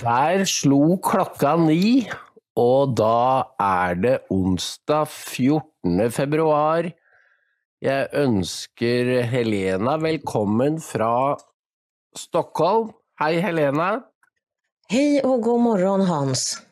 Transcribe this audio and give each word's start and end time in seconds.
Der 0.00 0.42
slo 0.50 0.96
klokka 0.98 1.52
ni, 1.60 2.08
og 2.58 2.96
da 2.98 3.46
er 3.62 3.94
det 3.94 4.14
onsdag 4.32 5.06
14. 5.06 6.10
februar. 6.10 6.88
Jeg 7.84 8.08
ønsker 8.10 9.22
Helena 9.30 9.94
velkommen 10.02 10.80
fra 10.82 11.36
Stockholm. 12.16 12.90
Hei, 13.20 13.36
Helena. 13.40 14.00
Hej 14.90 15.22
och 15.22 15.42
god 15.42 15.60
morgon 15.60 16.00
Hans. 16.00 16.62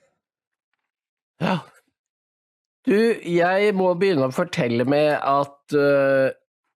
Ja. 1.41 1.59
Du, 2.87 2.97
jeg 3.23 3.75
må 3.75 3.95
begynne 3.95 4.29
å 4.29 4.35
fortelle 4.35 4.85
med 4.85 5.15
at 5.15 5.77
øh, 5.79 6.35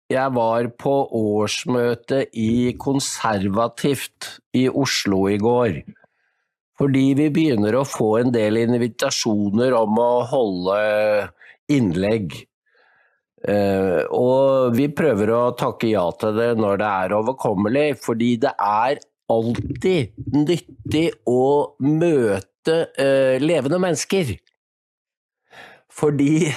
jeg 0.08 0.32
var 0.32 0.70
på 0.80 0.92
årsmøte 1.12 2.22
i 2.32 2.72
Konservativt 2.80 4.38
i 4.58 4.68
Oslo 4.68 5.26
i 5.30 5.38
går. 5.40 5.80
Fordi 6.78 7.06
vi 7.18 7.26
begynner 7.34 7.74
å 7.74 7.86
få 7.88 8.12
en 8.20 8.30
del 8.34 8.60
invitasjoner 8.60 9.74
om 9.74 9.98
å 9.98 10.12
holde 10.30 10.78
innlegg. 11.74 12.36
Eh, 13.48 14.02
og 14.14 14.74
vi 14.74 14.88
prøver 14.94 15.32
å 15.34 15.42
takke 15.58 15.90
ja 15.90 16.06
til 16.18 16.38
det 16.38 16.52
når 16.58 16.80
det 16.80 16.90
er 17.04 17.16
overkommelig, 17.18 17.88
fordi 18.02 18.32
det 18.42 18.54
er 18.54 19.02
alltid 19.28 20.14
nyttig 20.34 21.06
å 21.28 21.74
møte 21.84 22.78
eh, 22.98 23.38
levende 23.42 23.80
mennesker. 23.82 24.36
Fordi 25.98 26.52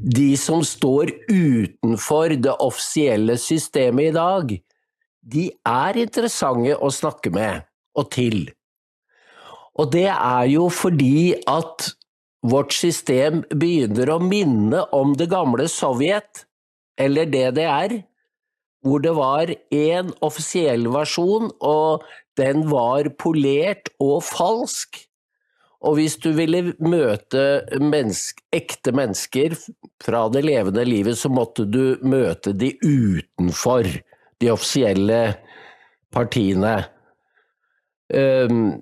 de 0.00 0.30
som 0.40 0.62
står 0.64 1.12
utenfor 1.28 2.38
det 2.40 2.56
offisielle 2.64 3.36
systemet 3.40 4.10
i 4.10 4.16
dag, 4.16 4.54
de 5.28 5.48
er 5.68 5.98
interessante 6.00 6.76
å 6.76 6.90
snakke 6.94 7.32
med 7.34 7.66
og 7.98 8.10
til. 8.14 8.46
Og 9.78 9.92
det 9.94 10.08
er 10.10 10.46
jo 10.50 10.68
fordi 10.72 11.36
at 11.48 11.90
vårt 12.48 12.74
system 12.74 13.42
begynner 13.50 14.14
å 14.14 14.20
minne 14.22 14.84
om 14.94 15.14
det 15.18 15.28
gamle 15.32 15.68
Sovjet, 15.70 16.44
eller 16.98 17.28
DDR, 17.30 18.00
hvor 18.86 19.02
det 19.02 19.12
var 19.14 19.50
én 19.74 20.10
offisiell 20.24 20.88
versjon, 20.94 21.50
og 21.58 22.06
den 22.38 22.64
var 22.70 23.10
polert 23.18 23.90
og 24.02 24.22
falsk. 24.26 25.04
Og 25.78 25.98
hvis 25.98 26.16
du 26.18 26.32
ville 26.34 26.72
møte 26.82 27.42
menneske, 27.78 28.42
ekte 28.54 28.94
mennesker 28.94 29.54
fra 30.02 30.24
det 30.32 30.42
levende 30.46 30.82
livet, 30.86 31.18
så 31.18 31.30
måtte 31.30 31.66
du 31.70 31.98
møte 32.02 32.54
de 32.54 32.72
utenfor 32.82 33.86
de 34.40 34.50
offisielle 34.52 35.22
partiene. 36.14 36.74
Um, 38.08 38.78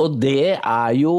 og 0.00 0.16
det 0.20 0.56
er 0.56 0.92
jo 0.98 1.12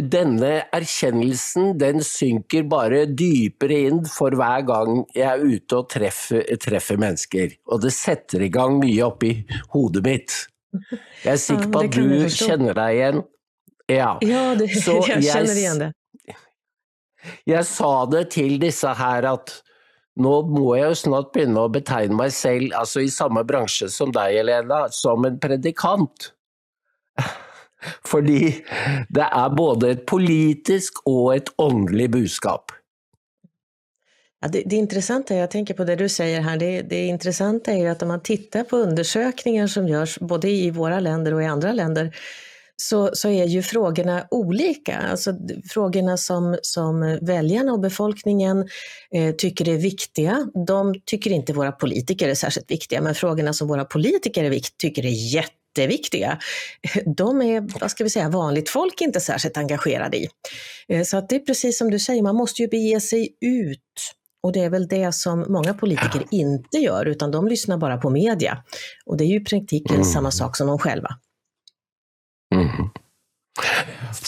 Denne 0.00 0.52
erkjennelsen 0.74 1.74
den 1.80 2.00
synker 2.04 2.64
bare 2.68 3.02
dypere 3.08 3.82
inn 3.88 4.02
for 4.08 4.36
hver 4.36 4.64
gang 4.68 5.02
jeg 5.16 5.26
er 5.28 5.44
ute 5.44 5.80
og 5.80 5.88
treffer, 5.92 6.44
treffer 6.60 7.00
mennesker. 7.00 7.56
Og 7.72 7.82
det 7.84 7.92
setter 7.96 8.44
i 8.44 8.52
gang 8.52 8.78
mye 8.82 9.04
oppi 9.06 9.32
hodet 9.74 10.04
mitt. 10.04 10.38
Jeg 11.24 11.32
er 11.32 11.40
sikker 11.40 11.70
på 11.72 11.84
at 11.86 11.96
du 11.96 12.28
kjenner 12.32 12.76
deg 12.76 12.98
igjen. 12.98 13.22
Ja, 13.88 14.10
ja 14.20 14.42
det, 14.58 14.68
Så 14.76 14.98
jeg 15.08 15.24
kjenner 15.24 15.62
igjen 15.62 15.86
det. 15.86 15.92
Jeg 17.48 17.64
sa 17.66 17.92
det 18.12 18.28
til 18.36 18.60
disse 18.62 18.92
her 18.94 19.26
at 19.32 19.56
nå 20.18 20.34
må 20.50 20.72
jeg 20.76 20.90
jo 20.90 20.98
snart 21.02 21.30
begynne 21.34 21.64
å 21.64 21.72
betegne 21.72 22.16
meg 22.18 22.32
selv, 22.34 22.72
altså 22.78 23.04
i 23.04 23.12
samme 23.12 23.44
bransje 23.46 23.90
som 23.92 24.12
deg, 24.14 24.40
Helena, 24.40 24.86
som 24.94 25.26
en 25.28 25.38
predikant. 25.40 26.32
Fordi 28.10 28.40
det 29.14 29.28
er 29.28 29.54
både 29.54 29.92
et 29.94 30.02
politisk 30.10 30.98
og 31.06 31.36
et 31.36 31.52
åndelig 31.62 32.10
budskap. 32.16 32.74
Ja, 34.40 34.48
det, 34.48 34.62
det 34.66 34.76
intressanta, 34.76 35.34
jag 35.34 35.50
tänker 35.50 35.74
på 35.74 35.84
det 35.84 35.96
du 35.96 36.08
säger 36.08 36.40
här, 36.40 36.56
det, 36.56 36.82
det 36.82 37.06
intressanta 37.06 37.72
är 37.72 37.78
ju 37.78 37.88
att 37.88 38.02
om 38.02 38.08
man 38.08 38.22
tittar 38.22 38.64
på 38.64 38.76
undersökningar 38.76 39.66
som 39.66 39.88
görs 39.88 40.18
både 40.18 40.50
i 40.50 40.70
våra 40.70 41.00
länder 41.00 41.34
och 41.34 41.42
i 41.42 41.46
andra 41.46 41.72
länder, 41.72 42.14
så, 42.82 43.10
så 43.12 43.28
är 43.28 43.44
ju 43.44 43.62
frågorna 43.62 44.26
olika. 44.30 44.96
Alltså 44.96 45.34
frågorna 45.70 46.16
som, 46.16 46.58
som 46.62 47.18
väljarna 47.22 47.72
och 47.72 47.80
befolkningen 47.80 48.68
eh, 49.14 49.34
tycker 49.34 49.68
är 49.68 49.76
viktiga, 49.76 50.46
de 50.66 50.94
tycker 51.04 51.30
inte 51.30 51.52
våra 51.52 51.72
politiker 51.72 52.28
är 52.28 52.34
särskilt 52.34 52.70
viktiga, 52.70 53.00
men 53.00 53.14
frågorna 53.14 53.52
som 53.52 53.68
våra 53.68 53.84
politiker 53.84 54.44
är 54.44 54.50
vikt, 54.50 54.78
tycker 54.78 55.06
är 55.06 55.34
jätteviktiga, 55.34 56.38
de 57.16 57.42
är, 57.42 57.80
vad 57.80 57.90
ska 57.90 58.04
vi 58.04 58.10
säga, 58.10 58.28
vanligt 58.28 58.70
folk 58.70 59.00
inte 59.00 59.20
särskilt 59.20 59.56
engagerade 59.56 60.16
i. 60.16 60.28
Eh, 60.88 61.02
så 61.02 61.16
att 61.16 61.28
det 61.28 61.36
är 61.36 61.40
precis 61.40 61.78
som 61.78 61.90
du 61.90 61.98
säger, 61.98 62.22
man 62.22 62.36
måste 62.36 62.62
ju 62.62 62.68
bege 62.68 63.00
sig 63.00 63.28
ut 63.40 63.80
och 64.42 64.52
det 64.52 64.60
är 64.60 64.70
väl 64.70 64.88
det 64.88 65.14
som 65.14 65.44
många 65.48 65.74
politiker 65.74 66.22
inte 66.30 66.78
gör, 66.78 67.06
utan 67.06 67.30
de 67.30 67.48
lyssnar 67.48 67.76
bara 67.76 67.96
på 67.96 68.10
media. 68.10 68.58
Och 69.06 69.16
det 69.16 69.24
är 69.24 69.28
ju 69.28 69.36
i 69.36 69.44
praktiken 69.44 69.94
mm. 69.94 70.04
samma 70.04 70.30
sak 70.30 70.56
som 70.56 70.66
de 70.66 70.78
själva. 70.78 71.08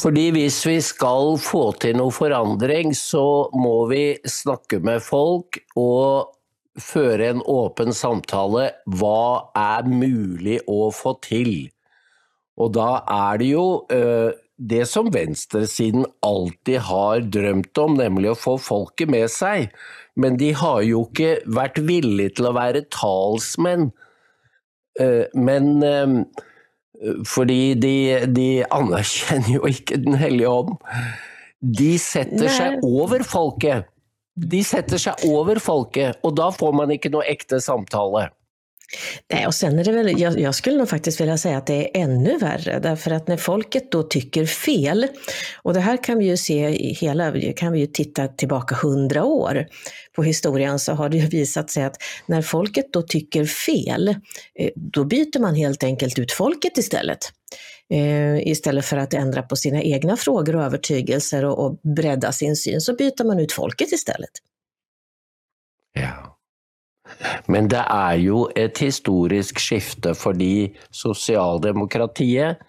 Fordi 0.01 0.29
hvis 0.35 0.59
vi 0.67 0.77
skal 0.85 1.37
få 1.41 1.71
til 1.83 1.99
noe 2.01 2.13
forandring, 2.15 2.95
så 2.97 3.51
må 3.57 3.85
vi 3.91 4.05
snakke 4.29 4.81
med 4.85 5.03
folk 5.05 5.61
og 5.79 6.37
føre 6.81 7.33
en 7.35 7.43
åpen 7.51 7.95
samtale. 7.97 8.71
Hva 8.87 9.51
er 9.59 9.89
mulig 9.91 10.61
å 10.71 10.89
få 10.95 11.17
til? 11.25 11.71
Og 12.61 12.75
da 12.77 12.91
er 13.09 13.41
det 13.41 13.51
jo 13.55 13.67
eh, 13.93 14.37
det 14.61 14.85
som 14.91 15.09
venstresiden 15.13 16.05
alltid 16.27 16.83
har 16.91 17.25
drømt 17.33 17.81
om, 17.81 17.97
nemlig 17.97 18.35
å 18.35 18.39
få 18.39 18.59
folket 18.61 19.11
med 19.13 19.31
seg. 19.33 19.71
Men 20.21 20.37
de 20.41 20.53
har 20.57 20.83
jo 20.85 21.07
ikke 21.09 21.39
vært 21.49 21.81
villige 21.87 22.37
til 22.39 22.51
å 22.51 22.57
være 22.59 22.85
talsmenn. 22.93 23.89
Eh, 25.01 25.27
men 25.39 25.73
eh, 25.87 26.17
fordi 27.27 27.75
de, 27.81 27.95
de, 28.29 28.49
anerkjenner 28.71 29.55
jo 29.55 29.69
ikke 29.71 29.97
Den 30.03 30.19
hellige 30.21 30.49
ånd. 30.49 30.75
De 31.61 31.95
setter 32.01 32.47
Nei. 32.47 32.53
seg 32.57 32.85
over 32.87 33.25
folket. 33.27 33.89
De 34.41 34.61
setter 34.65 35.01
seg 35.01 35.25
over 35.29 35.59
folket, 35.61 36.19
och 36.25 36.35
då 36.35 36.53
får 36.53 36.73
man 36.73 36.91
inte 36.91 37.09
någon 37.13 37.29
äkta 37.29 37.61
samtale. 37.61 38.31
Nej, 39.33 39.47
och 39.47 39.55
sen 39.55 39.79
är 39.79 39.85
det 39.85 39.93
väl, 39.93 40.21
jag, 40.21 40.41
jag, 40.41 40.55
skulle 40.55 40.79
nog 40.79 40.89
faktiskt 40.89 41.21
vilja 41.21 41.39
säga 41.39 41.59
att 41.59 41.67
det 41.67 41.75
är 41.75 42.03
ännu 42.03 42.39
värre, 42.39 42.79
därför 42.79 43.11
att 43.11 43.29
när 43.29 43.37
folket 43.37 43.93
då 43.93 44.03
tycker 44.03 44.47
fel, 44.47 45.07
och 45.63 45.75
det 45.75 45.81
här 45.81 46.05
kan 46.05 46.19
vi 46.19 46.25
ju 46.25 46.37
se 46.37 46.69
i 46.69 46.93
hela, 46.93 47.53
kan 47.57 47.73
vi 47.73 47.79
ju 47.81 47.87
titta 47.87 48.29
tillbaka 48.29 48.75
hundra 48.75 49.25
år 49.25 49.67
på 50.17 50.23
historien, 50.23 50.79
så 50.79 50.93
har 50.93 51.09
det 51.09 51.17
ju 51.17 51.27
visat 51.27 51.71
sig 51.71 51.85
att 51.85 51.97
när 52.27 52.43
folket 52.43 52.93
då 52.93 53.03
tycker 53.03 53.45
fel, 53.45 54.09
eh, 54.55 54.71
då 54.75 55.05
byter 55.05 55.41
man 55.41 55.55
helt 55.55 55.83
enkelt 55.83 56.19
ut 56.19 56.33
folket 56.33 56.79
istället. 56.79 57.33
Eh, 57.93 58.49
istället 58.49 58.85
för 58.85 58.97
att 58.97 59.15
ändra 59.15 59.43
på 59.43 59.57
sina 59.57 59.83
egna 59.83 60.17
frågor 60.17 60.57
och 60.57 60.63
övertygelser 60.63 61.45
och, 61.45 61.67
och 61.67 61.81
bredda 61.97 62.33
sin 62.33 62.57
syn, 62.57 62.81
så 62.81 62.95
byter 62.95 63.25
man 63.25 63.39
ut 63.41 63.53
folket 63.53 63.93
istället. 63.93 64.31
Ja. 65.93 66.30
Men 67.51 67.69
det 67.73 67.83
er 67.85 68.17
jo 68.23 68.45
et 68.57 68.79
historisk 68.81 69.61
skifte 69.61 70.15
fordi 70.17 70.71
sosialdemokratiet 70.95 72.63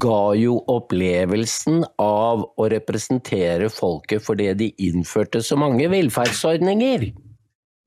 ga 0.00 0.20
jo 0.38 0.56
opplevelsen 0.72 1.82
av 2.00 2.46
å 2.56 2.68
representere 2.72 3.68
folket 3.72 4.24
fordi 4.24 4.48
de 4.58 4.70
innførte 4.86 5.42
så 5.44 5.58
mange 5.60 5.90
velferdsordninger. 5.92 7.10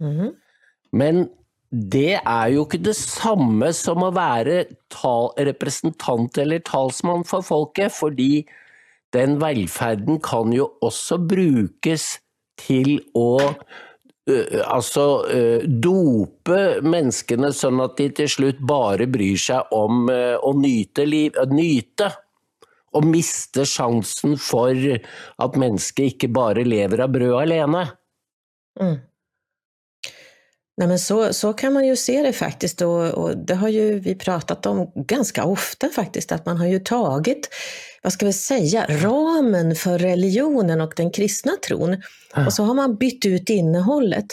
Mm. 0.03 0.30
Men 0.94 1.25
det 1.72 2.19
er 2.22 2.53
jo 2.53 2.63
ikke 2.63 2.80
det 2.86 2.96
samme 2.96 3.74
som 3.75 4.06
å 4.06 4.13
være 4.16 4.68
tal, 4.94 5.34
representant 5.50 6.38
eller 6.39 6.63
talsmann 6.63 7.25
for 7.27 7.44
folket, 7.44 7.92
fordi 7.92 8.45
den 9.16 9.36
velferden 9.42 10.22
kan 10.24 10.54
jo 10.56 10.69
også 10.86 11.19
brukes 11.27 12.18
til 12.62 13.01
å 13.18 13.39
altså 14.65 15.06
dope 15.68 16.62
menneskene 16.83 17.51
sånn 17.56 17.79
at 17.83 17.97
de 18.00 18.09
til 18.21 18.31
slutt 18.31 18.59
bare 18.59 19.07
bryr 19.07 19.39
seg 19.39 19.75
om 19.75 20.07
eh, 20.12 20.35
å 20.35 20.53
nyte 20.57 21.07
liv, 21.07 21.38
nyte. 21.51 22.12
Og 22.97 23.03
miste 23.06 23.65
sjansen 23.68 24.38
for 24.39 24.74
at 24.74 25.57
mennesket 25.59 26.13
ikke 26.15 26.29
bare 26.33 26.63
lever 26.65 27.03
av 27.03 27.12
brød 27.13 27.35
alene. 27.44 27.83
Mm. 28.79 28.95
Nej, 30.77 30.88
men 30.88 31.00
så, 31.00 31.33
så 31.33 31.53
kan 31.53 31.74
man 31.74 31.88
ju 31.88 31.95
se 31.95 32.21
det 32.21 32.33
faktiskt 32.33 32.81
och, 32.81 33.07
och, 33.07 33.38
det 33.38 33.56
har 33.56 33.69
ju 33.69 34.00
vi 34.00 34.15
pratat 34.15 34.65
om 34.65 34.91
ganska 34.95 35.45
ofta 35.45 35.89
faktiskt, 35.89 36.31
att 36.31 36.45
man 36.45 36.57
har 36.57 36.68
ju 36.68 36.79
tagit, 36.79 37.50
vad 38.02 38.14
ska 38.14 38.26
vi 38.26 38.34
säga, 38.34 38.86
ramen 38.90 39.76
för 39.76 40.00
religionen 40.00 40.82
och 40.82 40.94
den 40.96 41.12
kristna 41.12 41.52
tron 41.68 41.98
och 42.46 42.54
så 42.54 42.64
har 42.64 42.74
man 42.74 42.96
bytt 42.96 43.26
ut 43.26 43.50
innehållet. 43.50 44.26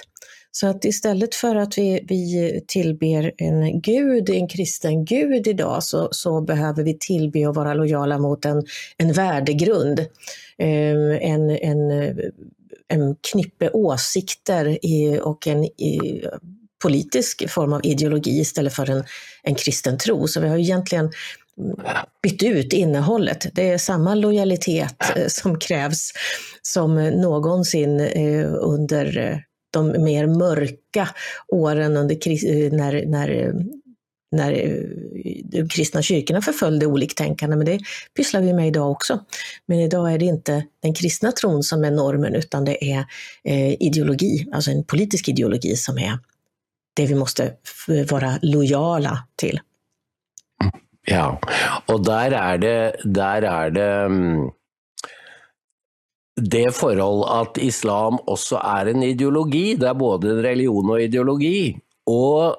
Så 0.56 0.66
att 0.66 0.84
istället 0.84 1.34
för 1.34 1.56
att 1.56 1.78
vi, 1.78 2.04
vi 2.08 2.60
tillber 2.66 3.32
en 3.36 3.80
gud, 3.80 4.30
en 4.30 4.48
kristen 4.48 5.04
gud 5.04 5.46
idag, 5.46 5.82
så, 5.82 6.08
så 6.12 6.40
behöver 6.40 6.82
vi 6.82 6.98
tillbe 6.98 7.46
och 7.46 7.54
vara 7.54 7.74
lojala 7.74 8.18
mot 8.18 8.44
en, 8.44 8.62
en 8.96 9.12
värdegrund. 9.12 9.98
Eh, 10.58 11.30
en, 11.30 11.50
en, 11.50 11.90
en 12.88 13.16
knippe 13.32 13.70
åsikter 13.70 14.78
och 15.22 15.46
en 15.46 15.68
politisk 16.82 17.50
form 17.50 17.72
av 17.72 17.80
ideologi 17.84 18.40
istället 18.40 18.74
för 18.74 18.90
en, 18.90 19.04
en 19.42 19.54
kristen 19.54 19.98
tro. 19.98 20.28
Så 20.28 20.40
vi 20.40 20.48
har 20.48 20.58
egentligen 20.58 21.10
bytt 22.22 22.42
ut 22.42 22.72
innehållet. 22.72 23.46
Det 23.54 23.68
är 23.68 23.78
samma 23.78 24.14
lojalitet 24.14 25.02
eh, 25.16 25.26
som 25.26 25.58
krävs 25.58 26.12
som 26.62 26.94
någonsin 26.94 28.00
eh, 28.00 28.48
under 28.54 29.18
eh, 29.18 29.38
de 29.70 30.02
mer 30.02 30.26
mörka 30.26 31.08
åren 31.48 31.96
under, 31.96 32.16
när, 32.70 33.06
när, 33.06 33.54
när 34.32 34.52
de 35.44 35.68
kristna 35.68 36.02
kyrkorna 36.02 36.42
förföljde 36.42 36.86
oliktänkande. 36.86 37.56
Men 37.56 37.66
det 37.66 37.80
pysslar 38.16 38.40
vi 38.40 38.52
med 38.52 38.68
idag 38.68 38.90
också. 38.90 39.20
Men 39.66 39.80
idag 39.80 40.12
är 40.12 40.18
det 40.18 40.24
inte 40.24 40.64
den 40.82 40.94
kristna 40.94 41.32
tron 41.32 41.62
som 41.62 41.84
är 41.84 41.90
normen 41.90 42.34
utan 42.34 42.64
det 42.64 42.84
är 42.92 43.04
ideologi, 43.80 44.46
alltså 44.52 44.70
en 44.70 44.84
politisk 44.84 45.28
ideologi 45.28 45.76
som 45.76 45.98
är 45.98 46.18
det 46.96 47.06
vi 47.06 47.14
måste 47.14 47.52
vara 48.10 48.38
lojala 48.42 49.26
till. 49.36 49.60
Ja, 51.08 51.36
og 51.90 52.04
der 52.06 52.32
er 52.38 52.56
det, 52.56 52.76
der 53.04 53.44
er 53.44 53.70
det 53.70 54.10
mm, 54.10 54.50
det 56.34 56.74
forhold 56.74 57.22
at 57.30 57.62
islam 57.62 58.18
også 58.26 58.58
er 58.58 58.90
en 58.90 59.02
ideologi. 59.02 59.74
Det 59.78 59.88
er 59.88 59.98
både 59.98 60.32
en 60.32 60.44
religion 60.44 60.90
og 60.90 61.02
ideologi. 61.02 61.76
Og 62.06 62.56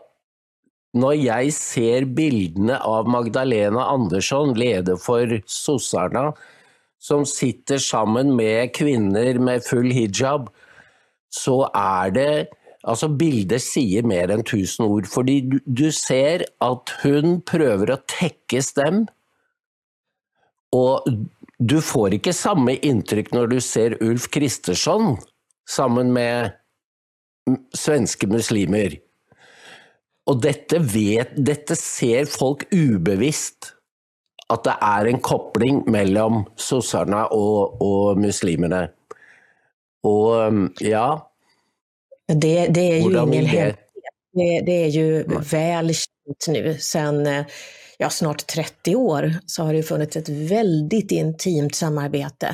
når 0.95 1.11
jeg 1.19 1.53
ser 1.53 2.05
bildene 2.15 2.77
av 2.79 3.09
Magdalena 3.11 3.89
Andersson, 3.91 4.53
leder 4.55 4.95
for 4.95 5.27
sossarna 5.45 6.29
som 7.01 7.25
sitter 7.27 7.81
sammen 7.83 8.31
med 8.37 8.71
kvinner 8.73 9.35
med 9.43 9.65
full 9.67 9.91
hijab, 9.91 10.47
så 11.29 11.65
er 11.75 12.13
det 12.15 12.47
Altså, 12.85 13.09
bildet 13.09 13.63
sier 13.65 14.05
mer 14.05 14.29
enn 14.33 14.43
tusen 14.45 14.85
ord, 14.85 15.07
fordi 15.09 15.39
du, 15.49 15.57
du 15.65 15.87
ser 15.93 16.45
at 16.61 16.91
hun 17.01 17.39
prøver 17.47 17.95
å 17.95 18.01
tekkes 18.11 18.75
dem, 18.77 19.05
og 20.75 21.07
du 21.57 21.79
får 21.81 22.17
ikke 22.17 22.35
samme 22.35 22.75
inntrykk 22.83 23.31
når 23.33 23.49
du 23.53 23.57
ser 23.63 23.95
Ulf 24.03 24.27
Kristersson 24.33 25.15
sammen 25.69 26.11
med 26.13 26.53
svenske 27.77 28.27
muslimer. 28.29 28.97
Og 30.29 30.41
dette, 30.41 30.81
vet, 30.81 31.35
dette 31.37 31.77
ser 31.77 32.25
folk 32.29 32.65
ubevisst, 32.73 33.71
at 34.51 34.65
det 34.65 34.75
er 34.83 35.09
en 35.09 35.21
kobling 35.25 35.83
mellom 35.89 36.43
sosserne 36.59 37.23
og, 37.33 37.79
og 37.81 38.19
muslimene. 38.21 38.87
Og 40.05 40.59
ja, 40.85 41.07
det, 42.27 42.67
det 42.67 42.81
är 42.81 42.95
ju 42.95 43.01
ingen 43.01 43.15
hemlighet. 43.15 43.77
Det, 44.33 44.61
det, 44.65 44.83
är 44.83 44.87
ju 44.87 45.21
mm. 45.23 45.41
väl 45.41 45.87
känt 45.93 46.47
nu. 46.47 46.77
Sen 46.79 47.27
eh, 47.27 47.45
ja, 47.97 48.09
snart 48.09 48.47
30 48.47 48.95
år 48.95 49.33
så 49.45 49.63
har 49.63 49.73
det 49.73 49.83
funnits 49.83 50.15
ett 50.15 50.29
väldigt 50.29 51.11
intimt 51.11 51.75
samarbete 51.75 52.47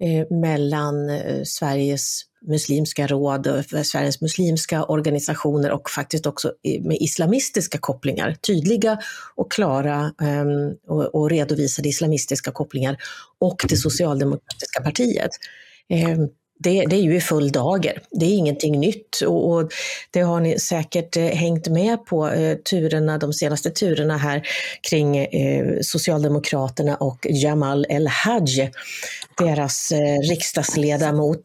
eh, 0.00 0.38
mellan 0.38 1.10
eh, 1.10 1.42
Sveriges 1.44 2.22
muslimska 2.46 3.06
råd, 3.06 3.46
och 3.46 3.86
Sveriges 3.86 4.20
muslimska 4.20 4.84
organisationer 4.84 5.70
och 5.70 5.90
faktiskt 5.90 6.26
också 6.26 6.52
med 6.80 6.96
islamistiska 7.00 7.78
kopplingar. 7.78 8.34
Tydliga 8.34 8.98
och 9.34 9.52
klara 9.52 10.12
eh, 10.22 10.44
och, 10.88 11.14
och 11.14 11.30
redovisade 11.30 11.88
islamistiska 11.88 12.50
kopplingar 12.50 12.96
och 13.38 13.64
det 13.68 13.76
socialdemokratiska 13.76 14.82
partiet. 14.82 15.30
Det, 16.62 16.84
det, 16.86 16.96
är 16.96 17.02
ju 17.02 17.16
i 17.16 17.20
full 17.20 17.52
dager. 17.52 18.02
Det 18.10 18.26
är 18.26 18.36
ingenting 18.36 18.80
nytt 18.80 19.20
och, 19.20 19.50
och 19.50 19.72
det 20.10 20.20
har 20.20 20.40
ni 20.40 20.58
säkert 20.58 21.16
eh, 21.16 21.24
hängt 21.24 21.68
med 21.68 22.06
på 22.06 22.28
eh, 22.28 22.56
turerna, 22.56 23.18
de 23.18 23.32
senaste 23.32 23.70
turerna 23.70 24.16
här 24.16 24.42
kring 24.90 25.16
eh, 25.16 25.78
Socialdemokraterna 25.82 26.96
och 26.96 27.26
Jamal 27.30 27.86
El-Haj, 27.88 28.70
deras 29.38 29.92
eh, 29.92 30.18
riksdagsledamot 30.30 31.40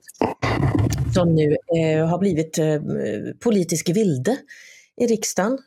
som 1.13 1.35
nu 1.35 1.55
eh, 1.77 2.07
har 2.07 2.17
blivit 2.17 2.57
eh, 2.57 2.81
politisk 3.39 3.89
vilde 3.89 4.37
i 5.01 5.07
riksdagen. 5.07 5.57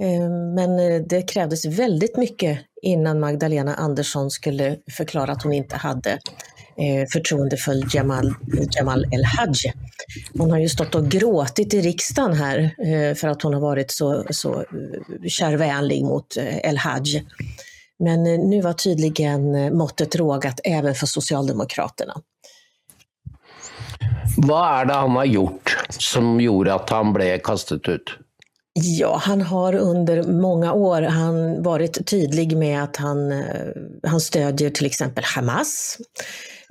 Eh, 0.00 0.30
men 0.54 0.78
eh, 0.78 1.02
det 1.02 1.22
krävdes 1.22 1.64
väldigt 1.66 2.16
mycket 2.16 2.58
innan 2.82 3.20
Magdalena 3.20 3.74
Andersson 3.74 4.30
skulle 4.30 4.76
förklara 4.90 5.32
att 5.32 5.42
hon 5.42 5.52
inte 5.52 5.76
hade 5.76 6.18
eh, 6.76 7.08
förtroende 7.12 7.56
för 7.56 7.96
Jamal, 7.96 8.34
Jamal 8.70 9.04
El-Haj. 9.12 9.72
Hon 10.38 10.50
har 10.50 10.58
ju 10.58 10.68
stått 10.68 10.94
och 10.94 11.08
gråtit 11.08 11.74
i 11.74 11.80
riksdagen 11.80 12.32
här 12.32 12.58
eh, 12.58 13.14
för 13.14 13.28
att 13.28 13.42
hon 13.42 13.54
har 13.54 13.60
varit 13.60 13.90
så, 13.90 14.24
så 14.30 14.60
eh, 14.60 15.28
kärvänlig 15.28 16.04
mot 16.04 16.36
El-Haj. 16.38 17.26
Men 17.98 18.22
nu 18.22 18.60
var 18.60 18.72
tydligen 18.72 19.76
måttet 19.76 20.16
rågat 20.16 20.60
även 20.64 20.94
för 20.94 21.06
Socialdemokraterna. 21.06 22.14
Vad 24.36 24.80
är 24.80 24.84
det 24.84 24.94
han 24.94 25.10
har 25.10 25.24
gjort 25.24 25.78
som 25.90 26.40
gjorde 26.40 26.74
att 26.74 26.90
han 26.90 27.12
blev 27.12 27.38
kastad 27.38 27.74
ut? 27.74 28.18
Ja, 28.74 29.20
han 29.22 29.42
har 29.42 29.74
under 29.74 30.22
många 30.22 30.72
år 30.72 31.02
han 31.02 31.62
varit 31.62 32.06
tydlig 32.06 32.56
med 32.56 32.82
att 32.82 32.96
han, 32.96 33.44
han 34.06 34.20
stödjer 34.20 34.70
till 34.70 34.86
exempel 34.86 35.24
Hamas. 35.24 35.98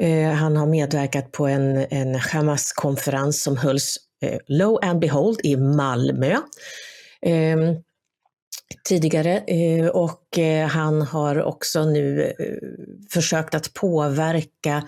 Eh, 0.01 0.31
han 0.31 0.57
har 0.57 0.67
medverkat 0.67 1.31
på 1.31 1.47
en, 1.47 1.85
en 1.89 2.15
Hamas-konferens 2.15 3.43
som 3.43 3.57
hölls, 3.57 3.97
eh, 4.21 4.39
low 4.47 4.79
and 4.81 4.99
behold, 4.99 5.39
i 5.43 5.55
Malmö. 5.55 6.31
Eh, 7.25 7.57
tidigare 8.87 9.37
eh, 9.37 9.87
och 9.87 10.37
eh, 10.37 10.67
han 10.67 11.01
har 11.01 11.43
också 11.43 11.85
nu 11.85 12.23
eh, 12.23 12.55
försökt 13.11 13.55
att 13.55 13.73
påverka 13.73 14.83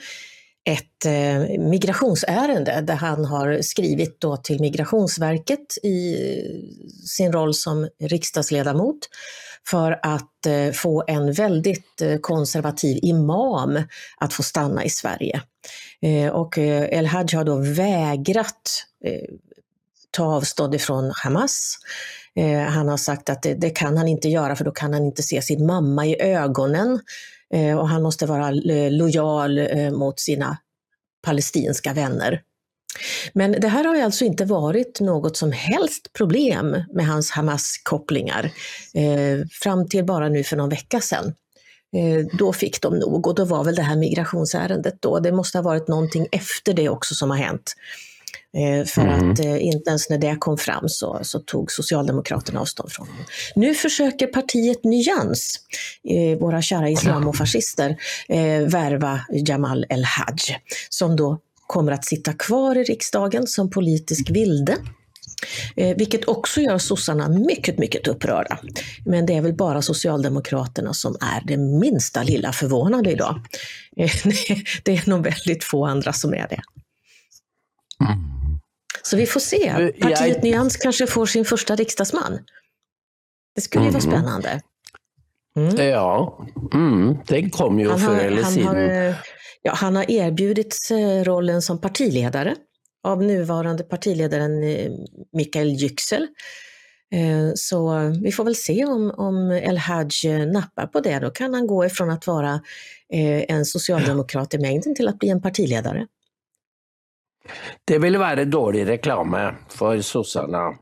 ett 0.65 1.05
eh, 1.05 1.59
migrationsärende 1.59 2.81
där 2.81 2.95
han 2.95 3.25
har 3.25 3.61
skrivit 3.61 4.21
då 4.21 4.37
till 4.37 4.61
Migrationsverket 4.61 5.77
i 5.83 6.13
eh, 6.13 7.05
sin 7.05 7.31
roll 7.31 7.53
som 7.53 7.89
riksdagsledamot 7.99 8.99
för 9.67 9.99
att 10.03 10.45
eh, 10.45 10.71
få 10.71 11.03
en 11.07 11.33
väldigt 11.33 12.01
eh, 12.01 12.17
konservativ 12.17 12.99
imam 13.01 13.83
att 14.17 14.33
få 14.33 14.43
stanna 14.43 14.85
i 14.85 14.89
Sverige. 14.89 15.41
Eh, 16.01 16.27
och 16.27 16.57
eh, 16.57 16.99
El 16.99 17.05
Haj 17.05 17.35
har 17.35 17.43
då 17.43 17.55
vägrat 17.55 18.85
eh, 19.05 19.29
ta 20.11 20.25
avstånd 20.25 20.75
ifrån 20.75 21.11
Hamas. 21.15 21.77
Eh, 22.35 22.61
han 22.61 22.87
har 22.87 22.97
sagt 22.97 23.29
att 23.29 23.41
det, 23.43 23.53
det, 23.53 23.69
kan 23.69 23.97
han 23.97 24.07
inte 24.07 24.29
göra 24.29 24.55
för 24.55 24.65
då 24.65 24.71
kan 24.71 24.93
han 24.93 25.05
inte 25.05 25.23
se 25.23 25.41
sin 25.41 25.65
mamma 25.65 26.05
i 26.05 26.21
ögonen. 26.21 26.99
Och 27.79 27.89
han 27.89 28.03
måste 28.03 28.25
vara 28.25 28.51
lojal 28.89 29.59
mot 29.91 30.19
sina 30.19 30.57
palestinska 31.25 31.93
vänner. 31.93 32.41
Men 33.33 33.51
det 33.51 33.67
här 33.67 33.83
har 33.83 34.01
alltså 34.01 34.25
inte 34.25 34.45
varit 34.45 34.99
något 34.99 35.37
som 35.37 35.51
helst 35.51 36.13
problem 36.13 36.83
med 36.93 37.07
hans 37.07 37.31
Hamas-kopplingar 37.31 38.51
eh, 38.93 39.47
fram 39.51 39.89
till 39.89 40.05
bara 40.05 40.29
nu 40.29 40.43
för 40.43 40.57
någon 40.57 40.69
vecka 40.69 41.01
sedan. 41.01 41.33
Eh, 41.95 42.37
då 42.37 42.53
fick 42.53 42.81
de 42.81 42.99
nog 42.99 43.27
och 43.27 43.35
då 43.35 43.45
var 43.45 43.63
väl 43.63 43.75
det 43.75 43.81
här 43.81 43.95
migrationsärendet 43.95 45.01
då. 45.01 45.19
Det 45.19 45.31
måste 45.31 45.57
ha 45.57 45.63
varit 45.63 45.87
någonting 45.87 46.27
efter 46.31 46.73
det 46.73 46.89
också 46.89 47.15
som 47.15 47.29
har 47.29 47.37
hänt. 47.37 47.75
Eh, 48.57 48.85
för 48.85 49.01
mm. 49.01 49.31
att 49.31 49.39
eh, 49.39 49.65
inte 49.65 49.89
ens 49.89 50.09
när 50.09 50.17
det 50.17 50.35
kom 50.39 50.57
fram 50.57 50.89
så, 50.89 51.19
så, 51.21 51.39
tog 51.39 51.71
Socialdemokraterna 51.71 52.59
avstånd 52.59 52.91
från 52.91 53.07
honom. 53.07 53.23
Nu 53.55 53.75
försöker 53.75 54.27
partiet 54.27 54.83
Nyans, 54.83 55.59
eh, 56.09 56.39
våra 56.39 56.61
kära 56.61 56.89
islamofascister, 56.89 57.97
eh, 58.29 58.59
värva 58.59 59.21
Jamal 59.29 59.85
El-Haj 59.89 60.61
som 60.89 61.15
då 61.15 61.39
kommer 61.67 61.91
att 61.91 62.05
sitta 62.05 62.33
kvar 62.33 62.77
i 62.77 62.83
riksdagen 62.83 63.47
som 63.47 63.69
politisk 63.69 64.29
vilde. 64.29 64.77
Eh, 65.75 65.97
vilket 65.97 66.27
också 66.27 66.61
gör 66.61 66.77
sossarna 66.77 67.29
mycket, 67.29 67.77
mycket 67.77 68.07
upprörda. 68.07 68.59
Men 69.05 69.25
det 69.25 69.33
är 69.33 69.41
väl 69.41 69.53
bara 69.53 69.81
Socialdemokraterna 69.81 70.93
som 70.93 71.15
är 71.21 71.41
det 71.47 71.57
minsta 71.57 72.23
lilla 72.23 72.51
förvånade 72.51 73.11
idag. 73.11 73.41
Eh, 73.97 74.11
det 74.83 74.91
är 74.91 75.09
nog 75.09 75.23
väldigt 75.23 75.63
få 75.63 75.85
andra 75.85 76.13
som 76.13 76.33
är 76.33 76.47
det. 76.47 76.61
Mm. 78.05 78.33
Så 79.03 79.17
vi 79.17 79.25
får 79.25 79.39
se. 79.39 79.91
Partiet 80.01 80.35
jag... 80.35 80.43
Nyans 80.43 80.77
kanske 80.77 81.07
får 81.07 81.25
sin 81.25 81.45
första 81.45 81.75
riksdagsman. 81.75 82.39
Det 83.55 83.61
skulle 83.61 83.85
mm. 83.85 83.93
ju 83.93 83.99
vara 83.99 84.13
mm. 84.13 84.21
spännande. 84.21 84.61
Mm. 85.57 85.89
Ja, 85.89 86.45
mm. 86.73 87.17
den 87.27 87.49
kom 87.49 87.79
ju 87.79 87.97
förr 87.97 88.17
eller 88.17 88.43
senare. 88.43 89.15
Ja, 89.65 89.73
han 89.73 89.95
har 89.95 90.11
erbjudits 90.11 90.91
rollen 91.23 91.61
som 91.61 91.81
partiledare 91.81 92.55
av 93.03 93.23
nuvarande 93.23 93.83
partiledaren 93.83 94.63
eh, 94.63 94.91
Mikael 95.31 95.67
Yüksel. 95.67 96.27
Eh, 97.11 97.51
så 97.55 98.11
vi 98.23 98.31
får 98.31 98.43
väl 98.43 98.55
se 98.55 98.85
om, 98.85 99.11
om 99.17 99.51
El 99.51 99.77
Haj 99.77 100.45
nappar 100.53 100.87
på 100.87 100.99
det. 100.99 101.19
Då 101.19 101.29
kan 101.29 101.53
han 101.53 101.67
gå 101.67 101.85
ifrån 101.85 102.09
att 102.09 102.27
vara 102.27 102.61
en 103.47 103.65
socialdemokrat 103.65 104.53
i 104.53 104.57
mängden 104.57 104.95
till 104.95 105.07
att 105.07 105.19
bli 105.19 105.29
en 105.29 105.41
partiledare. 105.41 106.07
Det 107.85 107.99
ville 107.99 108.17
vara 108.17 108.45
dålig 108.45 108.87
reklam 108.87 109.35
för 109.69 110.01
sossarna. 110.01 110.73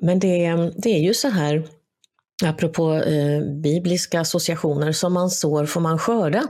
Men 0.00 0.18
det, 0.18 0.54
det 0.76 0.90
är 0.90 1.00
ju 1.00 1.14
så 1.14 1.28
här, 1.28 1.68
apropå 2.44 2.94
eh, 2.94 3.42
bibliska 3.62 4.20
associationer, 4.20 4.92
som 4.92 5.12
man 5.12 5.30
sår 5.30 5.66
får 5.66 5.80
man 5.80 5.98
skörda. 5.98 6.42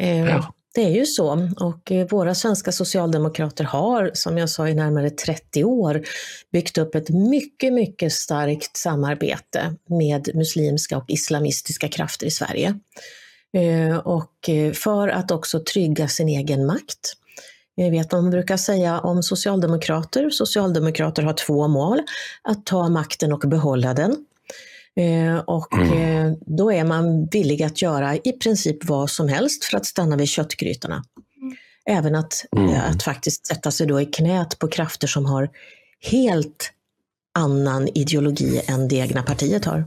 Eh, 0.00 0.28
ja. 0.28 0.54
Det 0.74 0.84
är 0.84 0.90
ju 0.90 1.06
så 1.06 1.48
och 1.60 1.92
eh, 1.92 2.06
våra 2.06 2.34
svenska 2.34 2.72
socialdemokrater 2.72 3.64
har, 3.64 4.10
som 4.14 4.38
jag 4.38 4.50
sa, 4.50 4.68
i 4.68 4.74
närmare 4.74 5.10
30 5.10 5.64
år 5.64 6.02
byggt 6.52 6.78
upp 6.78 6.94
ett 6.94 7.08
mycket, 7.08 7.72
mycket 7.72 8.12
starkt 8.12 8.76
samarbete 8.76 9.74
med 9.88 10.30
muslimska 10.34 10.96
och 10.96 11.04
islamistiska 11.08 11.88
krafter 11.88 12.26
i 12.26 12.30
Sverige. 12.30 12.78
Eh, 13.56 13.96
och 13.96 14.50
för 14.74 15.08
att 15.08 15.30
också 15.30 15.60
trygga 15.60 16.08
sin 16.08 16.28
egen 16.28 16.66
makt. 16.66 17.16
Jag 17.74 17.90
vet 17.90 18.12
vad 18.12 18.22
man 18.22 18.30
brukar 18.30 18.56
säga 18.56 19.00
om 19.00 19.22
socialdemokrater. 19.22 20.30
Socialdemokrater 20.30 21.22
har 21.22 21.32
två 21.32 21.68
mål, 21.68 22.02
att 22.42 22.66
ta 22.66 22.88
makten 22.88 23.32
och 23.32 23.40
behålla 23.40 23.94
den. 23.94 24.16
Eh, 24.96 25.38
och 25.38 25.74
mm. 25.74 26.36
då 26.46 26.72
är 26.72 26.84
man 26.84 27.26
villig 27.26 27.62
att 27.62 27.82
göra 27.82 28.16
i 28.16 28.32
princip 28.32 28.84
vad 28.84 29.10
som 29.10 29.28
helst 29.28 29.64
för 29.64 29.76
att 29.76 29.86
stanna 29.86 30.16
vid 30.16 30.28
köttgrytorna. 30.28 31.04
Även 31.86 32.14
att, 32.14 32.44
mm. 32.56 32.80
att 32.90 33.02
faktiskt 33.02 33.46
sätta 33.46 33.70
sig 33.70 33.86
då 33.86 34.00
i 34.00 34.06
knät 34.06 34.58
på 34.58 34.68
krafter 34.68 35.06
som 35.06 35.26
har 35.26 35.50
helt 36.00 36.72
annan 37.34 37.88
ideologi 37.94 38.62
än 38.68 38.88
det 38.88 38.96
egna 38.96 39.22
partiet 39.22 39.64
har. 39.64 39.84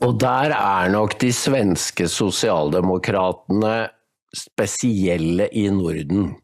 Och 0.00 0.18
där 0.18 0.50
är 0.50 0.88
nog 0.88 1.12
de 1.20 1.32
svenska 1.32 2.08
socialdemokraterna 2.08 3.88
speciella 4.36 5.48
i 5.48 5.70
Norden. 5.70 6.34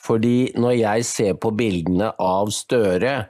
För 0.00 0.18
när 0.60 0.72
jag 0.72 1.04
ser 1.04 1.34
på 1.34 1.50
bilderna 1.50 2.10
av 2.10 2.46
Støre, 2.46 3.26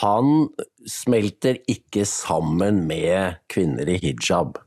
han 0.00 0.48
smälter 0.90 1.58
inte 1.66 2.04
samman 2.06 2.86
med 2.86 3.34
kvinnor 3.46 3.88
i 3.88 3.96
hijab. 3.96 4.58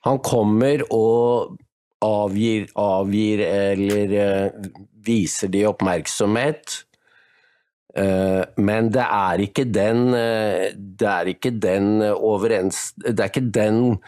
Han 0.00 0.18
kommer 0.18 0.82
og 0.92 1.58
avgir, 2.02 2.66
avgir 2.74 3.38
eller 3.46 4.12
eh, 4.12 4.46
uh, 5.08 5.50
de 5.50 5.66
uppmärksamhet 5.66 6.74
eh, 7.96 8.42
men 8.56 8.90
det 8.90 9.04
er 9.06 9.42
ikke 9.44 9.64
den 9.64 10.14
eh, 10.14 10.72
Det 10.74 11.08
er 11.08 11.30
ikke 11.34 11.50
den 11.50 12.02
overens... 12.02 12.92
Det 12.96 13.18
er 13.20 13.30
ikke 13.30 13.50
den 13.54 13.98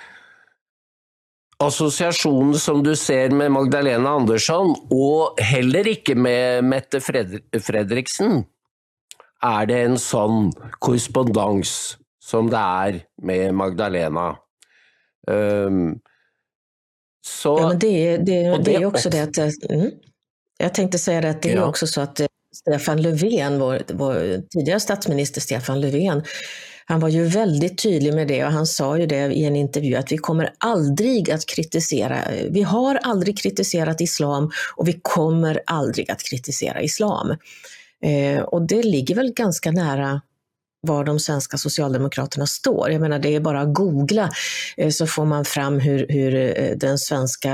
assosiasjonen 1.63 2.59
som 2.59 2.83
du 2.85 2.95
ser 2.99 3.31
med 3.31 3.53
Magdalena 3.55 4.17
Andersson, 4.19 4.75
og 4.93 5.39
heller 5.41 5.87
ikke 5.89 6.17
med 6.19 6.67
Mette 6.67 7.01
Fredriksen, 7.01 8.43
er 9.45 9.67
det 9.69 9.83
en 9.85 9.99
sånn 10.01 10.49
korrespondans 10.81 11.97
som 12.25 12.49
det 12.53 12.61
er 12.61 13.01
med 13.23 13.55
Magdalena. 13.55 14.33
Um, 15.29 16.01
så, 17.27 17.59
ja, 17.61 17.69
men 17.69 17.79
det, 17.79 18.17
det, 18.17 18.43
det, 18.43 18.59
det 18.65 18.75
är 18.75 18.85
också 18.85 19.11
det 19.11 19.21
att, 19.21 19.71
mm, 19.71 19.91
jag 20.59 20.75
tänkte 20.75 20.99
säga 20.99 21.21
det 21.21 21.31
att 21.31 21.43
det 21.43 21.53
är 21.53 21.57
ja. 21.57 21.65
också 21.65 21.87
så 21.87 22.01
att 22.01 22.21
Stefan 22.55 23.03
Löfven, 23.03 23.59
vår, 23.59 23.83
vår 23.93 24.43
tidigare 24.51 24.81
statsminister 24.81 25.41
Stefan 25.41 25.81
Löfven, 25.81 26.23
han 26.87 27.01
var 27.01 27.09
ju 27.09 27.25
väldigt 27.25 27.83
tydlig 27.83 28.15
med 28.15 28.29
det 28.29 28.45
och 28.45 28.53
han 28.53 28.67
sa 28.67 28.99
ju 28.99 29.07
det 29.07 29.33
i 29.33 29.45
en 29.45 29.57
intervju 29.57 29.95
att 29.95 30.13
vi 30.13 30.19
kommer 30.19 30.55
aldrig 30.59 31.31
att 31.31 31.47
kritisera, 31.47 32.19
vi 32.51 32.63
har 32.63 32.95
aldrig 32.95 33.39
kritiserat 33.39 34.01
islam 34.01 34.51
och 34.77 34.89
vi 34.89 35.01
kommer 35.03 35.61
aldrig 35.67 36.11
att 36.11 36.23
kritisera 36.23 36.83
islam. 36.83 37.37
Eh, 38.05 38.43
och 38.43 38.67
det 38.67 38.83
ligger 38.83 39.15
väl 39.15 39.33
ganska 39.33 39.71
nära 39.71 40.21
var 40.81 41.05
de 41.05 41.21
svenska 41.21 41.59
socialdemokraterna 41.59 42.47
står. 42.47 42.91
Jag 42.91 43.01
menar, 43.01 43.19
det 43.19 43.35
är 43.35 43.41
bara 43.41 43.61
att 43.61 43.75
googla 43.75 44.31
eh, 44.77 44.91
så 44.91 45.07
får 45.07 45.25
man 45.25 45.45
fram 45.45 45.81
hur, 45.81 46.07
hur 46.09 46.35
eh, 46.35 46.77
den 46.77 46.99
svenska 46.99 47.53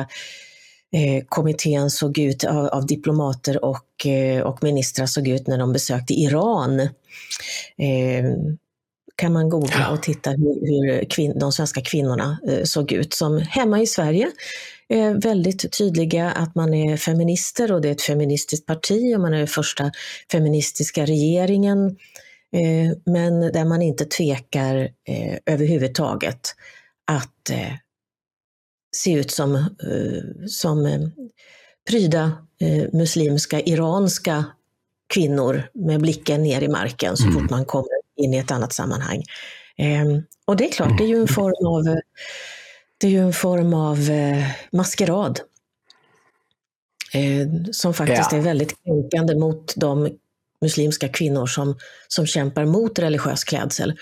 eh, 0.93 1.25
kommittén 1.29 1.91
såg 1.91 2.19
ut 2.19 2.45
av, 2.45 2.67
av 2.67 2.87
diplomater 2.87 3.65
och, 3.65 4.07
eh, 4.07 4.43
och 4.43 4.63
ministrar 4.63 5.07
såg 5.07 5.29
ut 5.29 5.47
när 5.47 5.59
de 5.59 5.73
besökte 5.73 6.15
Iran. 6.15 6.81
Eh, 6.81 8.25
kan 9.17 9.33
man 9.33 9.49
googla 9.49 9.91
och 9.91 10.03
titta 10.03 10.31
hur, 10.31 10.67
hur 10.67 11.05
kvin- 11.05 11.39
de 11.39 11.53
svenska 11.53 11.81
kvinnorna 11.81 12.41
eh, 12.49 12.65
såg 12.65 12.93
ut. 12.93 13.13
Som 13.13 13.39
hemma 13.39 13.81
i 13.81 13.87
Sverige 13.87 14.31
väldigt 15.23 15.73
tydliga 15.73 16.31
att 16.31 16.55
man 16.55 16.75
är 16.75 16.97
feminister 16.97 17.73
och 17.73 17.81
det 17.81 17.89
är 17.89 17.93
ett 17.93 18.03
feministiskt 18.03 18.67
parti 18.67 19.15
och 19.17 19.21
man 19.21 19.35
är 19.35 19.39
den 19.39 19.47
första 19.47 19.91
feministiska 20.33 21.07
regeringen. 21.07 21.87
Eh, 22.53 22.97
men 23.05 23.41
där 23.41 23.65
man 23.65 23.83
inte 23.83 24.05
tvekar 24.05 24.77
eh, 25.09 25.39
överhuvudtaget 25.47 26.55
att 27.07 27.51
se 28.97 29.13
ut 29.13 29.31
som, 29.31 29.57
eh, 29.57 30.47
som 30.47 30.87
eh, 30.87 31.01
pryda 31.91 32.33
eh, 32.61 32.85
muslimska, 32.93 33.61
iranska 33.61 34.45
kvinnor 35.15 35.63
med 35.75 36.01
blicken 36.01 36.43
ner 36.43 36.63
i 36.63 36.69
marken 36.69 37.17
så 37.17 37.25
mm. 37.25 37.35
fort 37.35 37.51
man 37.51 37.65
kommer 37.65 37.89
in 38.17 38.35
i 38.35 38.39
ett 38.39 38.51
annat 38.51 38.73
sammanhang. 38.73 39.23
Ehm, 39.77 40.23
och 40.45 40.57
det 40.57 40.69
är 40.69 40.73
klart, 40.73 40.99
det 40.99 41.05
är 41.05 41.09
ju 41.09 41.21
en 41.21 41.29
form 41.29 41.67
av, 41.67 42.01
det 43.01 43.07
är 43.07 43.11
ju 43.11 43.21
en 43.21 43.33
form 43.33 43.75
av 43.75 43.99
maskerad. 44.73 45.41
Som 47.73 47.95
faktiskt 47.95 48.33
ja. 48.33 48.39
är 48.39 48.43
väldigt 48.43 48.85
kränkande 48.85 49.35
mot 49.35 49.75
de 49.77 50.09
muslimska 50.61 51.09
kvinnor 51.09 51.47
som, 51.47 51.79
som 52.09 52.27
kämpar 52.27 52.65
mot 52.65 52.99
religiös 52.99 53.45
klädsel. 53.45 53.99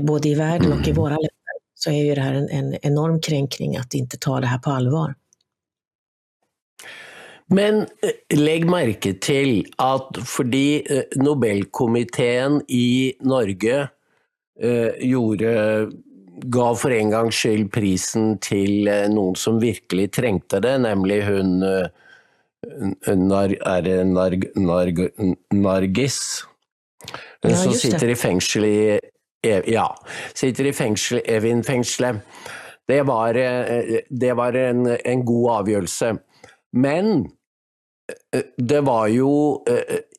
Både 0.00 0.28
i 0.28 0.34
världen 0.34 0.72
och 0.72 0.86
i 0.86 0.90
mm. 0.90 0.94
våra 0.94 1.14
länder 1.14 1.30
så 1.74 1.90
är 1.90 2.04
ju 2.04 2.14
det 2.14 2.20
här 2.20 2.34
en, 2.34 2.48
en 2.48 2.78
enorm 2.82 3.20
kränkning 3.20 3.76
att 3.76 3.94
inte 3.94 4.18
ta 4.18 4.40
det 4.40 4.46
här 4.46 4.58
på 4.58 4.70
allvar. 4.70 5.14
Men 7.46 7.78
eh, 7.78 8.38
lägg 8.38 8.66
märke 8.70 9.14
till 9.14 9.66
att 9.76 10.16
fordi 10.24 10.96
eh, 10.96 11.02
Nobelkomiteen 11.16 12.62
i 12.68 13.14
Norge 13.20 13.88
eh, 14.60 14.88
gjorde, 15.00 15.88
gav 16.42 16.74
för 16.74 16.90
en 16.90 17.10
gångs 17.10 17.34
skull 17.34 17.68
prisen 17.68 18.38
till 18.38 18.88
eh, 18.88 19.08
någon 19.08 19.36
som 19.36 19.60
verkligen 19.60 20.10
trängte 20.10 20.60
det, 20.60 20.78
nämligen 20.78 21.32
hon 21.32 21.62
eh, 21.62 23.16
Nar, 23.16 23.56
är 23.60 23.82
det 23.82 24.04
Nar, 24.04 24.58
Nar, 24.60 25.10
Nargis, 25.54 26.44
ja, 27.40 27.54
som 27.56 27.72
sitter 27.72 28.08
i 28.08 28.16
fängelse 28.16 28.66
i 28.66 29.00
ja, 29.66 29.96
sitter 30.34 30.66
i 30.66 30.72
fengsel, 30.72 31.20
Evin-fengselet. 31.24 32.16
Det 32.86 33.02
var, 33.02 33.34
eh, 33.34 34.00
det 34.08 34.32
var 34.32 34.52
en, 34.52 34.96
en 35.04 35.24
god 35.24 35.50
avgjørelse. 35.50 36.16
Men 36.72 37.30
det 38.56 38.80
var 38.80 39.06
jo 39.06 39.64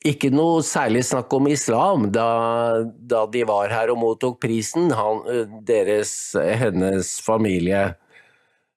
ikke 0.08 0.32
noe 0.34 0.62
særlig 0.66 1.04
snakk 1.06 1.34
om 1.38 1.48
islam 1.52 2.08
da, 2.14 2.28
da 2.90 3.26
de 3.30 3.44
var 3.46 3.70
her 3.70 3.92
og 3.94 4.00
mottok 4.02 4.40
prisen. 4.42 4.90
Han, 4.98 5.22
eh, 5.30 5.58
deres, 5.68 6.34
eh, 6.36 6.56
hennes 6.58 7.14
familie, 7.22 7.84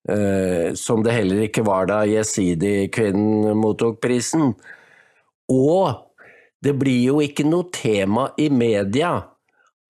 eh, 0.08 0.74
som 0.76 1.02
det 1.04 1.14
heller 1.16 1.46
ikke 1.46 1.64
var 1.64 1.88
da 1.88 2.02
jesidi-kvinnen 2.08 3.56
mottok 3.56 4.02
prisen. 4.04 4.52
Og 5.48 5.96
det 6.64 6.76
blir 6.80 7.00
jo 7.08 7.22
ikke 7.24 7.46
noe 7.48 7.70
tema 7.72 8.30
i 8.40 8.50
media 8.52 9.16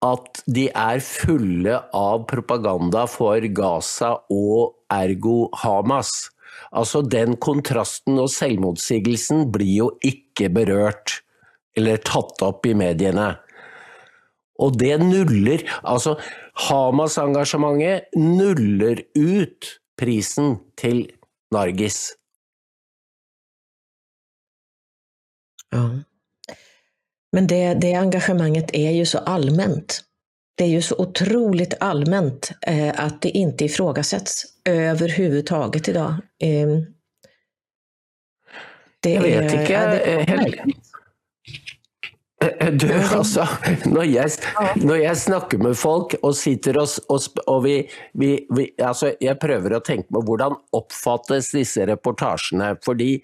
at 0.05 0.41
de 0.47 0.69
er 0.69 1.01
fulle 1.03 1.81
av 1.95 2.25
propaganda 2.29 3.05
for 3.09 3.43
Gaza 3.57 4.13
og 4.31 4.75
ergo 4.91 5.49
Hamas. 5.63 6.29
Altså 6.75 7.01
Den 7.03 7.35
kontrasten 7.35 8.19
og 8.19 8.29
selvmotsigelsen 8.31 9.49
blir 9.51 9.75
jo 9.83 9.91
ikke 10.05 10.51
berørt 10.53 11.24
eller 11.77 11.97
tatt 11.97 12.41
opp 12.41 12.65
i 12.65 12.73
mediene. 12.73 13.35
Og 14.59 14.77
det 14.79 14.97
nuller 15.03 15.63
Altså, 15.83 16.15
Hamas-engasjementet 16.69 18.13
nuller 18.15 19.01
ut 19.15 19.67
prisen 19.99 20.55
til 20.79 21.11
Nargis. 21.51 22.13
Ja. 25.71 25.99
Men 27.31 27.47
det, 27.47 27.73
det 27.73 27.93
engagemanget 27.93 28.69
är 28.75 28.91
ju 28.91 29.05
så 29.05 29.17
allmänt. 29.17 30.01
Det 30.57 30.63
är 30.63 30.67
ju 30.69 30.81
så 30.81 30.95
otroligt 30.97 31.73
allmänt 31.79 32.51
eh, 32.61 32.99
att 33.05 33.21
det 33.21 33.29
inte 33.29 33.65
ifrågasätts 33.65 34.45
överhuvudtaget 34.65 35.87
idag. 35.87 36.13
Eh, 36.41 36.67
Det 39.03 39.09
Jeg 39.11 39.21
vet 39.21 39.51
är- 39.53 39.61
ikke 39.61 39.73
ja, 39.73 39.87
det 39.87 39.99
Du, 42.81 42.87
altså, 42.91 43.45
når 43.85 44.07
jeg, 44.09 44.31
når 44.83 44.99
jeg 45.01 45.21
snakker 45.21 45.61
med 45.61 45.77
folk 45.79 46.15
og 46.21 46.35
sitter 46.37 46.79
og, 46.81 46.91
og, 47.09 47.41
og 47.47 47.63
vi, 47.65 47.75
vi, 48.13 48.29
vi 48.55 48.67
altså, 48.79 49.13
Jeg 49.21 49.39
prøver 49.41 49.77
å 49.77 49.83
tenke 49.85 50.11
på 50.13 50.23
hvordan 50.27 50.57
oppfattes 50.75 51.51
disse 51.55 51.85
reportasjene. 51.89 52.75
Fordi 52.85 53.17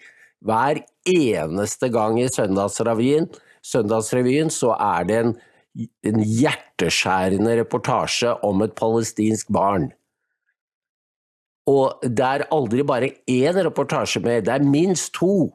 hver 0.45 0.81
eneste 1.09 1.91
gang 1.93 2.19
i 2.21 2.29
Søndagsrevyen, 2.31 3.29
Søndagsrevyen 3.65 4.51
så 4.53 4.73
er 4.79 5.07
det 5.09 5.17
en, 5.21 5.33
en 6.09 6.21
hjerteskjærende 6.25 7.57
reportasje 7.61 8.35
om 8.47 8.63
et 8.65 8.77
palestinsk 8.77 9.51
barn. 9.53 9.91
Og 11.69 12.01
det 12.01 12.25
er 12.25 12.47
aldri 12.51 12.83
bare 12.87 13.11
én 13.29 13.57
reportasje 13.67 14.21
med, 14.23 14.47
det 14.47 14.55
er 14.55 14.65
minst 14.65 15.13
to. 15.19 15.51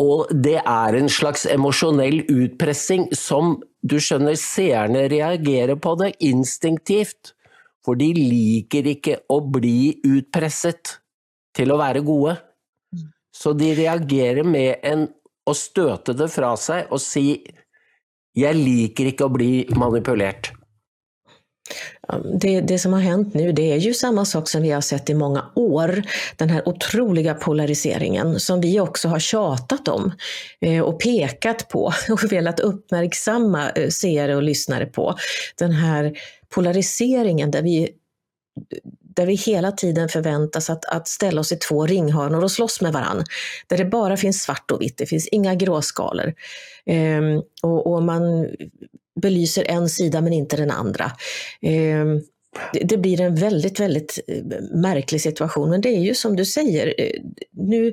Og 0.00 0.30
det 0.32 0.58
er 0.62 0.96
en 0.96 1.10
slags 1.12 1.44
emosjonell 1.50 2.22
utpressing 2.32 3.10
som 3.16 3.58
du 3.84 3.98
skjønner 4.00 4.38
seerne 4.40 5.04
reagerer 5.12 5.76
på 5.76 5.94
det 6.00 6.14
instinktivt. 6.24 7.34
For 7.84 7.96
de 8.00 8.10
liker 8.16 8.88
ikke 8.94 9.18
å 9.32 9.40
bli 9.44 10.00
utpresset 10.04 10.98
til 11.56 11.72
å 11.72 11.78
være 11.80 12.04
gode. 12.04 12.36
Så 13.32 13.52
de 13.56 13.72
reagerer 13.76 14.44
med 14.44 14.84
en, 14.84 15.06
å 15.48 15.56
støte 15.56 16.14
det 16.16 16.28
fra 16.32 16.54
seg 16.60 16.92
og 16.92 17.00
si 17.00 17.42
'jeg 18.36 18.54
liker 18.54 19.10
ikke 19.10 19.26
å 19.26 19.32
bli 19.32 19.66
manipulert'. 19.74 20.59
Ehm, 22.12 22.38
det, 22.38 22.60
det 22.60 22.78
som 22.78 22.92
har 22.92 23.00
hänt 23.00 23.34
nu 23.34 23.52
det 23.52 23.72
är 23.72 23.76
ju 23.76 23.94
samma 23.94 24.24
sak 24.24 24.48
som 24.48 24.62
vi 24.62 24.70
har 24.70 24.80
sett 24.80 25.10
i 25.10 25.14
många 25.14 25.50
år. 25.54 26.02
Den 26.36 26.50
här 26.50 26.68
otroliga 26.68 27.34
polariseringen 27.34 28.40
som 28.40 28.60
vi 28.60 28.80
också 28.80 29.08
har 29.08 29.18
tjatat 29.18 29.88
om 29.88 30.12
eh, 30.60 30.80
och 30.80 31.00
pekat 31.00 31.68
på 31.68 31.92
och 32.10 32.32
velat 32.32 32.60
uppmärksamma 32.60 33.70
eh, 33.70 33.88
seare 33.88 34.36
och 34.36 34.42
lyssnare 34.42 34.86
på. 34.86 35.14
Den 35.58 35.72
här 35.72 36.12
polariseringen 36.54 37.50
där 37.50 37.62
vi, 37.62 37.88
där 39.16 39.26
vi 39.26 39.34
hela 39.34 39.72
tiden 39.72 40.08
förväntas 40.08 40.70
att, 40.70 40.84
att 40.84 41.08
ställa 41.08 41.40
oss 41.40 41.52
i 41.52 41.56
två 41.56 41.86
ringhörnor 41.86 42.44
och 42.44 42.50
slåss 42.50 42.80
med 42.80 42.92
varann. 42.92 43.24
Där 43.66 43.78
det 43.78 43.84
bara 43.84 44.16
finns 44.16 44.42
svart 44.42 44.70
och 44.70 44.80
vitt, 44.80 44.98
det 44.98 45.06
finns 45.06 45.28
inga 45.28 45.54
gråskalor. 45.54 46.34
Ehm, 46.86 47.42
och, 47.62 47.86
och 47.86 48.02
man 48.02 48.46
belyser 49.20 49.70
en 49.70 49.88
sida 49.88 50.20
men 50.20 50.32
inte 50.32 50.56
den 50.56 50.70
andra. 50.70 51.12
Ehm, 51.62 52.20
det, 52.72 52.96
blir 52.96 53.20
en 53.20 53.34
väldigt, 53.34 53.80
väldigt 53.80 54.18
eh, 54.26 54.44
märklig 54.74 55.20
situation. 55.20 55.70
Men 55.70 55.80
det 55.80 55.88
är 55.88 56.00
ju 56.00 56.14
som 56.14 56.36
du 56.36 56.44
säger, 56.44 56.94
eh, 56.98 57.22
nu, 57.52 57.92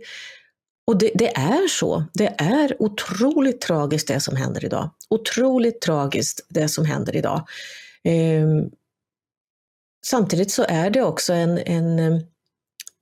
och 0.87 0.97
det, 0.97 1.11
det 1.13 1.37
är 1.37 1.67
så. 1.67 2.03
Det 2.13 2.35
är 2.37 2.81
otroligt 2.81 3.61
tragiskt 3.61 4.07
det 4.07 4.19
som 4.19 4.35
händer 4.35 4.65
idag. 4.65 4.89
Otroligt 5.09 5.81
tragiskt 5.81 6.45
det 6.49 6.67
som 6.67 6.85
händer 6.85 7.15
idag. 7.15 7.47
Ehm, 8.03 8.69
samtidigt 10.05 10.51
så 10.51 10.65
är 10.69 10.89
det 10.89 11.03
också 11.03 11.33
en, 11.33 11.57
en, 11.57 11.99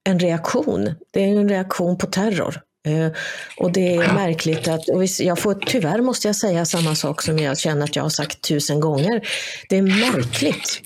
en 0.03 0.20
reaktion. 0.20 0.94
Det 1.12 1.24
är 1.24 1.27
en 1.27 1.50
reaktion 1.50 1.98
på 1.98 2.05
terror. 2.05 2.62
Eh, 2.86 3.12
Och 3.58 3.72
det 3.72 3.96
är 3.96 4.13
märkligt 4.13 4.68
att, 4.68 4.89
och 4.89 5.04
jag 5.20 5.39
får, 5.39 5.54
tyvärr 5.65 6.01
måste 6.01 6.27
jag 6.27 6.36
säga 6.36 6.65
samma 6.65 6.96
sak 6.96 7.22
som 7.22 7.39
jag 7.39 7.58
känner 7.58 7.84
att 7.84 7.96
jag 7.96 8.04
har 8.04 8.10
sagt 8.10 8.42
tusen 8.42 8.80
gånger. 8.80 9.27
Det 9.70 9.77
är 9.77 9.82
märkligt 9.82 10.82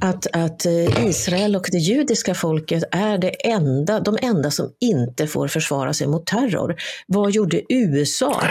att, 0.00 0.26
att 0.32 0.66
eh, 0.66 1.06
Israel 1.06 1.56
och 1.56 1.68
det 1.72 1.78
judiska 1.78 2.34
folket 2.34 2.84
är 2.90 3.18
det 3.18 3.48
enda, 3.48 4.00
de 4.00 4.18
enda 4.22 4.50
som 4.50 4.72
inte 4.80 5.26
får 5.26 5.48
försvara 5.48 5.92
sig 5.94 6.06
mot 6.06 6.26
terror. 6.26 6.76
Vad 7.06 7.30
gjorde 7.30 7.62
USA 7.68 8.42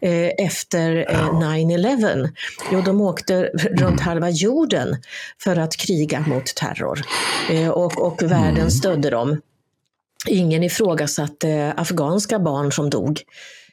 eh, 0.00 0.46
efter 0.46 1.06
eh, 1.10 1.28
9-11? 1.28 2.28
Jo, 2.72 2.80
de 2.80 3.00
åkte 3.00 3.42
runt 3.54 4.00
halva 4.00 4.30
jorden 4.30 4.96
för 5.44 5.56
att 5.56 5.76
kriga 5.76 6.20
mot 6.20 6.46
terror. 6.46 7.00
Och, 7.72 8.06
och 8.06 8.22
världen 8.22 8.70
stödde 8.70 9.10
dem. 9.10 9.40
Ingen 10.26 10.62
ifrågasatte 10.62 11.74
afghanska 11.76 12.38
barn 12.38 12.72
som 12.72 12.90
dog. 12.90 13.22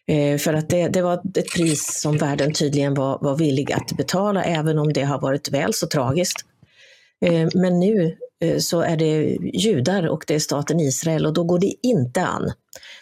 Eh, 0.08 0.38
för 0.38 0.54
att 0.54 0.70
det, 0.70 0.88
det 0.88 1.02
var 1.02 1.14
ett 1.14 1.54
pris 1.54 2.02
som 2.02 2.18
världen 2.18 2.54
tydligen 2.54 2.94
var, 2.94 3.20
var 3.22 3.36
villig 3.36 3.72
att 3.72 3.98
betala, 3.98 4.44
även 4.44 4.80
om 4.80 4.94
det 4.94 5.04
har 5.04 5.20
varit 5.20 5.52
väl 5.52 5.74
så 5.74 5.88
tragiskt. 5.88 6.38
Eh, 7.26 7.48
men 7.54 7.80
nu 7.80 8.18
eh, 8.44 8.58
så 8.58 8.82
är 8.82 8.98
det 8.98 9.38
judar 9.54 10.08
och 10.08 10.24
det 10.28 10.36
är 10.36 10.40
staten 10.40 10.80
Israel 10.80 11.26
och 11.26 11.34
då 11.34 11.44
går 11.44 11.60
det 11.60 11.74
inte 11.82 12.26
an. 12.26 12.52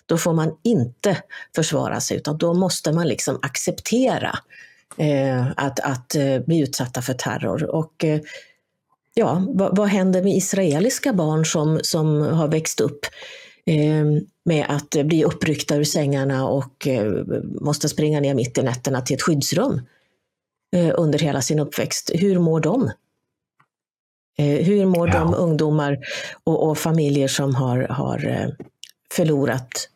Då 0.05 0.17
får 0.17 0.33
man 0.33 0.51
inte 0.63 1.17
försvara 1.55 2.01
sig 2.01 2.17
utan 2.17 2.37
då 2.37 2.53
måste 2.53 2.91
man 2.91 3.07
liksom 3.07 3.39
acceptera 3.41 4.39
att, 5.55 5.79
att 5.79 6.15
bli 6.45 6.59
utsatta 6.59 7.01
för 7.01 7.13
terror. 7.13 7.75
Och 7.75 8.05
ja, 9.13 9.45
vad, 9.49 9.77
vad 9.77 9.87
händer 9.87 10.23
med 10.23 10.35
israeliska 10.35 11.13
barn 11.13 11.45
som, 11.45 11.79
som 11.83 12.21
har 12.21 12.47
växt 12.47 12.81
upp 12.81 13.05
eh, 13.65 14.05
med 14.45 14.65
att 14.69 15.05
bli 15.05 15.23
uppryckta 15.23 15.75
ur 15.75 15.83
sängarna 15.83 16.47
och 16.47 16.87
eh, 16.87 17.05
måste 17.61 17.89
springa 17.89 18.19
ner 18.19 18.33
mitt 18.33 18.57
i 18.57 18.63
nätterna 18.63 19.01
till 19.01 19.15
ett 19.15 19.21
skyddsrum 19.21 19.81
eh, 20.75 20.91
under 20.97 21.19
hela 21.19 21.41
sin 21.41 21.59
uppväxt? 21.59 22.11
Hur 22.13 22.39
mår 22.39 22.59
de? 22.59 22.91
Eh, 24.37 24.65
hur 24.65 24.85
mår 24.85 25.07
Ja. 25.07 25.19
de 25.19 25.33
ungdomar 25.33 25.99
och, 26.43 26.69
och 26.69 26.77
familjer 26.77 27.27
som 27.27 27.55
har, 27.55 27.79
har 27.79 28.25
eh, 28.27 28.49
förlorat 29.11 29.89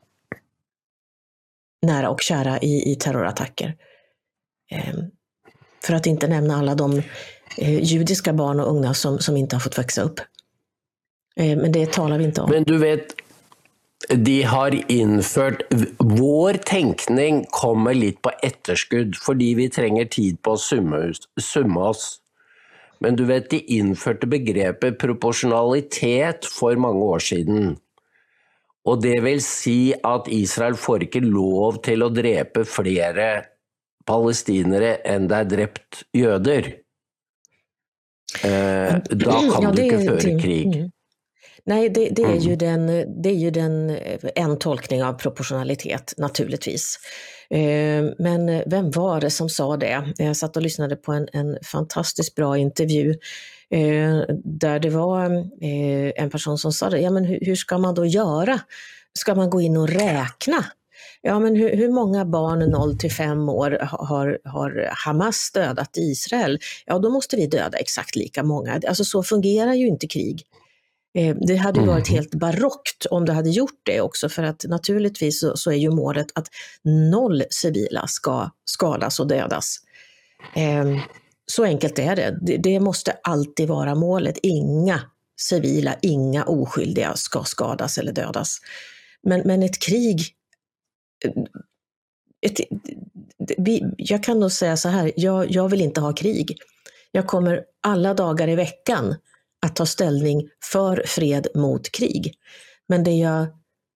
nära 1.82 2.10
och 2.10 2.22
kära 2.22 2.60
i, 2.60 2.92
i 2.92 2.96
terrorattacker? 2.96 3.76
Eh, 4.72 4.94
för 5.84 5.94
att 5.94 6.06
inte 6.06 6.28
nämna 6.28 6.58
alla 6.58 6.76
de 6.76 7.02
eh, 7.58 7.84
judiska 7.84 8.34
barn 8.34 8.60
och 8.60 8.70
unga 8.70 8.94
som, 8.94 9.20
som 9.20 9.38
inte 9.38 9.56
har 9.56 9.62
fått 9.62 9.78
växa 9.78 10.02
upp. 10.02 10.20
Eh, 11.36 11.58
men 11.58 11.72
det 11.72 11.92
talar 11.92 12.18
vi 12.18 12.24
inte 12.24 12.42
om. 12.42 12.50
Men 12.50 12.64
du 12.64 12.78
vet, 12.78 13.16
de 14.10 14.44
har 14.44 14.92
infört... 14.92 15.62
Vår 15.98 16.54
tenkning 16.54 17.46
kommer 17.50 17.94
lite 17.94 18.22
på 18.22 18.32
etterskudd, 18.42 19.16
för 19.16 19.34
vi 19.34 19.70
tränger 19.70 20.06
tid 20.06 20.42
på 20.42 20.54
att 20.54 20.60
summa, 20.60 21.14
summe 21.42 21.80
oss. 21.80 22.22
Men 23.00 23.16
du 23.16 23.26
vet, 23.26 23.50
de 23.50 23.60
införde 23.68 24.28
begreppet 24.28 25.00
proportionalitet 25.00 26.46
för 26.46 26.76
många 26.76 27.06
år 27.06 27.20
sedan. 27.20 27.78
Och 28.84 29.02
det 29.02 29.22
vill 29.22 29.44
säga 29.44 29.96
att 30.04 30.28
Israel 30.28 30.76
får 30.76 31.04
inte 31.04 31.20
lov 31.20 31.74
till 31.82 32.04
att 32.04 32.16
dräpa 32.16 32.66
fler 32.66 33.46
palestinere 34.06 34.96
än 34.96 35.28
det 35.28 35.36
er 35.36 35.48
judar. 35.48 35.70
jøder. 36.14 36.87
Eh, 38.44 38.96
da 39.10 39.32
kan 39.32 39.62
Ja, 39.64 39.72
det 39.76 39.90
føre 39.92 40.20
till- 40.22 40.42
krig. 40.42 40.76
mm. 40.76 40.92
Nej, 41.66 41.90
det, 41.90 42.10
det, 42.10 42.24
är 42.24 42.36
ju 42.40 42.56
den, 42.56 42.88
det 43.24 43.30
är 43.30 43.34
ju 43.34 43.52
den, 43.52 43.90
eh, 43.90 44.20
en 44.36 44.60
tolkning 44.60 45.04
av 45.04 45.14
proportionalitet 45.14 46.14
naturligtvis. 46.18 47.00
Eh, 47.50 48.04
Men 48.20 48.64
vem 48.66 48.92
var 48.92 49.22
det 49.22 49.30
som 49.30 49.50
sa 49.50 49.78
det? 49.78 50.14
Jag 50.18 50.38
satt 50.38 50.56
och 50.56 50.62
lyssnade 50.62 50.96
på 50.96 51.12
en, 51.14 51.28
en 51.34 51.58
fantastiskt 51.64 52.36
bra 52.36 52.58
intervju 52.58 53.10
eh, 53.70 54.20
där 54.44 54.80
det 54.80 54.90
var 54.90 55.20
en 56.16 56.30
person 56.30 56.58
som 56.58 56.74
sa 56.74 56.90
det. 56.90 57.00
Ja, 57.00 57.10
men 57.12 57.26
hur, 57.26 57.40
hur 57.42 57.56
ska 57.56 57.78
man 57.78 57.96
då 57.96 58.06
göra? 58.06 58.60
Ska 59.20 59.36
man 59.36 59.50
gå 59.50 59.62
in 59.62 59.78
och 59.78 59.90
räkna? 59.90 60.66
Ja, 61.22 61.40
men 61.40 61.56
hur, 61.56 61.76
hur 61.78 61.90
många 61.90 62.26
barn 62.26 62.60
0 62.72 62.98
till 62.98 63.12
5 63.12 63.50
år 63.50 63.72
ha- 63.92 64.06
har, 64.06 64.40
har 64.44 64.90
Hamas 65.06 65.52
dödat 65.54 65.98
i 65.98 66.02
Israel? 66.02 66.60
Ja, 66.86 67.00
då 67.00 67.10
måste 67.10 67.36
vi 67.36 67.48
döda 67.48 67.78
exakt 67.78 68.16
lika 68.16 68.44
många. 68.44 68.82
Alltså 68.88 69.06
så 69.06 69.24
fungerar 69.24 69.74
ju 69.74 69.88
inte 69.88 70.08
krig. 70.08 70.44
Eh, 71.18 71.36
Det 71.48 71.56
hade 71.56 71.80
ju 71.80 71.86
varit 71.86 72.08
helt 72.10 72.36
barockt 72.36 73.06
om 73.12 73.26
det 73.26 73.34
hade 73.34 73.50
gjort 73.50 73.80
det 73.84 74.02
också 74.02 74.30
för 74.30 74.44
att 74.44 74.66
naturligtvis 74.68 75.40
så, 75.40 75.58
så 75.58 75.72
är 75.72 75.76
ju 75.76 75.90
målet 75.92 76.28
att 76.36 76.48
noll 77.12 77.44
civila 77.50 78.08
ska 78.08 78.50
skadas 78.66 79.20
och 79.20 79.28
dödas. 79.28 79.78
Eh, 80.56 80.86
Så 81.46 81.64
enkelt 81.64 82.00
är 82.00 82.16
det. 82.16 82.38
det. 82.42 82.58
Det 82.58 82.80
måste 82.80 83.12
alltid 83.24 83.68
vara 83.68 83.96
målet. 83.96 84.38
Inga 84.44 85.02
civila, 85.42 85.96
inga 86.02 86.44
oskyldiga 86.44 87.16
ska 87.16 87.44
skadas 87.44 87.98
eller 87.98 88.12
dödas. 88.12 88.58
Men, 89.24 89.42
men 89.46 89.64
ett 89.64 89.80
krig 89.80 90.22
ett, 92.42 92.60
vi, 93.58 93.84
jag 93.98 94.24
kan 94.24 94.40
nog 94.40 94.52
säga 94.52 94.78
så 94.78 94.90
här, 94.90 95.12
jag, 95.16 95.52
jag 95.52 95.70
vill 95.70 95.82
inte 95.82 96.02
ha 96.02 96.14
krig. 96.14 96.58
Jag 97.12 97.28
kommer 97.28 97.64
alla 97.84 98.14
dagar 98.14 98.48
i 98.48 98.56
veckan 98.56 99.16
att 99.66 99.76
ta 99.76 99.86
ställning 99.86 100.50
för 100.72 101.04
fred 101.06 101.48
mot 101.56 101.92
krig. 101.92 102.34
Men 102.88 103.04
det 103.04 103.12
jag 103.12 103.48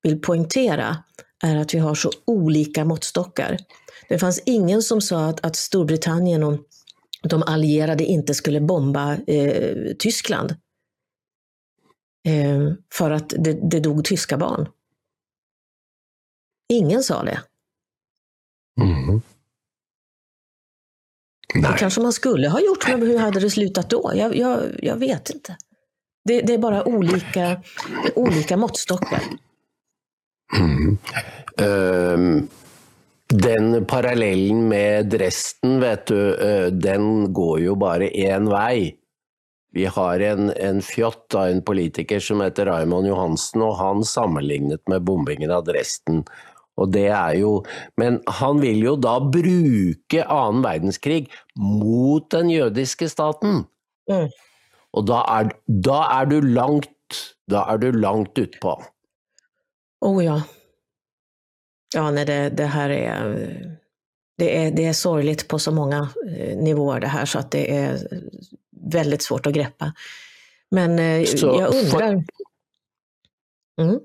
vill 0.04 0.22
poängtera 0.22 0.98
är 1.44 1.56
att 1.56 1.74
vi 1.74 1.80
har 1.80 1.96
så 1.96 2.12
olika 2.26 2.86
måttstockar. 2.86 3.58
Det 4.10 4.20
fanns 4.20 4.44
ingen 4.46 4.82
som 4.82 5.02
sa 5.02 5.26
att, 5.26 5.46
att 5.46 5.56
Storbritannien 5.56 6.44
och 6.44 6.58
de 7.24 7.44
allierade 7.44 8.06
inte 8.06 8.34
skulle 8.34 8.62
bomba 8.62 9.18
eh, 9.28 9.94
Tyskland. 10.00 10.56
Eh, 12.28 12.74
för 12.94 13.12
att 13.12 13.30
det, 13.30 13.70
det 13.72 13.80
dog 13.80 14.06
tyska 14.06 14.38
barn. 14.38 14.68
Ingen 16.72 17.04
sa 17.04 17.24
det. 17.24 17.42
Mm. 18.82 19.22
Det 21.54 21.76
kanske 21.78 22.02
man 22.02 22.14
skulle 22.14 22.50
ha 22.50 22.60
gjort, 22.62 22.88
men 22.88 23.02
hur 23.02 23.18
hade 23.18 23.40
det 23.40 23.50
slutat 23.50 23.90
då? 23.90 24.12
Jag, 24.16 24.36
jag, 24.36 24.60
jag 24.82 24.96
vet 24.96 25.30
inte. 25.30 25.58
Det, 26.26 26.42
det, 26.42 26.54
är 26.54 26.58
bara 26.58 26.88
olika, 26.88 27.62
olika 28.16 28.58
måttstockar. 28.58 29.22
Mm. 30.58 30.98
Um, 31.58 32.48
den 33.28 33.86
parallellen 33.86 34.68
med 34.68 35.10
Dresden, 35.10 35.80
vet 35.80 36.06
du, 36.06 36.16
uh, 36.16 36.68
den 36.68 37.34
går 37.34 37.60
ju 37.60 37.76
bara 37.76 38.08
en 38.08 38.50
väg. 38.50 38.98
Vi 39.74 39.86
har 39.86 40.20
en, 40.20 40.50
en 40.50 40.82
fjott 40.82 41.36
av 41.36 41.48
en 41.48 41.62
politiker 41.62 42.20
som 42.20 42.42
heter 42.42 42.66
Raymond 42.66 43.08
Johansen, 43.08 43.62
och 43.62 43.78
han 43.78 44.04
sammenlignet 44.04 44.88
med 44.88 45.04
bombingen 45.04 45.52
av 45.52 45.64
Dresden. 45.64 46.24
Og 46.82 46.94
det 46.94 47.08
er 47.14 47.36
jo, 47.38 47.52
men 48.02 48.20
han 48.42 48.62
vil 48.64 48.80
jo 48.84 48.96
da 48.98 49.18
bruke 49.22 50.24
annen 50.26 50.64
verdenskrig 50.66 51.26
mot 51.60 52.26
den 52.34 52.50
jødiske 52.54 53.10
staten. 53.12 53.66
Mm. 54.10 54.32
Og 54.98 55.06
da 55.08 55.22
er, 55.38 55.52
da 55.68 56.00
er, 56.20 56.32
du 56.32 56.42
langt 56.42 56.90
Da 57.52 57.66
er 57.68 57.78
du 57.82 57.92
langt 57.92 58.38
utpå. 58.40 58.78
Oh 60.02 60.24
ja. 60.24 60.42
Ja, 61.94 62.12
nej, 62.12 62.26
det, 62.26 62.50
det 62.50 62.66
här 62.66 62.90
är 62.90 63.78
det, 64.38 64.58
är... 64.58 64.72
det 64.72 64.86
är 64.86 64.94
sorgligt 64.94 65.48
på 65.48 65.60
så 65.60 65.72
många 65.72 66.10
eh, 66.38 66.58
nivåer 66.58 67.00
det 67.00 67.08
här 67.08 67.26
så 67.26 67.40
att 67.40 67.52
det 67.52 67.76
är 67.76 68.00
väldigt 68.72 69.24
svårt 69.24 69.48
att 69.48 69.54
greppa. 69.54 69.94
Men 70.70 71.00
eh, 71.00 71.26
så, 71.26 71.48
jag 71.48 71.76
undrar... 71.76 72.24
Mm. 73.82 74.00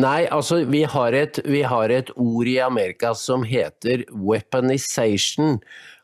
Nej, 0.00 0.28
alltså 0.28 0.64
vi 0.64 0.84
har, 0.84 1.12
ett, 1.12 1.38
vi 1.44 1.62
har 1.62 1.88
ett 1.88 2.10
ord 2.16 2.46
i 2.46 2.60
Amerika 2.60 3.14
som 3.14 3.42
heter 3.44 4.04
weaponization. 4.30 5.60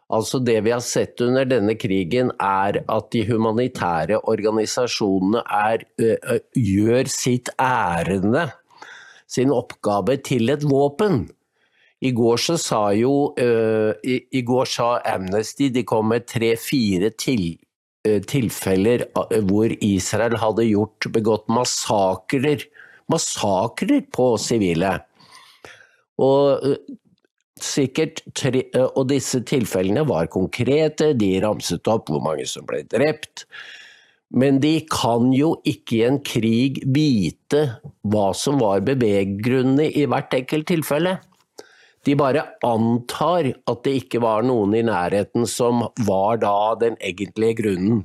Alltså 0.07 0.39
det 0.39 0.61
vi 0.61 0.71
har 0.71 0.81
sett 0.81 1.21
under 1.21 1.45
denna 1.45 1.75
krigen 1.75 2.33
är 2.39 2.85
att 2.89 3.11
de 3.11 3.23
humanitära 3.23 4.19
organisationerna 4.19 5.43
är, 5.43 5.85
äh, 5.99 6.39
gör 6.55 7.05
sitt 7.05 7.49
ärende, 7.59 8.53
sin 9.27 9.51
uppgave 9.51 10.17
till 10.17 10.49
ett 10.49 10.63
vapen. 10.63 11.29
Igår 12.01 12.37
så 12.37 12.59
sa 12.59 12.93
ju, 12.93 13.07
uh, 13.41 13.95
igår 14.31 14.65
sa 14.65 14.99
Amnesty, 14.99 15.69
de 15.69 15.83
kom 15.83 16.09
med 16.09 16.27
tre, 16.27 16.57
fyra 16.71 17.11
till, 17.19 17.59
tillfällen 18.27 19.03
där 19.31 19.85
Israel 19.85 20.37
hade 20.37 20.65
gjort, 20.65 21.07
begått 21.07 21.49
massakrer 21.49 22.59
massakrer 23.13 24.05
på 24.15 24.35
sivile. 24.41 24.97
Og 26.23 26.67
eh, 26.67 26.97
sikkert 27.61 28.23
tre, 28.37 28.67
eh, 28.75 28.91
og 28.95 29.09
disse 29.13 29.43
tilfellene 29.47 30.05
var 30.09 30.31
konkrete, 30.33 31.13
de 31.19 31.33
ramset 31.45 31.91
opp 31.91 32.13
hvor 32.13 32.23
mange 32.25 32.47
som 32.51 32.67
ble 32.69 32.85
drept. 32.89 33.47
Men 34.35 34.59
de 34.63 34.81
kan 34.91 35.31
jo 35.35 35.55
ikke 35.69 35.99
i 35.99 36.07
en 36.09 36.19
krig 36.27 36.81
vite 36.91 37.67
hva 38.11 38.33
som 38.35 38.59
var 38.63 38.83
beveggrunnene 38.87 39.93
i 39.95 40.09
hvert 40.11 40.35
enkelt 40.35 40.67
tilfelle. 40.73 41.19
De 42.05 42.17
bare 42.19 42.43
antar 42.67 43.53
at 43.55 43.85
det 43.87 43.95
ikke 44.03 44.21
var 44.25 44.45
noen 44.45 44.75
i 44.77 44.83
nærheten 44.85 45.47
som 45.49 45.87
var 46.05 46.43
da 46.43 46.75
den 46.81 46.99
egentlige 47.01 47.61
grunnen. 47.63 48.03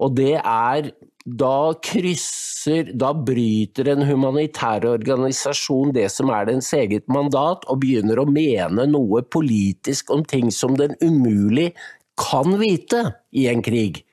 Og 0.00 0.14
det 0.16 0.36
er 0.38 0.92
da 1.26 1.74
krysser 1.82 2.92
Da 2.94 3.10
bryter 3.14 3.88
en 3.90 4.04
humanitær 4.06 4.84
organisasjon 4.86 5.92
det 5.94 6.06
som 6.14 6.30
er 6.34 6.46
dens 6.48 6.72
eget 6.74 7.06
mandat, 7.10 7.66
og 7.66 7.82
begynner 7.82 8.18
å 8.22 8.28
mene 8.30 8.86
noe 8.90 9.22
politisk 9.22 10.10
om 10.14 10.24
ting 10.26 10.50
som 10.54 10.74
den 10.78 10.94
umulig 11.02 11.72
kan 12.18 12.56
vite 12.58 13.02
i 13.34 13.46
en 13.50 13.62
krig. 13.62 14.04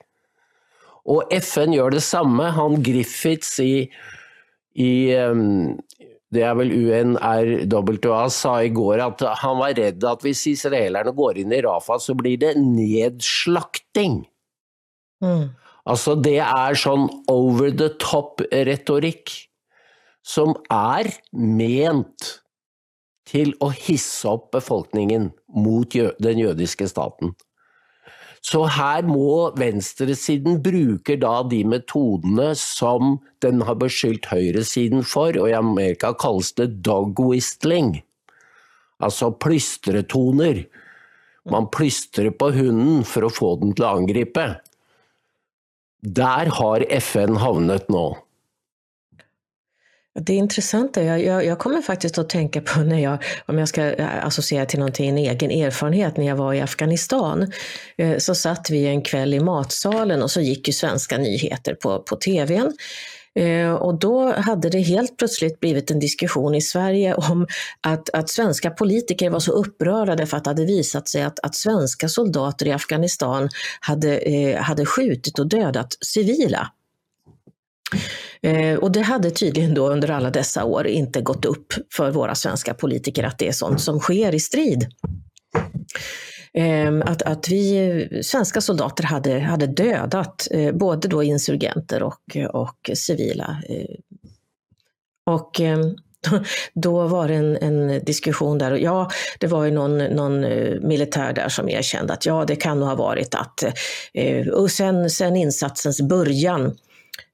Og 1.09 1.29
FN 1.37 1.73
gjør 1.75 1.97
det 1.97 2.03
samme. 2.05 2.49
Han 2.55 2.81
Griffiths 2.85 3.57
i, 3.63 3.87
i 4.77 4.91
det 6.33 6.45
er 6.45 6.53
vel 6.57 6.73
UNRWA 6.73 8.27
sa 8.33 8.55
i 8.65 8.71
går 8.73 9.03
at 9.05 9.25
han 9.43 9.59
var 9.61 9.75
redd 9.77 10.05
at 10.07 10.23
hvis 10.25 10.45
israelerne 10.53 11.13
går 11.13 11.43
inn 11.43 11.53
i 11.53 11.61
Rafa, 11.65 11.99
så 12.01 12.15
blir 12.17 12.39
det 12.41 12.55
nedslakting. 12.57 14.23
Mm. 15.23 15.51
Altså, 15.89 16.15
det 16.15 16.39
er 16.39 16.77
sånn 16.79 17.09
over 17.31 17.73
the 17.75 17.89
top-retorikk 17.99 19.33
som 20.23 20.53
er 20.71 21.09
ment 21.35 22.29
til 23.27 23.51
å 23.63 23.69
hisse 23.75 24.29
opp 24.29 24.51
befolkningen 24.55 25.31
mot 25.55 25.95
den 26.23 26.39
jødiske 26.39 26.87
staten. 26.91 27.33
Så 28.43 28.65
her 28.75 29.05
må 29.07 29.53
venstresiden 29.55 30.57
bruke 30.63 31.15
da 31.19 31.37
de 31.47 31.61
metodene 31.67 32.49
som 32.59 33.17
den 33.43 33.61
har 33.63 33.77
beskyldt 33.79 34.27
høyresiden 34.33 35.05
for, 35.07 35.31
og 35.39 35.47
i 35.47 35.55
Amerika 35.55 36.11
kalles 36.19 36.51
det 36.59 36.81
dog 36.83 37.19
whistling, 37.23 38.01
altså 39.03 39.31
plystretoner. 39.31 40.65
Man 41.47 41.69
plystrer 41.71 42.35
på 42.35 42.51
hunden 42.55 43.07
for 43.07 43.27
å 43.27 43.31
få 43.31 43.55
den 43.63 43.71
til 43.75 43.87
å 43.87 43.95
angripe. 44.01 44.45
Där 46.05 46.45
har 46.45 46.85
FN 46.89 47.37
hamnat 47.37 47.89
nu. 47.89 48.15
Det 50.19 50.33
är 50.33 50.37
intressant. 50.37 50.95
Jag, 50.95 51.23
jag, 51.23 51.45
jag, 51.45 51.59
kommer 51.59 51.81
faktiskt 51.81 52.17
att 52.17 52.29
tänka 52.29 52.61
på 52.61 52.79
när 52.79 52.99
jag, 52.99 53.23
om 53.45 53.57
jag 53.57 53.67
ska 53.67 53.93
eh, 53.93 54.25
associera 54.25 54.65
till 54.65 54.79
någonting, 54.79 55.09
en 55.09 55.17
egen 55.17 55.51
erfarenhet, 55.51 56.17
när 56.17 56.25
jag 56.25 56.35
var 56.35 56.53
i 56.53 56.61
Afghanistan. 56.61 57.51
Eh, 57.97 58.17
så 58.17 58.35
satt 58.35 58.69
vi 58.69 58.85
en 58.85 59.01
kväll 59.01 59.33
i 59.33 59.39
matsalen 59.39 60.23
och 60.23 60.31
så 60.31 60.41
gick 60.41 60.67
ju 60.67 60.73
svenska 60.73 61.17
nyheter 61.17 61.75
på, 61.75 61.99
på 61.99 62.15
tvn. 62.15 62.73
Eh, 63.35 63.73
och 63.73 63.99
då 63.99 64.33
hade 64.33 64.69
det 64.69 64.79
helt 64.79 65.17
plötsligt 65.17 65.59
blivit 65.59 65.91
en 65.91 65.99
diskussion 65.99 66.55
i 66.55 66.61
Sverige 66.61 67.13
om 67.13 67.47
att, 67.81 68.09
att 68.09 68.29
svenska 68.29 68.71
politiker 68.71 69.29
var 69.29 69.39
så 69.39 69.51
upprörda 69.51 70.25
för 70.25 70.37
att 70.37 70.43
det 70.43 70.49
hade 70.49 70.65
visat 70.65 71.07
sig 71.07 71.23
att, 71.23 71.39
att 71.39 71.55
svenska 71.55 72.09
soldater 72.09 72.67
i 72.67 72.71
Afghanistan 72.71 73.49
hade, 73.79 74.17
eh, 74.17 74.61
hade 74.61 74.85
skjutit 74.85 75.39
och 75.39 75.47
dödat 75.47 75.97
civila. 76.05 76.71
Eh, 78.41 78.77
och 78.77 78.91
det 78.91 79.01
hade 79.01 79.31
tydligen 79.31 79.73
då 79.73 79.89
under 79.89 80.11
alla 80.11 80.29
dessa 80.29 80.63
år 80.63 80.87
inte 80.87 81.21
gått 81.21 81.45
upp 81.45 81.73
för 81.93 82.11
våra 82.11 82.35
svenska 82.35 82.73
politiker 82.73 83.23
att 83.23 83.39
det 83.39 83.47
är 83.47 83.51
sånt 83.51 83.81
som 83.81 83.99
sker 83.99 84.35
i 84.35 84.39
strid. 84.39 84.87
Ehm, 86.53 87.01
att, 87.01 87.21
att 87.21 87.49
vi 87.49 88.21
svenska 88.23 88.61
soldater 88.61 89.03
hade, 89.03 89.39
hade 89.39 89.67
dödat 89.67 90.47
eh, 90.51 90.71
både 90.71 91.07
då 91.07 91.23
insurgenter 91.23 92.03
och, 92.03 92.37
och 92.53 92.89
civila. 92.93 93.57
Eh, 93.69 93.95
och 95.25 95.59
ehm, 95.59 95.95
då 96.73 97.07
var 97.07 97.27
det 97.27 97.33
en, 97.33 97.57
en, 97.57 98.05
diskussion 98.05 98.57
där, 98.57 98.71
och 98.71 98.79
ja, 98.79 99.09
det 99.39 99.47
var 99.47 99.65
ju 99.65 99.71
någon, 99.71 99.97
någon 99.97 100.43
eh, 100.43 100.81
militär 100.81 101.33
där 101.33 101.49
som 101.49 101.69
erkände 101.69 102.13
att 102.13 102.25
ja, 102.25 102.45
det 102.45 102.55
kan 102.55 102.79
nog 102.79 102.89
ha 102.89 102.95
varit 102.95 103.35
att, 103.35 103.63
eh, 104.13 104.47
och 104.47 104.71
sen, 104.71 105.09
sen 105.09 105.35
insatsens 105.35 106.01
början, 106.01 106.65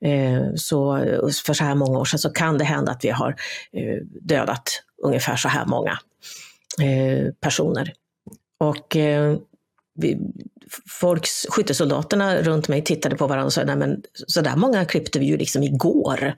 eh, 0.05 0.55
så 0.55 0.97
för 1.45 1.53
så 1.53 1.63
här 1.63 1.75
många 1.75 1.99
år 1.99 2.05
sedan, 2.05 2.19
så 2.19 2.29
kan 2.29 2.57
det 2.57 2.63
hända 2.63 2.91
att 2.91 3.05
vi 3.05 3.09
har 3.09 3.35
dödat 4.21 4.83
ungefär 5.03 5.35
så 5.35 5.47
här 5.47 5.65
många 5.65 5.99
personer. 7.41 7.93
Och 8.59 8.95
eh, 8.95 9.37
vi, 9.95 10.17
folks, 11.01 11.45
skyttesoldaterna 11.49 12.41
runt 12.41 12.67
mig 12.67 12.83
tittade 12.83 13.15
på 13.15 13.27
varandra 13.27 13.45
och 13.45 13.53
sa, 13.53 13.63
nej 13.63 13.75
men 13.75 14.01
så 14.27 14.41
där 14.41 14.55
många 14.55 14.85
klippte 14.85 15.19
vi 15.19 15.25
ju 15.25 15.37
liksom 15.37 15.63
igår. 15.63 16.33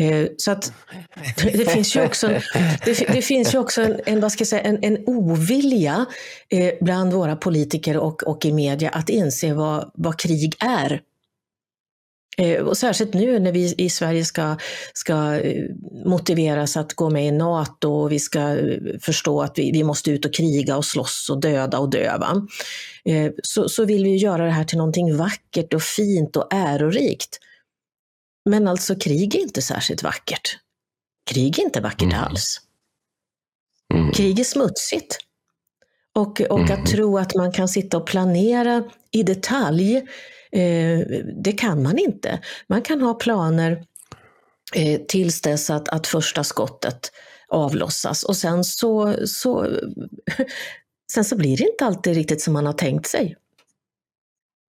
Eh, 0.00 0.26
så 0.36 0.50
att 0.50 0.72
det 1.36 1.70
finns 1.70 1.96
ju 1.96 2.04
också, 2.04 2.28
det, 2.84 3.12
det 3.12 3.22
finns 3.22 3.54
ju 3.54 3.58
också 3.58 3.82
en, 3.82 4.00
en, 4.06 4.20
vad 4.20 4.32
ska 4.32 4.40
jag 4.40 4.48
säga, 4.48 4.62
en, 4.62 4.84
en 4.84 5.04
ovilja 5.06 6.06
eh, 6.48 6.72
bland 6.80 7.12
våra 7.12 7.36
politiker 7.36 7.96
och, 7.96 8.22
och 8.22 8.44
i 8.44 8.52
media 8.52 8.90
att 8.90 9.08
inse 9.08 9.54
vad, 9.54 9.90
vad 9.94 10.18
krig 10.18 10.54
är. 10.60 11.00
Eh, 12.40 12.62
och 12.62 12.76
särskilt 12.76 13.14
nu 13.14 13.38
när 13.38 13.52
vi 13.52 13.74
i 13.78 13.90
Sverige 13.90 14.24
ska, 14.24 14.56
ska 14.94 15.34
eh, 15.34 15.64
motiveras 16.04 16.76
att 16.76 16.94
gå 16.94 17.10
med 17.10 17.26
i 17.26 17.30
NATO 17.30 17.92
och 17.92 18.12
vi 18.12 18.18
ska 18.18 18.40
eh, 18.40 18.78
förstå 19.00 19.42
att 19.42 19.58
vi, 19.58 19.72
vi 19.72 19.84
måste 19.84 20.10
ut 20.10 20.24
och 20.24 20.34
kriga 20.34 20.76
och 20.76 20.84
slåss 20.84 21.30
och 21.30 21.40
döda 21.40 21.78
och 21.78 21.90
döva. 21.90 22.46
Så, 23.42 23.68
så 23.68 23.84
vill 23.84 24.04
vi 24.04 24.16
göra 24.16 24.44
det 24.44 24.50
här 24.50 24.64
till 24.64 24.78
någonting 24.78 25.16
vackert 25.16 25.74
och 25.74 25.82
fint 25.82 26.36
och 26.36 26.54
ärorikt. 26.54 27.38
Men 28.50 28.68
alltså 28.68 28.94
krig 28.94 29.34
är 29.34 29.40
inte 29.40 29.62
särskilt 29.62 30.02
vackert. 30.02 30.58
Krig 31.30 31.58
är 31.58 31.62
inte 31.62 31.80
vackert 31.80 32.12
mm. 32.12 32.24
alls. 32.24 32.60
Mm. 33.94 34.12
Krig 34.12 34.40
är 34.40 34.44
smutsigt. 34.44 35.18
Och, 36.14 36.40
och 36.40 36.60
mm. 36.60 36.80
att 36.80 36.86
tro 36.86 37.18
att 37.18 37.34
man 37.34 37.52
kan 37.52 37.68
sitta 37.68 37.96
och 37.96 38.06
planera 38.06 38.84
i 39.10 39.22
detalj 39.22 40.02
det 41.42 41.52
kan 41.52 41.82
man 41.82 41.98
inte. 41.98 42.40
Man 42.66 42.82
kan 42.82 43.00
ha 43.00 43.14
planer 43.14 43.84
eh, 44.74 45.00
tills 45.00 45.40
dess 45.40 45.70
att, 45.70 45.88
att 45.88 46.06
första 46.06 46.44
skottet 46.44 47.12
avlossas. 47.48 48.22
Och 48.22 48.36
sen 48.36 48.64
så, 48.64 49.16
så, 49.26 49.66
sen 51.12 51.24
så 51.24 51.36
blir 51.36 51.56
det 51.56 51.64
inte 51.64 51.86
alltid 51.86 52.14
riktigt 52.14 52.42
som 52.42 52.52
man 52.52 52.66
har 52.66 52.72
tänkt 52.72 53.06
sig. 53.06 53.36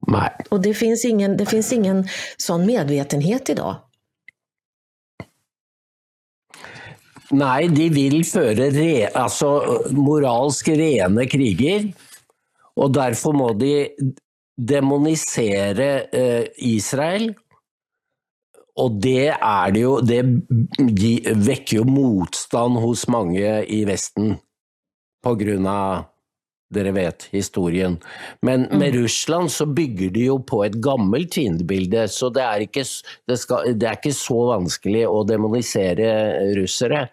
Nej. 0.07 0.31
Och 0.49 0.61
det 0.61 0.73
finns 0.73 1.05
ingen, 1.05 1.37
det 1.37 1.45
finns 1.45 1.73
ingen 1.73 2.07
sån 2.37 2.65
medvetenhet 2.65 3.49
idag. 3.49 3.75
Nei, 7.31 7.67
de 7.71 7.85
vil 7.95 8.25
føre 8.27 8.67
re, 8.75 9.07
altså, 9.15 9.51
moralsk 9.95 10.67
rene 10.67 11.23
kriger. 11.31 11.85
Og 12.75 12.91
derfor 12.95 13.35
må 13.35 13.53
de 13.55 13.87
demonisere 14.61 15.89
eh, 16.13 16.45
Israel. 16.71 17.31
Og 18.81 19.01
det 19.03 19.33
er 19.33 19.73
det 19.75 19.81
jo 19.81 19.97
Det 19.99 20.21
de 20.79 21.11
vekker 21.35 21.81
jo 21.81 21.83
motstand 21.89 22.79
hos 22.79 23.03
mange 23.11 23.57
i 23.67 23.83
Vesten 23.85 24.37
på 25.21 25.35
grunn 25.37 25.67
av 25.69 26.07
dere 26.71 26.93
vet 26.95 27.27
historien. 27.33 27.97
Men 28.41 28.67
med 28.79 28.95
Russland 28.95 29.51
så 29.51 29.67
bygger 29.67 30.13
de 30.15 30.27
jo 30.29 30.37
på 30.47 30.63
et 30.65 30.77
gammelt 30.83 31.35
fiendebilde, 31.35 32.07
så 32.07 32.31
det 32.33 32.45
er, 32.45 32.65
ikke, 32.65 32.85
det, 33.27 33.37
skal, 33.41 33.73
det 33.75 33.89
er 33.89 33.99
ikke 33.99 34.15
så 34.15 34.39
vanskelig 34.53 35.03
å 35.09 35.23
demonisere 35.27 36.11
russere. 36.57 37.09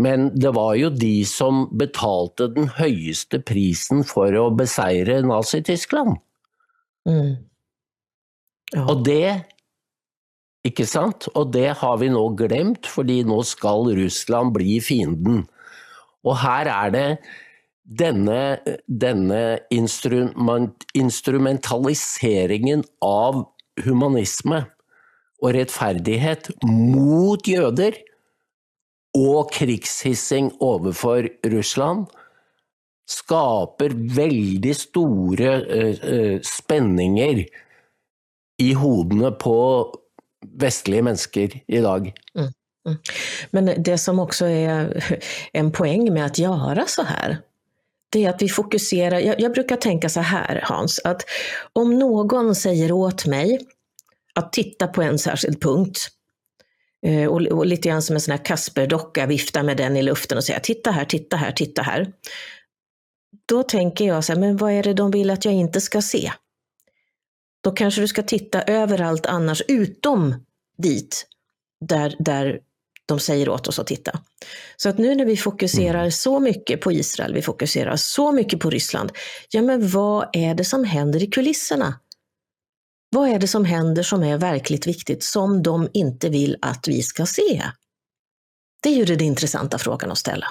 Men 0.00 0.30
det 0.38 0.54
var 0.56 0.76
jo 0.78 0.92
de 0.94 1.24
som 1.28 1.66
betalte 1.76 2.48
den 2.54 2.70
høyeste 2.78 3.42
prisen 3.44 4.06
for 4.08 4.32
å 4.38 4.46
beseire 4.56 5.20
Nazi-Tyskland. 5.26 6.22
Mm. 7.08 7.32
Ja. 8.72 8.84
Og 8.88 9.04
det 9.06 9.48
Ikke 10.62 10.86
sant? 10.86 11.26
Og 11.34 11.50
det 11.50 11.72
har 11.80 11.96
vi 11.98 12.06
nå 12.06 12.20
glemt, 12.38 12.86
fordi 12.86 13.24
nå 13.26 13.40
skal 13.42 13.88
Russland 13.98 14.52
bli 14.54 14.76
fienden. 14.78 15.40
Og 16.22 16.36
her 16.38 16.70
er 16.70 16.92
det 16.94 17.08
denne, 17.82 18.62
denne 18.86 19.58
instrument, 19.74 20.86
instrumentaliseringen 20.94 22.84
av 23.02 23.42
humanisme 23.82 24.62
og 25.42 25.56
rettferdighet 25.58 26.52
mot 26.62 27.42
jøder 27.42 27.98
og 29.18 29.50
krigshissing 29.52 30.54
overfor 30.62 31.26
Russland 31.50 32.06
skaper 33.08 33.90
veldig 34.14 34.76
store 34.76 35.54
eh, 35.66 36.04
eh, 36.14 36.40
spenninger 36.40 37.44
i 38.58 38.72
hodene 38.72 39.30
på 39.30 39.56
vestlige 40.46 41.02
mennesker 41.02 41.60
i 41.66 41.78
dag. 41.78 42.12
Mm, 42.38 42.52
mm. 42.86 42.98
Men 43.50 43.82
det 43.82 43.98
som 43.98 44.18
också 44.18 44.46
är 44.46 45.04
en 45.52 45.72
poäng 45.72 46.12
med 46.14 46.26
att 46.26 46.38
göra 46.38 46.86
så 46.86 47.02
här, 47.02 47.38
det 48.12 48.24
är 48.24 48.30
att 48.30 48.42
vi 48.42 48.48
fokuserar, 48.48 49.18
jag, 49.18 49.40
jag 49.40 49.52
brukar 49.52 49.76
tänka 49.76 50.08
så 50.08 50.20
här 50.20 50.60
Hans, 50.64 51.00
att 51.04 51.22
om 51.72 51.98
någon 51.98 52.54
säger 52.54 52.92
åt 52.92 53.26
mig 53.26 53.58
att 54.34 54.52
titta 54.52 54.86
på 54.86 55.02
en 55.02 55.18
särskild 55.18 55.62
punkt, 55.62 56.08
eh, 57.06 57.26
och, 57.26 57.42
och 57.42 57.66
lite 57.66 57.88
grann 57.88 58.02
som 58.02 58.16
en 58.16 58.20
sån 58.20 58.32
här 58.32 58.44
Kasper-docka, 58.44 59.26
vifta 59.26 59.62
med 59.62 59.76
den 59.76 59.96
i 59.96 60.02
luften 60.02 60.38
och 60.38 60.44
säga 60.44 60.60
titta 60.60 60.90
här, 60.90 61.04
titta 61.04 61.36
här, 61.36 61.52
titta 61.52 61.82
här. 61.82 62.12
Då 63.46 63.62
tänker 63.62 64.04
jag 64.04 64.24
så 64.24 64.32
här, 64.32 64.40
men 64.40 64.56
vad 64.56 64.72
är 64.72 64.82
det 64.82 64.94
de 64.94 65.10
vill 65.10 65.30
att 65.30 65.44
jag 65.44 65.54
inte 65.54 65.80
ska 65.80 66.02
se? 66.02 66.32
Då 67.62 67.70
kanske 67.70 68.00
du 68.00 68.08
ska 68.08 68.22
titta 68.22 68.62
överallt 68.62 69.26
annars 69.26 69.62
utom 69.68 70.34
dit 70.78 71.26
där, 71.80 72.16
där 72.18 72.60
de 73.06 73.20
säger 73.20 73.48
åt 73.48 73.68
oss 73.68 73.78
att 73.78 73.86
titta. 73.86 74.20
Så 74.76 74.88
att 74.88 74.98
nu 74.98 75.14
när 75.14 75.24
vi 75.24 75.36
fokuserar 75.36 76.10
så 76.10 76.40
mycket 76.40 76.80
på 76.80 76.92
Israel, 76.92 77.34
vi 77.34 77.42
fokuserar 77.42 77.96
så 77.96 78.32
mycket 78.32 78.60
på 78.60 78.70
Ryssland, 78.70 79.12
ja 79.50 79.62
men 79.62 79.88
vad 79.88 80.28
är 80.32 80.54
det 80.54 80.64
som 80.64 80.84
händer 80.84 81.22
i 81.22 81.26
kulisserna? 81.26 81.98
Vad 83.10 83.28
är 83.28 83.38
det 83.38 83.48
som 83.48 83.64
händer 83.64 84.02
som 84.02 84.22
är 84.22 84.38
verkligt 84.38 84.86
viktigt 84.86 85.22
som 85.22 85.62
de 85.62 85.88
inte 85.92 86.28
vill 86.28 86.56
att 86.62 86.88
vi 86.88 87.02
ska 87.02 87.26
se? 87.26 87.62
Det 88.82 88.88
är 88.88 88.94
ju 88.94 89.04
den 89.04 89.20
intressanta 89.20 89.78
frågan 89.78 90.10
att 90.10 90.18
ställa. 90.18 90.46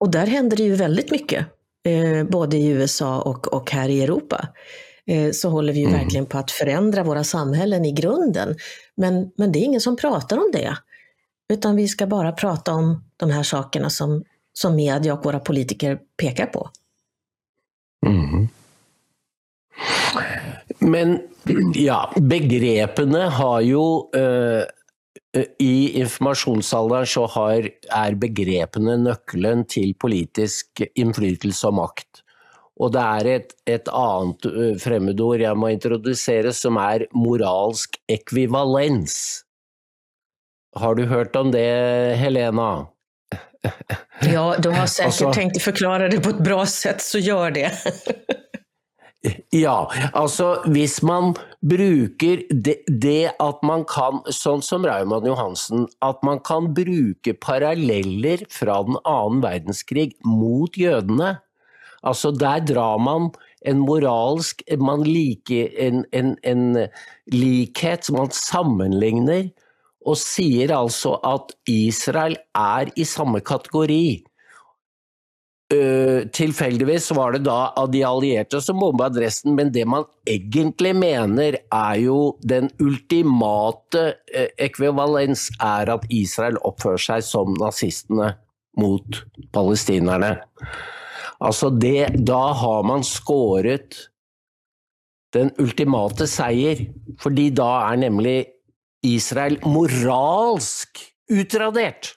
Mm. 0.00 0.06
Och 0.06 0.10
där 0.10 0.26
händer 0.26 0.56
det 0.56 0.62
ju 0.62 0.74
väldigt 0.74 1.10
mycket, 1.10 1.46
eh, 1.86 2.24
både 2.24 2.56
i 2.56 2.68
USA 2.68 3.20
och, 3.20 3.52
och 3.54 3.70
här 3.70 3.88
i 3.88 4.02
Europa. 4.02 4.48
Eh, 5.06 5.30
så 5.32 5.48
håller 5.50 5.72
vi 5.72 5.78
ju 5.78 5.86
Mm. 5.86 6.00
verkligen 6.00 6.26
på 6.26 6.38
att 6.38 6.50
förändra 6.50 7.02
våra 7.04 7.24
samhällen 7.24 7.84
i 7.84 7.92
grunden. 7.92 8.56
Men, 8.96 9.30
men 9.36 9.52
det 9.52 9.58
är 9.58 9.64
ingen 9.64 9.80
som 9.80 9.96
pratar 9.96 10.36
om 10.36 10.50
det. 10.52 10.76
Utan 11.52 11.76
vi 11.76 11.88
ska 11.88 12.06
bara 12.06 12.32
prata 12.32 12.72
om 12.72 13.04
de 13.16 13.30
här 13.30 13.42
sakerna 13.42 13.90
som, 13.90 14.24
som 14.52 14.76
media 14.76 15.14
och 15.14 15.24
våra 15.24 15.40
politiker 15.40 15.98
pekar 16.22 16.46
på. 16.46 16.70
Mhm. 18.06 18.48
Men 20.78 21.20
ja, 21.74 22.12
begrepene 22.16 23.18
har 23.18 23.60
jo 23.60 24.10
eh, 24.14 24.62
I 25.62 26.00
informasjonsalderen 26.00 27.08
så 27.08 27.26
har, 27.34 27.68
er 27.94 28.16
begrepene 28.20 28.96
nøkkelen 29.02 29.64
til 29.70 29.94
politisk 30.00 30.82
innflytelse 30.94 31.68
og 31.70 31.78
makt. 31.80 32.22
Og 32.78 32.92
det 32.94 33.02
er 33.02 33.28
et, 33.32 33.54
et 33.66 33.90
annet 33.90 34.46
eh, 34.48 34.74
fremmedord 34.78 35.42
jeg 35.42 35.58
må 35.58 35.72
introdusere, 35.74 36.52
som 36.54 36.78
er 36.80 37.08
moralsk 37.16 37.98
ekvivalens. 38.10 39.16
Har 40.78 40.94
du 40.94 41.06
hørt 41.10 41.34
om 41.36 41.50
det, 41.50 41.66
Helena? 42.20 42.86
Ja, 44.22 44.54
du 44.58 44.70
har 44.70 44.86
säkert 44.94 45.06
Alltså- 45.06 45.32
tänkt 45.32 45.62
förklara 45.62 46.08
det 46.08 46.20
på 46.20 46.30
ett 46.30 46.44
bra 46.44 46.66
sätt, 46.66 47.02
så 47.02 47.18
gör 47.18 47.50
det. 47.50 47.72
Ja, 49.50 49.88
altså 50.14 50.60
hvis 50.70 51.00
man 51.02 51.32
bruker 51.66 52.44
det, 52.54 52.76
det 52.86 53.32
at 53.42 53.64
man 53.66 53.82
kan, 53.90 54.20
sånn 54.30 54.62
som 54.62 54.86
Raymond 54.86 55.26
Johansen, 55.26 55.88
at 56.06 56.22
man 56.26 56.38
kan 56.46 56.70
bruke 56.76 57.34
paralleller 57.42 58.44
fra 58.52 58.78
den 58.86 59.00
annen 59.02 59.42
verdenskrig 59.42 60.12
mot 60.22 60.78
jødene. 60.78 61.34
Altså 62.06 62.30
der 62.30 62.62
drar 62.62 63.02
man 63.02 63.32
en 63.66 63.82
moralsk 63.82 64.62
man 64.78 65.02
liker 65.02 65.72
en, 65.82 66.04
en, 66.14 66.36
en 66.46 66.86
likhet 67.34 68.06
som 68.06 68.20
man 68.20 68.30
sammenligner, 68.30 69.50
og 70.06 70.14
sier 70.16 70.70
altså 70.72 71.16
at 71.26 71.50
Israel 71.68 72.38
er 72.54 72.94
i 72.94 73.04
samme 73.04 73.42
kategori. 73.42 74.22
Øh, 75.68 76.24
tilfeldigvis 76.32 77.10
var 77.12 77.34
det 77.34 77.42
da 77.44 77.74
av 77.76 77.90
de 77.92 78.00
allierte 78.08 78.56
som 78.64 78.78
bomba 78.80 79.10
Dresden, 79.12 79.52
men 79.52 79.68
det 79.74 79.84
man 79.84 80.06
egentlig 80.24 80.94
mener 80.96 81.58
er 81.60 81.98
jo 82.00 82.38
den 82.40 82.70
ultimate 82.80 84.04
eh, 84.32 84.48
ekvivalens 84.64 85.50
er 85.60 85.92
at 85.92 86.06
Israel 86.08 86.56
oppfører 86.64 87.04
seg 87.04 87.26
som 87.26 87.52
nazistene 87.60 88.30
mot 88.80 89.20
palestinerne. 89.52 90.38
Altså 91.44 91.68
det, 91.70 92.14
da 92.24 92.40
har 92.56 92.86
man 92.88 93.04
skåret 93.04 94.08
den 95.36 95.52
ultimate 95.60 96.24
seier, 96.30 96.86
fordi 97.20 97.50
da 97.52 97.68
er 97.90 98.00
nemlig 98.08 98.38
Israel 99.04 99.60
moralsk 99.68 101.04
utradert. 101.28 102.14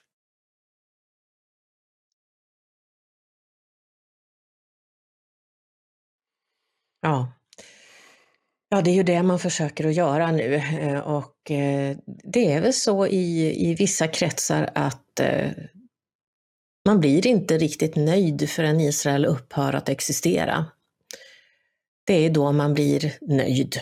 Ja. 7.02 7.32
Ja, 8.68 8.82
det 8.82 8.90
är 8.90 8.94
ju 8.94 9.02
det 9.02 9.22
man 9.22 9.38
försöker 9.38 9.86
att 9.86 9.94
göra 9.94 10.32
nu 10.32 10.54
eh, 10.54 10.98
och 10.98 11.50
eh, 11.50 11.96
det 12.06 12.52
är 12.52 12.60
väl 12.60 12.72
så 12.72 13.06
i, 13.06 13.54
i 13.70 13.74
vissa 13.74 14.08
kretsar 14.08 14.70
att 14.74 15.20
eh, 15.20 15.50
man 16.86 17.00
blir 17.00 17.26
inte 17.26 17.58
riktigt 17.58 17.96
nöjd 17.96 18.50
förrän 18.50 18.80
Israel 18.80 19.24
upphör 19.24 19.72
att 19.72 19.88
existera. 19.88 20.66
Det 22.04 22.14
är 22.14 22.30
då 22.30 22.52
man 22.52 22.74
blir 22.74 23.14
nöjd. 23.20 23.80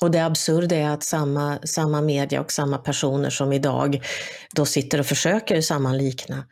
Och 0.00 0.10
det 0.10 0.24
absurda 0.24 0.76
är 0.76 0.88
att 0.88 1.02
samma, 1.02 1.58
samma 1.64 2.00
media 2.00 2.40
och 2.40 2.52
samma 2.52 2.78
personer 2.78 3.30
som 3.30 3.52
idag 3.52 4.02
då 4.54 4.66
sitter 4.66 5.00
och 5.00 5.06
försöker 5.06 5.60
sammanlikna 5.60 6.46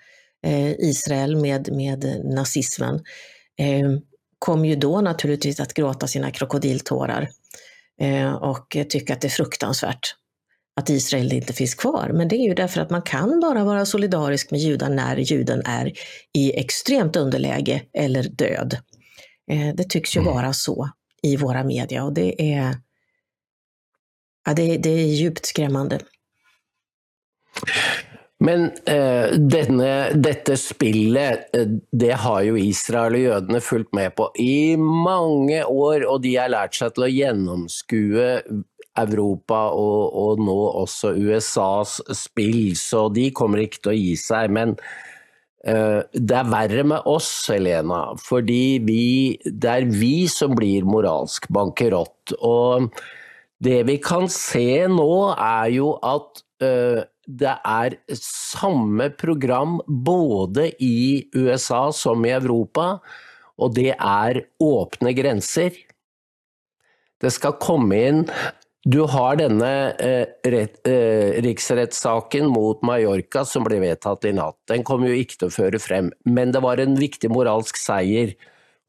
eh, 0.46 0.70
Israel 0.70 1.36
med, 1.36 1.72
med 1.72 2.22
nazismen 2.24 2.94
eh, 3.58 3.90
kommer 4.38 4.68
ju 4.68 4.76
då 4.76 5.00
naturligtvis 5.00 5.60
att 5.60 5.74
gråta 5.74 6.06
sina 6.06 6.30
krokodiltårar 6.30 7.28
eh, 8.00 8.32
och 8.32 8.76
tycka 8.88 9.12
att 9.12 9.20
det 9.20 9.28
är 9.28 9.30
fruktansvärt 9.30 10.14
att 10.76 10.90
Israel 10.90 11.32
inte 11.32 11.52
finns 11.52 11.74
kvar. 11.74 12.10
Men 12.14 12.28
det 12.28 12.36
är 12.36 12.48
ju 12.48 12.54
därför 12.54 12.80
att 12.80 12.90
man 12.90 13.02
kan 13.02 13.40
bara 13.40 13.64
vara 13.64 13.86
solidarisk 13.86 14.50
med 14.50 14.60
judar 14.60 14.88
när 14.90 15.16
juden 15.16 15.62
är 15.64 15.92
i 16.34 16.58
extremt 16.58 17.16
underläge 17.16 17.82
eller 17.92 18.22
död. 18.22 18.76
Eh, 19.50 19.74
det 19.74 19.84
tycks 19.90 20.16
ju 20.16 20.20
Mm. 20.20 20.34
vara 20.34 20.52
så 20.52 20.90
i 21.22 21.36
våra 21.36 21.64
media 21.64 22.04
och 22.04 22.12
det 22.12 22.52
är 22.52 22.76
Ja, 24.48 24.54
det, 24.54 24.76
det 24.76 24.90
är 24.90 25.06
djupt 25.06 25.46
skrämmande. 25.46 26.00
Men 28.38 28.68
eh, 28.86 29.34
denne, 29.34 30.14
dette 30.14 30.54
spillet, 30.60 31.48
eh, 31.58 31.70
det 31.90 32.14
har 32.22 32.44
jo 32.46 32.58
Israel 32.60 33.16
og 33.18 33.24
jødene 33.24 33.60
fulgt 33.64 33.96
med 33.98 34.14
på 34.18 34.28
i 34.38 34.76
mange 34.78 35.64
år, 35.66 36.06
og 36.06 36.22
de 36.22 36.36
har 36.38 36.52
lært 36.54 36.78
seg 36.78 36.94
til 36.94 37.08
å 37.08 37.10
gjennomskue 37.10 38.28
Europa 38.98 39.64
og, 39.74 40.14
og 40.22 40.42
nå 40.46 40.56
også 40.84 41.12
USAs 41.18 41.98
spill, 42.14 42.76
så 42.78 43.08
de 43.14 43.28
kommer 43.34 43.64
ikke 43.64 43.82
til 43.82 43.94
å 43.94 43.98
gi 43.98 44.14
seg. 44.22 44.54
Men 44.54 44.78
eh, 45.66 46.06
det 46.14 46.38
er 46.38 46.54
verre 46.54 46.86
med 46.94 47.10
oss, 47.10 47.32
Helena, 47.50 48.04
fordi 48.22 48.78
vi, 48.86 49.04
det 49.44 49.76
er 49.80 49.90
vi 49.90 50.28
som 50.30 50.54
blir 50.58 50.86
moralsk 50.86 51.50
bankerott. 51.54 52.38
Og 52.38 52.90
det 53.58 53.82
vi 53.90 53.98
kan 53.98 54.30
se 54.30 54.86
nå, 54.90 55.12
er 55.34 55.74
jo 55.74 55.96
at 56.06 56.46
eh, 56.62 57.02
det 57.28 57.54
er 57.60 57.96
samme 58.16 59.10
program 59.20 59.78
både 59.86 60.70
i 60.80 61.28
USA 61.36 61.88
som 61.92 62.24
i 62.24 62.32
Europa, 62.32 62.96
og 63.60 63.74
det 63.76 63.92
er 63.92 64.40
åpne 64.62 65.12
grenser. 65.16 65.76
Det 67.20 67.32
skal 67.34 67.58
komme 67.60 67.98
inn 67.98 68.24
Du 68.88 69.02
har 69.10 69.36
denne 69.36 69.68
eh, 70.00 70.30
rett, 70.48 70.78
eh, 70.88 71.34
riksrettssaken 71.44 72.46
mot 72.48 72.80
Mallorca 72.86 73.42
som 73.44 73.66
ble 73.66 73.82
vedtatt 73.82 74.24
i 74.24 74.32
natt. 74.32 74.56
Den 74.70 74.86
kommer 74.86 75.10
jo 75.10 75.18
ikke 75.18 75.42
til 75.42 75.50
å 75.50 75.56
føre 75.56 75.80
frem, 75.82 76.12
men 76.24 76.54
det 76.54 76.62
var 76.64 76.80
en 76.80 76.94
viktig 76.96 77.28
moralsk 77.34 77.76
seier. 77.76 78.32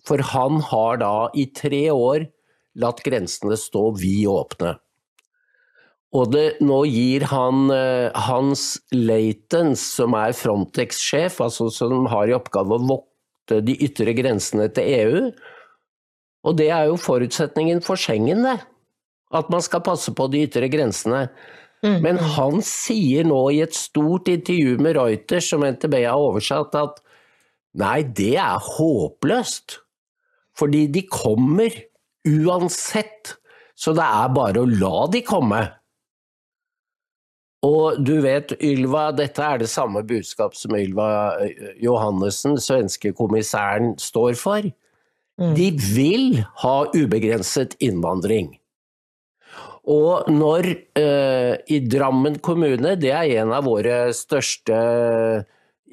For 0.08 0.22
han 0.32 0.62
har 0.70 1.02
da 1.02 1.16
i 1.36 1.50
tre 1.52 1.90
år 1.92 2.30
latt 2.80 3.02
grensene 3.04 3.58
stå 3.60 3.90
vid 4.00 4.30
åpne. 4.32 4.78
Og 6.18 6.32
det, 6.34 6.46
nå 6.66 6.80
gir 6.90 7.28
han 7.30 7.70
uh, 7.70 8.10
Hans 8.18 8.80
Leitens, 8.96 9.84
som 10.00 10.16
er 10.18 10.34
Frontex-sjef, 10.34 11.38
altså 11.46 11.70
som 11.74 12.08
har 12.10 12.30
i 12.30 12.36
oppgave 12.38 12.80
å 12.80 12.88
vokte 12.96 13.60
de 13.66 13.76
ytre 13.86 14.16
grensene 14.18 14.70
til 14.74 14.90
EU. 14.96 15.22
Og 16.50 16.58
det 16.58 16.72
er 16.74 16.90
jo 16.90 16.98
forutsetningen 16.98 17.84
for 17.86 18.00
Schengen, 18.00 18.42
det. 18.48 18.58
At 19.36 19.52
man 19.54 19.62
skal 19.62 19.86
passe 19.86 20.10
på 20.18 20.26
de 20.34 20.48
ytre 20.48 20.70
grensene. 20.74 21.28
Mm. 21.86 22.00
Men 22.04 22.18
han 22.36 22.64
sier 22.66 23.28
nå 23.28 23.44
i 23.54 23.62
et 23.64 23.78
stort 23.78 24.32
intervju 24.32 24.80
med 24.82 24.98
Reuters, 24.98 25.52
som 25.52 25.64
NTB 25.64 26.02
har 26.02 26.18
oversatt, 26.18 26.74
at 26.76 26.98
nei, 27.78 28.02
det 28.04 28.34
er 28.42 28.58
håpløst. 28.66 29.78
Fordi 30.58 30.88
de 30.92 31.06
kommer 31.06 31.76
uansett. 32.28 33.36
Så 33.80 33.94
det 33.96 34.04
er 34.04 34.34
bare 34.36 34.64
å 34.64 34.68
la 34.68 35.06
de 35.14 35.22
komme. 35.24 35.62
Og 37.66 38.00
du 38.00 38.22
vet, 38.24 38.54
Ylva, 38.64 39.10
dette 39.12 39.44
er 39.44 39.60
det 39.60 39.68
samme 39.72 40.04
budskap 40.08 40.56
som 40.56 40.78
Ylva 40.80 41.10
eh, 41.44 41.74
Johannessen, 41.84 42.56
svenske 42.62 43.12
kommissæren, 43.18 43.98
står 44.00 44.38
for. 44.40 44.70
Mm. 45.40 45.54
De 45.58 45.68
vil 45.76 46.40
ha 46.64 46.78
ubegrenset 46.96 47.76
innvandring. 47.84 48.54
Og 49.90 50.28
når 50.32 50.70
eh, 51.00 51.56
i 51.68 51.80
Drammen 51.84 52.38
kommune, 52.44 52.96
det 53.00 53.12
er 53.16 53.42
en 53.42 53.52
av 53.56 53.68
våre 53.68 54.10
største 54.16 54.78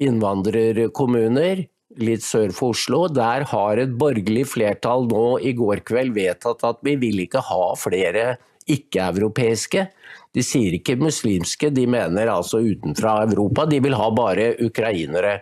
innvandrerkommuner, 0.03 1.65
litt 1.97 2.23
sør 2.23 2.51
for 2.53 2.75
Oslo, 2.75 3.07
der 3.09 3.47
har 3.49 3.79
et 3.81 3.95
borgerlig 3.97 4.45
flertall 4.51 5.07
nå 5.09 5.39
i 5.41 5.55
går 5.57 5.81
kveld 5.87 6.13
vedtatt 6.15 6.61
at 6.67 6.83
vi 6.85 6.93
vil 7.01 7.23
ikke 7.23 7.41
ha 7.47 7.71
flere 7.79 8.35
ikke-europeiske. 8.69 9.87
De 10.35 10.43
sier 10.45 10.75
ikke 10.77 10.97
muslimske, 10.99 11.71
de 11.73 11.85
mener 11.89 12.29
altså 12.31 12.59
utenfra 12.63 13.21
Europa. 13.25 13.65
De 13.69 13.79
vil 13.83 13.95
ha 13.97 14.09
bare 14.13 14.51
ukrainere. 14.63 15.39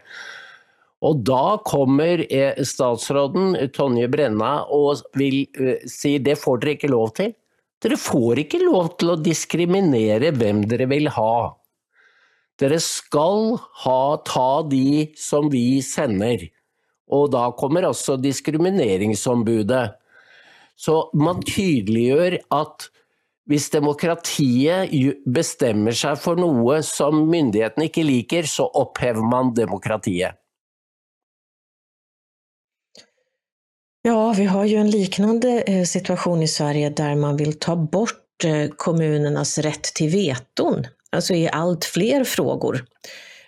Og 1.05 1.21
da 1.27 1.57
kommer 1.67 2.23
eh, 2.29 2.61
statsråden 2.65 3.55
Tonje 3.75 4.07
Brenna 4.11 4.63
og 4.73 5.03
vil 5.17 5.43
eh, 5.59 5.83
si 5.89 6.15
det 6.23 6.37
får 6.41 6.61
dere 6.61 6.77
ikke 6.77 6.93
lov 6.93 7.11
til. 7.19 7.35
Dere 7.83 7.99
får 7.99 8.41
ikke 8.45 8.63
lov 8.63 8.95
til 8.99 9.13
å 9.13 9.19
diskriminere 9.19 10.31
hvem 10.33 10.63
dere 10.69 10.87
vil 10.89 11.11
ha. 11.13 11.53
Dere 12.61 12.79
skal 12.79 13.57
ha, 13.83 13.99
ta 14.25 14.63
de 14.71 15.11
som 15.19 15.51
vi 15.51 15.81
sender. 15.83 16.47
Og 17.11 17.27
da 17.35 17.49
kommer 17.59 17.89
også 17.89 18.15
diskrimineringsombudet. 18.17 19.85
Så 20.75 20.95
man 21.15 21.43
tydeliggjør 21.45 22.39
at 22.55 22.89
hvis 23.49 23.69
demokratiet 23.69 24.89
bestemmer 25.29 25.93
seg 25.93 26.17
for 26.17 26.39
noe 26.39 26.79
som 26.85 27.27
myndighetene 27.29 27.89
ikke 27.89 28.05
liker, 28.05 28.49
så 28.49 28.65
opphever 28.65 29.21
man 29.21 29.53
demokratiet. 29.57 30.39
Ja, 34.05 34.33
vi 34.37 34.45
har 34.45 34.65
ju 34.65 34.75
en 34.77 34.89
liknande 34.89 35.61
eh, 35.61 35.83
situation 35.83 36.43
i 36.43 36.47
Sverige 36.47 36.89
där 36.89 37.15
man 37.15 37.37
vill 37.37 37.59
ta 37.59 37.75
bort 37.75 38.43
eh, 38.43 38.69
kommunernas 38.77 39.57
rätt 39.57 39.83
till 39.83 40.09
veton, 40.09 40.85
alltså 41.11 41.33
i 41.33 41.49
allt 41.49 41.85
fler 41.85 42.23
frågor. 42.23 42.85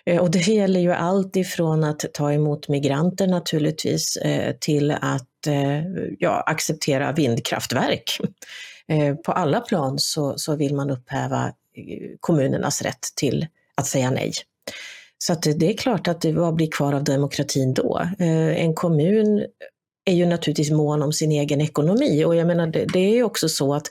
Eh, 0.06 0.18
och 0.20 0.30
det 0.30 0.46
gäller 0.48 0.80
ju 0.80 0.92
allt 0.92 1.36
ifrån 1.36 1.84
att 1.84 2.04
ta 2.14 2.32
emot 2.32 2.68
migranter 2.68 3.26
naturligtvis 3.26 4.18
till 4.60 4.90
att 4.90 5.24
ja, 6.18 6.42
acceptera 6.46 7.12
vindkraftverk. 7.12 8.18
Eh, 8.88 9.14
på 9.14 9.32
alla 9.32 9.60
plan 9.60 9.98
så, 9.98 10.38
så 10.38 10.56
vill 10.56 10.74
man 10.74 10.90
upphäva 10.90 11.46
eh, 11.46 11.52
kommunernas 12.20 12.82
rätt 12.82 13.06
till 13.16 13.46
att 13.74 13.86
säga 13.86 14.10
nej. 14.10 14.32
Så 15.18 15.32
att 15.32 15.42
det 15.42 15.72
är 15.72 15.76
klart 15.76 16.08
att 16.08 16.20
det, 16.20 16.32
vad 16.32 16.54
blir 16.54 16.70
kvar 16.70 16.92
av 16.92 17.04
demokratin 17.04 17.74
då? 17.74 18.00
Eh, 18.18 18.62
en 18.64 18.74
kommun 18.74 19.46
är 20.04 20.14
ju 20.14 20.26
naturligtvis 20.26 20.70
mån 20.70 21.02
om 21.02 21.12
sin 21.12 21.32
egen 21.32 21.60
ekonomi 21.60 22.24
och 22.24 22.36
jag 22.36 22.46
menar 22.46 22.66
det, 22.66 22.86
det 22.92 23.18
är 23.18 23.22
också 23.22 23.48
så 23.48 23.74
att 23.74 23.86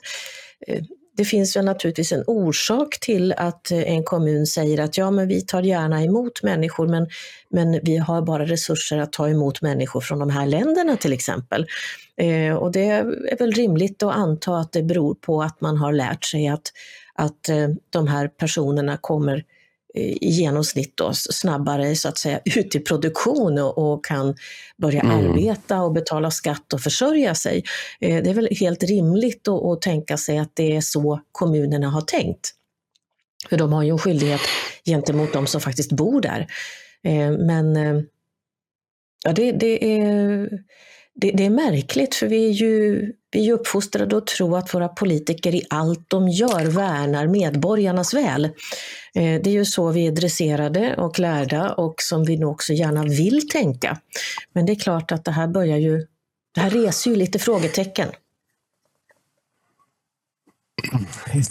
det 1.18 1.24
finns 1.24 1.56
ju 1.56 1.62
naturligtvis 1.62 2.12
en 2.12 2.24
orsak 2.26 3.00
till 3.00 3.32
att 3.32 3.70
eh, 3.70 3.92
en 3.92 4.04
kommun 4.04 4.46
säger 4.46 4.80
att 4.80 4.98
ja, 4.98 5.10
men 5.10 5.28
vi 5.28 5.40
tar 5.40 5.62
gärna 5.62 6.04
emot 6.04 6.42
människor, 6.42 6.86
men, 6.86 7.08
men 7.50 7.80
vi 7.82 7.96
har 7.96 8.22
bara 8.22 8.44
resurser 8.44 8.98
att 8.98 9.12
ta 9.12 9.28
emot 9.28 9.62
människor 9.62 10.00
från 10.00 10.18
de 10.18 10.30
här 10.30 10.46
länderna 10.46 10.96
till 10.96 11.12
exempel. 11.12 11.66
Eh, 12.16 12.54
och 12.54 12.72
det 12.72 12.88
är 12.88 13.38
väl 13.38 13.52
rimligt 13.52 14.02
att 14.02 14.16
anta 14.16 14.56
att 14.56 14.72
det 14.72 14.82
beror 14.82 15.14
på 15.14 15.42
att 15.42 15.60
man 15.60 15.76
har 15.76 15.92
lärt 15.92 16.24
sig 16.24 16.48
att, 16.48 16.72
att 17.14 17.48
eh, 17.48 17.68
de 17.90 18.08
här 18.08 18.28
personerna 18.28 18.96
kommer 18.96 19.44
i 19.98 20.28
genomsnitt 20.28 20.96
då, 20.96 21.10
snabbare 21.14 21.96
så 21.96 22.08
att 22.08 22.18
säga 22.18 22.40
ut 22.44 22.74
i 22.74 22.80
produktion 22.80 23.58
och, 23.58 23.78
och 23.78 24.04
kan 24.04 24.36
börja 24.76 25.00
mm. 25.00 25.16
arbeta 25.16 25.80
och 25.80 25.92
betala 25.92 26.30
skatt 26.30 26.72
och 26.72 26.80
försörja 26.80 27.34
sig. 27.34 27.64
Eh, 28.00 28.22
det 28.22 28.30
är 28.30 28.34
väl 28.34 28.48
helt 28.60 28.82
rimligt 28.82 29.48
att, 29.48 29.64
att 29.64 29.82
tänka 29.82 30.16
sig 30.16 30.38
att 30.38 30.50
det 30.54 30.76
är 30.76 30.80
så 30.80 31.20
kommunerna 31.32 31.90
har 31.90 32.00
tänkt. 32.00 32.54
För 33.48 33.56
de 33.56 33.72
har 33.72 33.82
ju 33.82 33.90
en 33.90 33.98
skyldighet 33.98 34.40
gentemot 34.84 35.32
de 35.32 35.46
som 35.46 35.60
faktiskt 35.60 35.92
bor 35.92 36.20
där. 36.20 36.46
Eh, 37.04 37.30
men 37.30 37.76
eh, 37.76 38.02
ja, 39.24 39.32
det, 39.32 39.52
det 39.52 40.00
är 40.00 40.48
det, 41.20 41.30
det, 41.30 41.44
är 41.44 41.50
märkligt 41.50 42.14
för 42.14 42.26
vi 42.26 42.46
är 42.48 42.52
ju 42.52 43.02
vi 43.30 43.48
är 43.48 43.52
uppfostrade 43.52 44.16
att 44.16 44.26
tro 44.26 44.56
att 44.56 44.74
våra 44.74 44.88
politiker 44.88 45.54
i 45.54 45.62
allt 45.70 46.10
de 46.10 46.28
gör 46.28 46.64
värnar 46.64 47.26
medborgarnas 47.26 48.14
väl. 48.14 48.44
Eh, 48.44 48.50
det 49.14 49.46
är 49.46 49.52
ju 49.52 49.64
så 49.64 49.90
vi 49.90 50.06
är 50.06 50.12
dresserade 50.12 50.96
och 50.96 51.18
lärda 51.18 51.74
och 51.74 51.94
som 51.98 52.24
vi 52.24 52.36
nog 52.36 52.50
också 52.50 52.72
gärna 52.72 53.02
vill 53.02 53.48
tänka. 53.48 54.00
Men 54.52 54.66
det 54.66 54.72
är 54.72 54.80
klart 54.80 55.12
att 55.12 55.24
det 55.24 55.30
här 55.30 55.48
börjar 55.48 55.76
ju, 55.76 56.06
det 56.54 56.60
här 56.60 56.70
reser 56.70 57.10
ju 57.10 57.16
lite 57.16 57.38
frågetecken. 57.38 58.08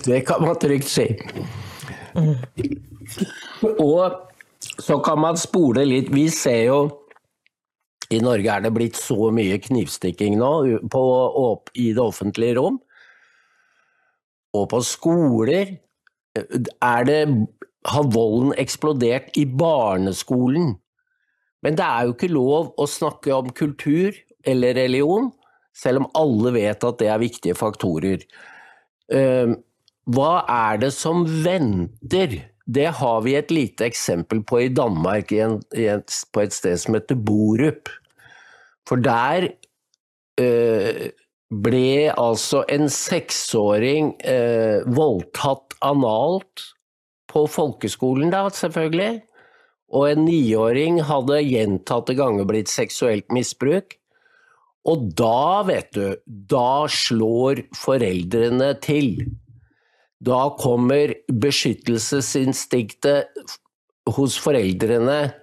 Det 0.06 0.22
kan 0.22 0.42
man 0.42 0.60
tryggt 0.60 0.88
si. 0.88 1.20
Mm. 2.16 2.36
Och 3.78 4.12
så 4.78 5.00
kan 5.00 5.20
man 5.20 5.38
spole 5.38 5.86
lite, 5.86 6.14
vi 6.14 6.32
ser 6.32 6.64
ju 6.64 6.90
i 8.14 8.20
Norge 8.24 8.52
er 8.52 8.64
det 8.64 8.74
blitt 8.76 8.98
så 9.00 9.30
mye 9.36 9.60
knivstikking 9.60 10.38
nå 10.40 10.52
på, 10.92 11.04
i 11.76 11.90
det 11.92 12.04
offentlige 12.04 12.58
rom. 12.60 12.80
Og 14.56 14.68
på 14.72 14.82
skoler 14.86 15.76
eh, 16.38 16.60
det, 17.10 17.22
har 17.88 18.12
volden 18.14 18.54
eksplodert 18.60 19.36
i 19.40 19.46
barneskolen. 19.48 20.76
Men 21.64 21.78
det 21.78 21.86
er 21.86 22.08
jo 22.08 22.16
ikke 22.16 22.32
lov 22.32 22.74
å 22.80 22.88
snakke 22.90 23.34
om 23.36 23.52
kultur 23.56 24.16
eller 24.48 24.78
religion, 24.78 25.32
selv 25.76 26.04
om 26.04 26.12
alle 26.18 26.54
vet 26.56 26.86
at 26.86 27.00
det 27.02 27.10
er 27.12 27.22
viktige 27.22 27.58
faktorer. 27.58 28.24
Ehm, 29.14 29.58
hva 30.08 30.46
er 30.48 30.80
det 30.82 30.94
som 30.96 31.26
venter? 31.44 32.40
Det 32.68 32.90
har 33.00 33.22
vi 33.24 33.36
ett 33.40 33.52
lite 33.52 33.86
exempel 33.88 34.42
på 34.44 34.62
i 34.62 34.70
Danmark, 34.70 35.32
i 35.32 35.40
en, 35.40 35.62
i 35.76 35.88
en, 35.88 36.04
på 36.36 36.42
ett 36.44 36.54
sted 36.54 36.80
som 36.80 36.98
heter 36.98 37.16
Borup. 37.16 37.88
For 38.88 39.00
der 39.04 39.48
eh, 40.42 41.08
ble 41.48 42.10
altså 42.12 42.66
en 42.72 42.90
seksåring 42.92 44.12
eh, 44.20 44.84
voldtatt 44.84 45.78
analt 45.86 46.66
på 47.32 47.46
folkeskolen, 47.52 48.32
da, 48.36 48.48
selvfølgelig. 48.52 49.22
Og 49.96 50.10
en 50.10 50.26
niåring 50.28 51.00
hadde 51.08 51.40
gjentatte 51.46 52.18
ganger 52.20 52.48
blitt 52.50 52.72
seksuelt 52.72 53.32
misbruk. 53.32 53.96
Og 54.88 55.10
da, 55.20 55.64
vet 55.68 55.92
du, 55.96 56.16
da 56.26 56.88
slår 56.92 57.64
foreldrene 57.76 58.74
til. 58.84 59.28
Da 60.24 60.50
kommer 60.58 61.14
beskyttelsesinstinktet 61.30 63.28
hos 64.16 64.38
foreldrene 64.42 65.34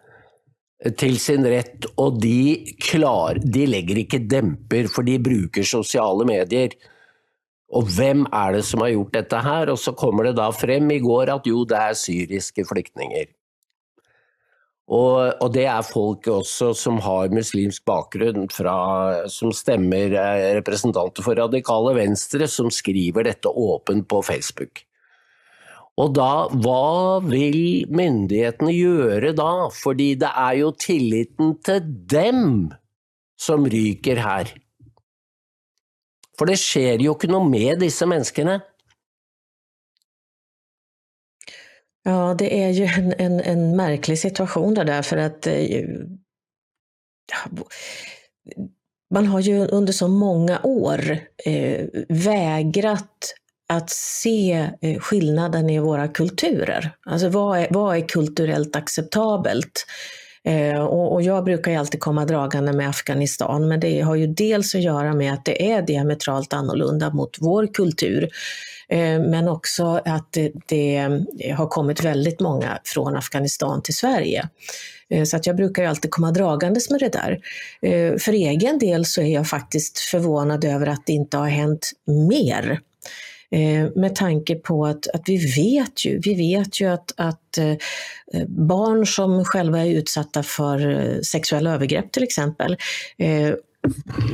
til 0.98 1.18
sin 1.22 1.46
rett, 1.48 1.86
og 2.00 2.20
de, 2.20 2.74
klar, 2.82 3.38
de 3.38 3.66
legger 3.70 3.96
ikke 4.02 4.18
demper, 4.28 4.88
for 4.90 5.02
de 5.06 5.18
bruker 5.22 5.62
sosiale 5.68 6.24
medier. 6.28 6.74
Og 7.74 7.88
hvem 7.94 8.26
er 8.28 8.52
det 8.58 8.64
som 8.68 8.80
har 8.84 8.90
gjort 8.92 9.14
dette 9.14 9.38
her? 9.46 9.70
Og 9.72 9.78
så 9.80 9.92
kommer 9.96 10.22
det 10.28 10.36
da 10.38 10.50
frem 10.52 10.90
i 10.92 11.00
går 11.02 11.32
at 11.38 11.46
jo, 11.48 11.64
det 11.68 11.78
er 11.78 11.94
syriske 11.98 12.64
flyktninger. 12.68 13.26
Og, 14.84 15.40
og, 15.40 15.46
det 15.54 15.64
er 15.64 15.86
folk 15.86 16.26
også 16.28 16.74
som 16.76 16.98
har 17.00 17.32
muslimsk 17.32 17.86
bakgrunn, 17.88 18.50
fra, 18.52 18.74
som 19.32 19.52
stemmer 19.56 20.12
eh, 20.12 20.48
representanter 20.58 21.24
for 21.24 21.40
radikale 21.40 21.94
venstre, 21.96 22.48
som 22.52 22.68
skriver 22.68 23.24
dette 23.24 23.48
åpent 23.48 24.04
på 24.10 24.20
Facebook. 24.26 24.82
Og 25.96 26.10
da, 26.16 26.50
hva 26.50 27.22
vil 27.24 27.86
myndighetene 27.94 28.74
gjøre 28.74 29.32
da? 29.38 29.70
Fordi 29.72 30.10
det 30.20 30.28
er 30.28 30.58
jo 30.58 30.74
tilliten 30.76 31.54
til 31.64 31.80
dem 32.10 32.44
som 33.40 33.64
ryker 33.64 34.20
her. 34.20 34.52
For 36.34 36.50
det 36.50 36.58
skjer 36.58 37.02
jo 37.04 37.14
ikke 37.14 37.30
noe 37.30 37.46
med 37.46 37.80
disse 37.84 38.06
menneskene. 38.10 38.58
Ja, 42.04 42.34
det 42.38 42.62
är 42.62 42.70
ju 42.70 42.84
en, 42.84 43.14
en, 43.18 43.40
en 43.40 43.76
märklig 43.76 44.18
situation 44.18 44.74
det 44.74 44.84
där 44.84 45.02
för 45.02 45.16
att 45.16 45.46
eh, 45.46 45.84
man 49.14 49.26
har 49.26 49.40
ju 49.40 49.66
under 49.66 49.92
så 49.92 50.08
många 50.08 50.60
år 50.62 51.18
eh, 51.44 51.86
vägrat 52.08 53.34
att 53.68 53.90
se 53.90 54.70
eh, 54.80 54.98
skillnaden 55.00 55.70
i 55.70 55.78
våra 55.78 56.08
kulturer. 56.08 56.90
Alltså 57.06 57.28
vad 57.28 57.58
är, 57.58 57.66
vad 57.70 57.96
är 57.96 58.08
kulturellt 58.08 58.76
acceptabelt? 58.76 59.86
Eh, 60.46 60.80
och, 60.80 61.12
och, 61.12 61.22
jag 61.22 61.44
brukar 61.44 61.70
ju 61.70 61.76
alltid 61.76 62.00
komma 62.00 62.24
dragande 62.24 62.72
med 62.72 62.88
Afghanistan, 62.88 63.68
men 63.68 63.80
det 63.80 64.00
har 64.00 64.14
ju 64.14 64.26
dels 64.26 64.74
att 64.74 64.82
göra 64.82 65.14
med 65.14 65.32
att 65.32 65.44
det 65.44 65.72
är 65.72 65.82
diametralt 65.82 66.52
annorlunda 66.52 67.10
mot 67.10 67.36
vår 67.40 67.66
kultur. 67.74 68.28
Eh, 68.88 69.20
men 69.20 69.48
också 69.48 70.00
att 70.04 70.32
det, 70.32 70.52
det, 70.66 71.52
har 71.56 71.66
kommit 71.66 72.04
väldigt 72.04 72.40
många 72.40 72.78
från 72.84 73.16
Afghanistan 73.16 73.82
till 73.82 73.94
Sverige. 73.94 74.48
Eh, 75.10 75.24
så 75.24 75.36
att 75.36 75.46
jag 75.46 75.56
brukar 75.56 75.84
alltid 75.84 76.10
komma 76.10 76.30
dragandes 76.30 76.90
med 76.90 77.00
det 77.00 77.08
där. 77.08 77.40
Eh, 77.82 78.18
för 78.18 78.32
egen 78.32 78.78
del 78.78 79.04
så 79.04 79.20
är 79.20 79.34
jag 79.34 79.48
faktiskt 79.48 79.98
förvånad 79.98 80.64
över 80.64 80.86
att 80.86 81.06
det 81.06 81.12
inte 81.12 81.36
har 81.36 81.48
hänt 81.48 81.92
mer. 82.06 82.80
Eh, 83.54 83.88
med 83.96 84.14
tanke 84.14 84.54
på 84.54 84.86
att, 84.86 85.06
att 85.14 85.22
vi 85.26 85.36
vet 85.36 86.06
ju, 86.06 86.20
vi 86.24 86.34
vet 86.34 86.80
ju 86.80 86.86
att, 86.86 87.12
att 87.16 87.58
eh, 87.58 87.74
barn 88.48 89.06
som 89.06 89.44
själva 89.44 89.80
är 89.80 89.90
utsatta 89.90 90.42
för 90.42 90.90
eh, 90.90 91.20
sexuella 91.20 91.74
övergrepp 91.74 92.12
till 92.12 92.22
exempel 92.22 92.76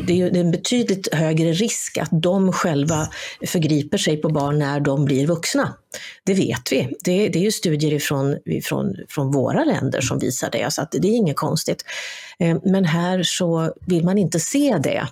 det 0.06 0.20
är 0.20 0.36
en 0.36 0.50
betydligt 0.50 1.14
högre 1.14 1.52
risk 1.52 1.98
att 1.98 2.08
de 2.12 2.52
själva 2.52 3.08
förgriper 3.46 3.98
sig 3.98 4.16
på 4.16 4.28
barn 4.28 4.58
när 4.58 4.80
de 4.80 5.04
blir 5.04 5.26
vuxna. 5.26 5.74
Det 6.24 6.34
vet 6.34 6.72
vi. 6.72 6.96
Det, 7.04 7.28
det 7.28 7.38
är 7.38 7.42
ju 7.42 7.52
studier 7.52 7.92
ifrån, 7.92 8.36
ifrån, 8.44 8.96
från 9.08 9.30
våra 9.30 9.64
länder 9.64 10.00
som 10.00 10.18
visar 10.18 10.50
det, 10.50 10.72
så 10.72 10.82
att 10.82 10.92
det 10.92 11.08
är 11.08 11.16
inget 11.16 11.36
konstigt. 11.36 11.84
Eh, 12.38 12.56
men 12.64 12.84
här 12.84 13.22
så 13.22 13.74
vill 13.86 14.04
man 14.04 14.18
inte 14.18 14.40
se 14.40 14.78
det, 14.82 15.06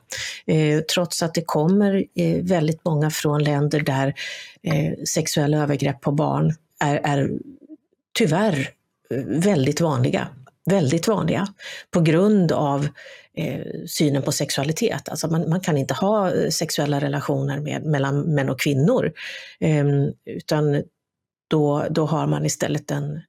eh, 0.55 0.81
trots 0.81 1.23
att 1.23 1.35
det 1.35 1.45
kommer 1.47 2.05
eh, 2.15 2.43
väldigt 2.43 2.85
många 2.85 3.11
från 3.11 3.45
länder 3.45 3.81
där 3.81 4.15
sexuella 5.07 5.59
övergrepp 5.59 6.01
på 6.01 6.13
barn 6.13 6.55
är, 6.81 7.01
är 7.05 7.31
tyvärr 8.19 8.69
väldigt 9.27 9.81
vanliga 9.81 10.29
väldigt 10.69 11.09
vanliga 11.09 11.47
på 11.91 12.01
grund 12.01 12.53
av 12.53 12.89
eh, 13.35 13.67
synen 13.87 14.23
på 14.23 14.33
sexualitet. 14.33 15.09
Alltså 15.09 15.29
man, 15.29 15.49
man, 15.49 15.61
kan 15.61 15.77
inte 15.77 15.95
ha 15.95 16.35
eh, 16.35 16.49
sexuella 16.51 17.01
relationer 17.01 17.61
med, 17.61 17.83
mellan 17.85 18.21
män 18.21 18.51
och 18.51 18.61
kvinnor, 18.61 19.13
eh, 19.61 19.87
utan 20.25 20.83
då, 21.51 21.87
då 21.91 22.07
har 22.07 22.27
man 22.27 22.47
istället 22.47 22.91
en, 22.91 23.21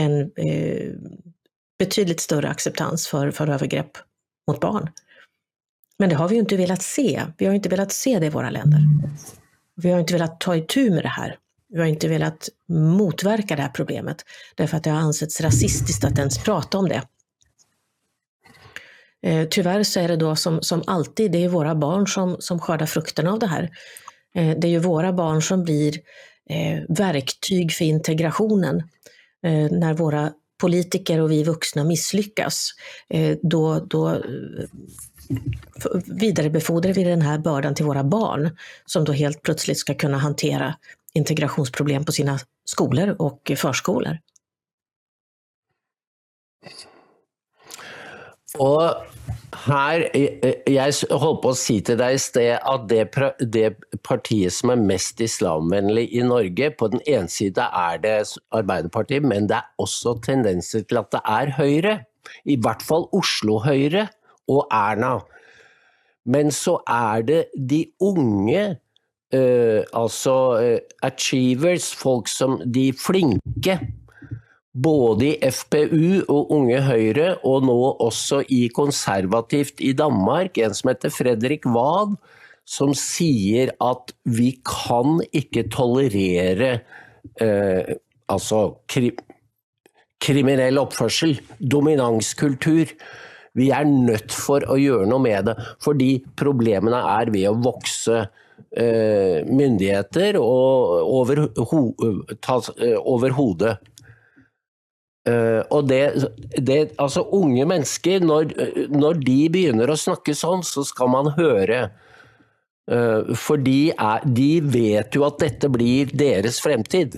en 0.00 0.20
eh, 0.36 0.92
betydligt 1.78 2.20
större 2.20 2.48
acceptans 2.48 3.08
för, 3.08 3.30
för 3.30 3.48
övergrepp 3.48 3.98
mot 4.46 4.60
barn. 4.60 4.90
Men 5.98 6.08
det 6.08 6.14
har 6.14 6.28
vi 6.28 6.34
ju 6.34 6.40
inte 6.40 6.56
velat 6.56 6.82
se. 6.82 7.22
Vi 7.38 7.46
har 7.46 7.54
inte 7.54 7.68
velat 7.68 7.92
se 7.92 8.18
det 8.18 8.26
i 8.26 8.30
våra 8.30 8.50
länder. 8.50 8.80
Vi 9.74 9.90
har 9.90 10.00
inte 10.00 10.12
velat 10.12 10.40
ta 10.40 10.56
itu 10.56 10.90
med 10.90 11.04
det 11.04 11.08
här. 11.08 11.36
Vi 11.72 11.78
har 11.78 11.86
inte 11.86 12.08
velat 12.08 12.48
motverka 12.68 13.56
det 13.56 13.62
här 13.62 13.68
problemet 13.68 14.24
därför 14.54 14.76
att 14.76 14.84
det 14.84 14.90
har 14.90 14.98
ansetts 14.98 15.40
rasistiskt 15.40 16.04
att 16.04 16.18
ens 16.18 16.38
prata 16.38 16.78
om 16.78 16.88
det. 16.88 17.02
Eh, 19.22 19.48
tyvärr 19.50 19.82
så 19.82 20.00
är 20.00 20.08
det 20.08 20.16
då 20.16 20.36
som, 20.36 20.62
som 20.62 20.82
alltid, 20.86 21.32
det 21.32 21.44
är 21.44 21.48
våra 21.48 21.74
barn 21.74 22.06
som, 22.06 22.36
som 22.38 22.58
skördar 22.60 22.86
frukterna 22.86 23.32
av 23.32 23.38
det 23.38 23.46
här. 23.46 23.70
Eh, 24.34 24.58
det 24.58 24.66
är 24.66 24.70
ju 24.70 24.78
våra 24.78 25.12
barn 25.12 25.42
som 25.42 25.62
blir 25.64 25.94
eh, 26.50 26.82
verktyg 26.88 27.72
för 27.72 27.84
integrationen. 27.84 28.76
Eh, 29.46 29.70
när 29.70 29.94
våra 29.94 30.32
politiker 30.60 31.20
och 31.20 31.30
vi 31.30 31.44
vuxna 31.44 31.84
misslyckas, 31.84 32.70
eh, 33.10 33.36
då, 33.42 33.78
då 33.80 34.10
eh, 34.10 34.20
vidarebefordrar 36.06 36.92
vi 36.92 37.04
den 37.04 37.22
här 37.22 37.38
bördan 37.38 37.74
till 37.74 37.84
våra 37.84 38.04
barn 38.04 38.56
som 38.86 39.04
då 39.04 39.12
helt 39.12 39.42
plötsligt 39.42 39.78
ska 39.78 39.94
kunna 39.94 40.18
hantera 40.18 40.74
integrationsproblem 41.14 42.04
på 42.04 42.12
sina 42.12 42.38
skolor 42.64 43.16
och 43.18 43.52
förskolor. 43.56 44.18
Og 48.58 48.94
her, 49.66 50.02
Jeg 50.68 50.94
holdt 51.10 51.40
på 51.42 51.52
å 51.52 51.56
si 51.56 51.78
til 51.84 51.96
deg 52.00 52.16
i 52.16 52.20
sted 52.20 52.58
at 52.58 52.84
det, 52.90 53.06
det, 53.40 53.70
partiet 54.04 54.52
som 54.52 54.72
er 54.74 54.80
mest 54.80 55.20
islamvennlig 55.24 56.08
i 56.12 56.24
Norge, 56.26 56.70
på 56.76 56.88
den 56.92 57.02
ene 57.08 57.32
side 57.32 57.64
er 57.64 58.00
det 58.02 58.16
Arbeiderpartiet, 58.52 59.24
men 59.24 59.48
det 59.48 59.60
er 59.60 59.82
også 59.82 60.18
tendenser 60.24 60.84
til 60.84 61.00
at 61.00 61.12
det 61.14 61.22
er 61.24 61.54
Høyre. 61.56 61.94
I 62.44 62.56
hvert 62.60 62.84
fall 62.84 63.08
Oslo 63.16 63.58
Høyre 63.64 64.06
og 64.52 64.66
Erna. 64.72 65.18
Men 66.24 66.52
så 66.54 66.78
er 66.88 67.24
det 67.26 67.42
de 67.56 67.86
unge 68.00 68.76
uh, 69.34 69.82
alltså 69.92 70.32
uh, 70.60 70.78
achievers, 71.02 71.92
folk 71.94 72.28
som 72.28 72.62
de 72.64 72.92
flinke. 72.92 73.78
Både 74.74 75.26
i 75.26 75.50
FPU 75.50 76.22
och 76.28 76.50
Unge 76.56 76.80
Høyre, 76.80 77.34
och 77.42 77.62
nu 77.62 77.72
också 78.00 78.42
i 78.42 78.68
konservativt 78.68 79.80
i 79.80 79.92
Danmark, 79.92 80.58
en 80.58 80.74
som 80.74 80.88
heter 80.88 81.10
Fredrik 81.10 81.66
Wad, 81.66 82.16
som 82.64 82.94
säger 82.94 83.72
att 83.78 84.14
vi 84.24 84.60
kan 84.64 85.20
inte 85.32 85.62
tolerera 85.62 86.72
uh, 87.42 87.48
eh, 87.48 87.84
alltså, 88.26 88.76
kri 88.86 89.10
kriminell 90.22 90.78
oppførsel, 90.78 91.40
dominanskultur. 91.58 92.88
Vi 93.54 93.70
är 93.70 93.84
nødt 93.84 94.32
for 94.32 94.64
å 94.70 94.78
gjøre 94.78 95.08
noe 95.10 95.20
med 95.20 95.48
det, 95.50 95.56
fordi 95.82 96.22
problemene 96.38 97.00
är 97.18 97.32
ved 97.34 97.50
å 97.50 97.58
vokse 97.58 98.22
Eh, 98.70 99.42
myndigheter 99.44 100.38
og 100.40 101.02
over, 101.04 101.42
ho, 101.70 101.80
tas 102.40 102.70
eh, 102.78 102.96
over 102.96 103.34
hodet. 103.36 103.74
Eh, 105.28 105.60
og 105.68 105.90
det, 105.90 106.00
det, 106.56 106.78
altså 106.98 107.26
Unge 107.36 107.66
mennesker, 107.68 108.24
når, 108.24 108.54
når, 108.88 109.20
de 109.26 109.36
begynner 109.52 109.92
å 109.92 109.98
snakke 109.98 110.34
sånn, 110.34 110.64
så 110.64 110.86
skal 110.88 111.12
man 111.12 111.34
høre. 111.36 111.90
For 113.38 113.60
de, 113.62 113.92
er, 113.94 114.24
de, 114.26 114.48
vet 114.74 115.14
jo 115.14 115.22
at 115.22 115.36
dette 115.38 115.68
blir 115.70 116.10
deres 116.18 116.58
fremtid. 116.60 117.14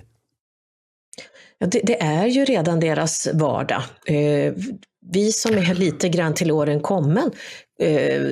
Ja, 1.58 1.66
det, 1.66 1.80
det, 1.88 1.96
är 2.02 2.26
ju 2.26 2.44
redan 2.44 2.80
deras 2.80 3.28
vardag. 3.32 3.82
Eh, 4.06 4.52
vi 5.12 5.32
som 5.32 5.54
är 5.56 5.74
lite 5.74 6.08
grann 6.08 6.34
till 6.34 6.52
åren 6.52 6.80
kommen, 6.80 7.30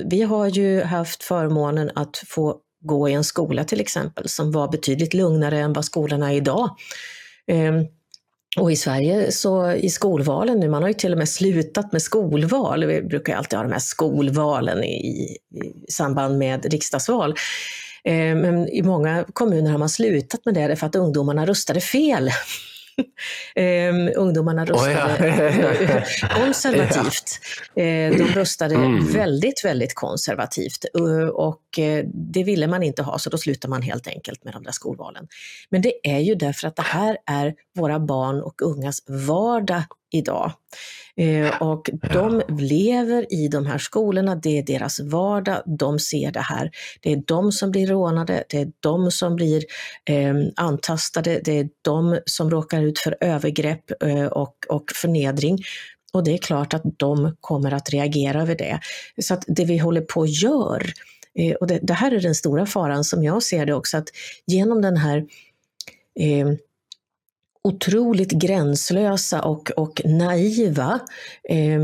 vi 0.05 0.23
har 0.23 0.49
ju 0.49 0.83
haft 0.83 1.23
förmånen 1.23 1.91
att 1.95 2.23
få 2.27 2.61
gå 2.83 3.09
i 3.09 3.13
en 3.13 3.25
skola 3.25 3.65
till 3.65 3.81
exempel 3.81 4.29
som 4.29 4.53
var 4.53 4.69
betydligt 4.69 5.15
lugnare 5.15 5.59
än 5.59 5.73
vad 5.73 5.85
skolorna 5.85 6.33
är 6.33 6.37
idag. 6.37 6.71
Ehm, 7.47 7.87
och 8.57 8.73
i 8.73 8.77
Sverige, 8.77 9.33
så 9.33 9.73
i 9.73 9.91
skolvalen 9.91 10.61
nu, 10.61 10.69
man 10.69 10.83
har 10.83 10.89
ju 10.89 10.95
till 10.95 11.13
och 11.13 11.19
med 11.19 11.29
slutat 11.29 11.93
med 11.93 12.03
skolval. 12.03 12.85
Vi 12.85 13.03
brukar 13.03 13.37
alltid 13.37 13.59
ha 13.59 13.65
de 13.65 13.73
här 13.73 13.79
skolvalen 13.79 14.85
i, 14.85 14.97
i 15.89 15.93
samband 15.93 16.39
med 16.39 16.73
riksdagsval. 16.73 17.35
Ehm, 18.05 18.39
men 18.39 18.69
i 18.69 18.83
många 18.83 19.25
kommuner 19.33 19.71
har 19.71 19.79
man 19.79 19.89
slutat 19.89 20.45
med 20.45 20.55
det 20.55 20.77
för 20.77 20.87
att 20.87 20.97
ungdomarna 20.97 21.47
röstade 21.47 21.81
fel. 21.81 22.31
Um, 23.57 24.11
ungdomarna 24.17 24.65
röstade 24.65 25.29
oh 25.29 26.03
ja. 26.23 26.29
konservativt. 26.29 27.41
ja. 27.75 27.83
uh, 27.83 28.17
de 28.17 28.25
röstade 28.25 28.75
mm. 28.75 29.13
väldigt, 29.13 29.65
väldigt 29.65 29.95
konservativt 29.95 30.85
uh, 31.01 31.29
och 31.29 31.63
uh, 31.79 32.05
det 32.15 32.45
ville 32.45 32.67
man 32.67 32.83
inte 32.83 33.03
ha 33.03 33.19
så 33.19 33.31
då 33.31 33.39
slutade 33.39 33.71
man 33.71 33.83
helt 33.83 34.07
enkelt 34.07 34.45
med 34.45 34.55
de 34.55 34.63
där 34.63 34.73
skolvalen. 34.73 35.29
Men 35.71 35.83
det 35.83 35.93
är 36.03 36.19
ju 36.19 36.35
därför 36.35 36.69
att 36.69 36.77
det 36.77 36.83
här 36.83 37.17
är 37.27 37.55
våra 37.75 38.01
barn 38.01 38.43
och 38.43 38.63
ungas 38.63 39.03
vardag 39.07 39.83
idag. 40.13 40.53
Eh, 41.17 41.63
och 41.63 41.91
de 42.13 42.43
lever 42.49 43.33
i 43.33 43.49
de 43.49 43.67
här 43.67 43.79
skolorna, 43.79 44.35
det 44.35 44.59
är 44.59 44.63
deras 44.63 45.01
vardag, 45.01 45.63
de 45.79 45.99
ser 45.99 46.33
det 46.33 46.41
här. 46.41 46.71
Det 47.01 47.13
är 47.13 47.23
de 47.27 47.53
som 47.53 47.71
blir 47.71 47.87
rånade, 47.87 48.45
det 48.49 48.59
är 48.59 48.73
de 48.81 49.11
som 49.11 49.37
blir 49.37 49.65
eh, 50.05 50.35
antastade, 50.57 51.41
det 51.45 51.59
är 51.59 51.69
de 51.83 52.19
som 52.27 52.51
råkar 52.51 52.83
ut 52.83 52.99
för 52.99 53.17
övergrepp 53.21 54.03
eh, 54.03 54.27
och, 54.27 54.57
och 54.69 54.85
förnedring. 54.95 55.59
Och 56.13 56.25
det 56.25 56.35
är 56.35 56.39
klart 56.39 56.75
att 56.75 56.83
de 56.97 57.37
kommer 57.41 57.75
att 57.75 57.91
reagera 57.91 58.43
över 58.43 58.55
det. 58.55 58.81
Så 59.23 59.35
att 59.35 59.45
det 59.47 59.65
vi 59.65 59.79
håller 59.79 60.01
på 60.01 60.21
och 60.21 60.29
gör, 60.29 60.93
eh, 61.39 61.55
och 61.55 61.67
det, 61.67 61.79
det, 61.83 61.95
här 61.95 62.13
är 62.13 62.21
den 62.21 62.35
stora 62.35 62.67
faran 62.67 63.05
som 63.05 63.25
jag 63.25 63.43
ser 63.43 63.67
det 63.67 63.75
också, 63.75 63.97
att 63.97 64.09
genom 64.47 64.83
den 64.83 64.97
här 64.97 65.19
eh, 66.21 66.49
otroligt 67.65 68.31
gränslösa 68.31 69.43
och, 69.43 69.71
och 69.71 70.01
naiva 70.05 71.01
eh, 71.49 71.81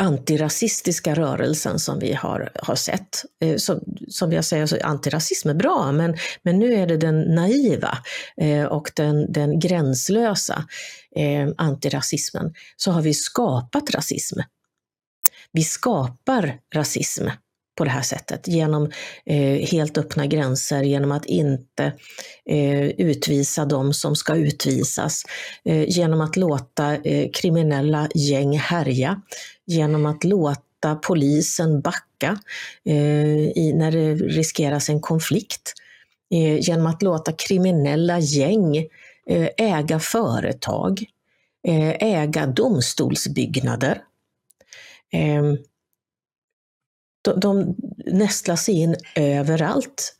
antirasistiska 0.00 1.14
rörelsen 1.14 1.78
som 1.78 1.98
vi 1.98 2.12
har, 2.12 2.50
har 2.62 2.74
sett. 2.74 3.24
Eh, 3.40 3.56
som, 3.56 3.80
som 4.08 4.32
jag 4.32 4.44
säger, 4.44 4.66
så 4.66 4.76
antirasism 4.82 5.48
är 5.48 5.54
bra, 5.54 5.92
men, 5.92 6.16
men 6.42 6.58
nu 6.58 6.74
är 6.74 6.86
det 6.86 6.96
den 6.96 7.20
naiva 7.20 7.98
eh, 8.36 8.64
och 8.64 8.92
den, 8.96 9.32
den 9.32 9.58
gränslösa 9.58 10.64
eh, 11.16 11.48
antirasismen. 11.56 12.54
Så 12.76 12.90
har 12.90 13.02
vi 13.02 13.14
skapat 13.14 13.90
rasism. 13.90 14.40
Vi 15.52 15.62
skapar 15.62 16.58
rasism 16.74 17.28
på 17.80 17.84
det 17.84 17.90
här 17.90 18.02
sättet 18.02 18.48
genom 18.48 18.90
eh, 19.26 19.68
helt 19.70 19.98
öppna 19.98 20.26
gränser, 20.26 20.82
genom 20.82 21.12
att 21.12 21.26
inte 21.26 21.92
eh, 22.46 22.86
utvisa 22.86 23.64
de 23.64 23.92
som 23.92 24.16
ska 24.16 24.36
utvisas, 24.36 25.22
eh, 25.64 25.88
genom 25.88 26.20
att 26.20 26.36
låta 26.36 26.96
eh, 26.96 27.30
kriminella 27.34 28.08
gäng 28.14 28.58
härja, 28.58 29.22
genom 29.66 30.06
att 30.06 30.24
låta 30.24 30.94
polisen 31.02 31.80
backa 31.80 32.38
eh, 32.84 33.48
i, 33.48 33.72
när 33.76 33.92
det 33.92 34.14
riskeras 34.14 34.88
en 34.88 35.00
konflikt, 35.00 35.72
eh, 36.34 36.60
genom 36.60 36.86
att 36.86 37.02
låta 37.02 37.32
kriminella 37.32 38.18
gäng 38.18 38.76
eh, 39.26 39.48
äga 39.56 40.00
företag, 40.00 41.04
eh, 41.68 41.90
äga 42.00 42.46
domstolsbyggnader. 42.46 44.02
Ehm, 45.12 45.56
de, 47.22 47.40
de 47.40 47.76
nästlar 48.06 48.56
sig 48.56 48.74
in 48.74 48.96
överallt. 49.16 50.16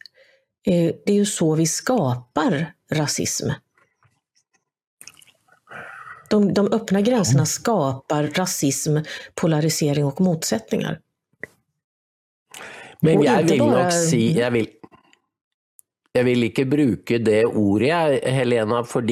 Eh, 0.67 0.95
det 1.07 1.13
är 1.13 1.17
ju 1.17 1.27
så 1.27 1.55
vi 1.55 1.67
skapar 1.67 2.75
rasism. 2.93 3.51
De, 6.31 6.55
de 6.55 6.73
öppna 6.73 7.01
gränserna 7.01 7.47
skapar 7.47 8.23
rasism, 8.23 8.97
polarisering 9.35 10.05
och 10.05 10.21
motsättningar. 10.21 11.01
Men 13.01 13.23
jag 13.23 13.43
vill 13.43 13.59
bara... 13.59 13.83
nok 13.83 13.93
si 13.93 14.39
jag 14.39 14.51
vill, 14.51 14.69
jag 16.13 16.25
vill 16.25 16.45
inte 16.45 16.65
bruke 16.65 17.19
det 17.19 17.45
ordet, 17.45 18.25
Helena, 18.25 18.85
för 18.85 19.03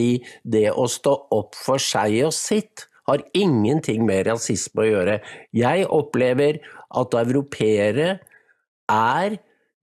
det 0.43 0.69
att 0.69 0.91
stå 0.91 1.29
upp 1.31 1.55
för 1.55 1.79
sig 1.79 2.25
och 2.25 2.35
sitt 2.35 2.89
har 3.09 3.23
ingenting 3.33 4.07
med 4.07 4.27
rasism 4.27 4.79
att 4.79 4.89
göra. 4.89 5.21
Jag 5.51 5.91
upplever 5.91 6.59
at 6.89 7.15
europeere 7.21 8.19
er 8.89 9.39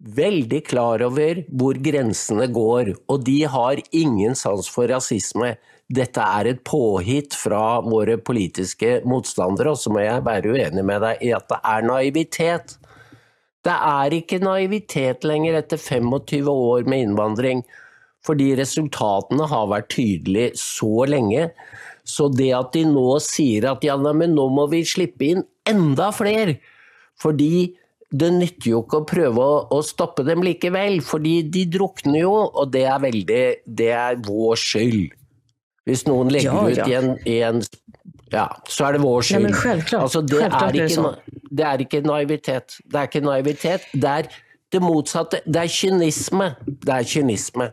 veldig 0.05 0.61
klar 0.67 1.03
over 1.05 1.41
hvor 1.49 1.77
grensene 1.81 2.47
går, 2.53 2.91
og 3.09 3.23
de 3.25 3.39
har 3.49 3.81
ingen 3.95 4.35
sans 4.37 4.67
for 4.69 4.89
rasisme. 4.91 5.55
Dette 5.85 6.21
er 6.21 6.49
et 6.49 6.63
påhitt 6.65 7.37
fra 7.37 7.79
våre 7.85 8.17
politiske 8.17 8.99
motstandere, 9.05 9.73
og 9.73 9.79
så 9.79 9.93
må 9.93 10.01
jeg 10.03 10.25
være 10.25 10.55
uenig 10.55 10.85
med 10.85 11.01
deg 11.05 11.23
i 11.25 11.31
at 11.37 11.47
det 11.51 11.61
er 11.61 11.87
naivitet. 11.87 12.75
Det 13.65 13.73
er 13.73 14.13
ikke 14.13 14.43
naivitet 14.43 15.25
lenger 15.25 15.57
etter 15.61 15.81
25 15.81 16.49
år 16.51 16.85
med 16.89 17.07
innvandring, 17.07 17.63
fordi 18.25 18.51
resultatene 18.57 19.47
har 19.49 19.69
vært 19.69 19.91
tydelige 19.93 20.53
så 20.59 21.05
lenge. 21.09 21.49
Så 22.05 22.29
det 22.33 22.51
at 22.57 22.73
de 22.73 22.83
nå 22.89 23.17
sier 23.23 23.65
at 23.71 23.85
ja, 23.85 23.97
men 23.97 24.35
nå 24.37 24.49
må 24.53 24.67
vi 24.73 24.83
slippe 24.85 25.29
inn 25.31 25.45
enda 25.69 26.11
flere, 26.13 26.59
fordi 27.21 27.75
det 28.15 28.31
nytter 28.35 28.69
jo 28.69 28.81
ikke 28.83 29.01
å 29.01 29.07
prøve 29.07 29.45
å, 29.73 29.81
stoppe 29.85 30.23
dem 30.27 30.43
likevel, 30.45 31.01
fordi 31.03 31.39
de 31.51 31.65
drukner 31.73 32.21
jo, 32.21 32.33
og 32.47 32.71
det 32.73 32.85
er 32.87 33.01
veldig 33.03 33.43
Det 33.65 33.91
er 33.91 34.19
vår 34.23 34.59
skyld. 34.61 35.15
Hvis 35.85 36.05
noen 36.07 36.31
legger 36.33 36.51
ja, 36.51 36.61
ja. 36.61 36.69
ut 36.69 36.89
i 36.89 36.95
en, 36.97 37.11
i 37.29 37.37
en, 37.45 37.61
Ja, 38.33 38.47
så 38.69 38.87
er 38.87 38.97
det 38.97 39.03
vår 39.03 39.27
skyld. 39.27 39.49
Ja, 39.51 40.01
altså, 40.01 40.21
det, 40.25 40.41
er 40.47 40.79
ikke, 40.85 41.13
det, 41.51 41.65
er 41.65 41.85
ikke, 41.85 42.01
naivitet. 42.05 42.79
Det 42.85 43.01
er 43.01 43.09
ikke 43.09 43.25
naivitet. 43.25 43.89
Det 43.93 44.11
er 44.11 44.31
det 44.73 44.81
motsatte. 44.81 45.41
Det 45.45 45.61
er 45.61 45.71
kynisme. 45.71 46.53
Det 46.65 46.95
er 46.95 47.09
kynisme. 47.09 47.69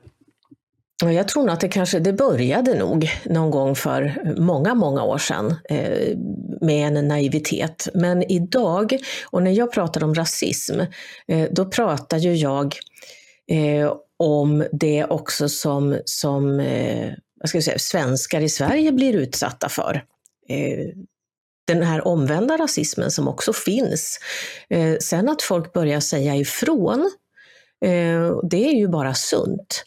Jag 1.11 1.29
tror 1.29 1.43
nog 1.43 1.51
att 1.51 1.61
det 1.61 1.69
kanske 1.69 1.99
det 1.99 2.13
började 2.13 2.75
nog 2.75 3.11
någon 3.25 3.51
gång 3.51 3.75
för 3.77 4.23
många, 4.41 4.75
många 4.75 5.03
år 5.03 5.19
sedan 5.19 5.57
eh, 5.69 6.17
med 6.61 6.97
en 6.97 7.09
naivitet. 7.09 7.89
Men 7.95 8.23
idag, 8.23 8.99
och 9.31 9.43
när 9.43 9.51
jag 9.51 9.73
pratar 9.73 10.05
om 10.05 10.15
rasism, 10.15 10.81
eh, 11.29 11.49
då 11.51 11.65
pratar 11.65 12.19
ju 12.19 12.35
jag 12.35 12.77
eh, 13.51 13.93
om 14.19 14.65
det 14.73 15.05
också 15.05 15.49
som, 15.49 15.99
som 16.05 16.61
eh, 16.61 17.13
vad 17.41 17.49
ska 17.49 17.57
jag 17.59 17.65
säga, 17.65 17.79
svenskar 17.79 18.41
i 18.41 18.49
Sverige 18.49 18.93
blir 18.93 19.15
utsatta 19.17 19.69
för. 19.69 20.05
Eh, 20.49 20.87
den 21.67 21.83
här 21.83 22.07
omvända 22.07 22.57
rasismen 22.57 23.11
som 23.11 23.29
också 23.29 23.53
finns. 23.53 24.21
Eh, 24.71 24.97
sen 25.01 25.29
att 25.29 25.43
folk 25.43 25.73
börjar 25.73 26.01
säga 26.01 26.37
ifrån, 26.37 27.11
eh, 27.85 28.39
det 28.51 28.69
är 28.69 28.75
ju 28.75 28.89
bara 28.89 29.15
sunt 29.15 29.85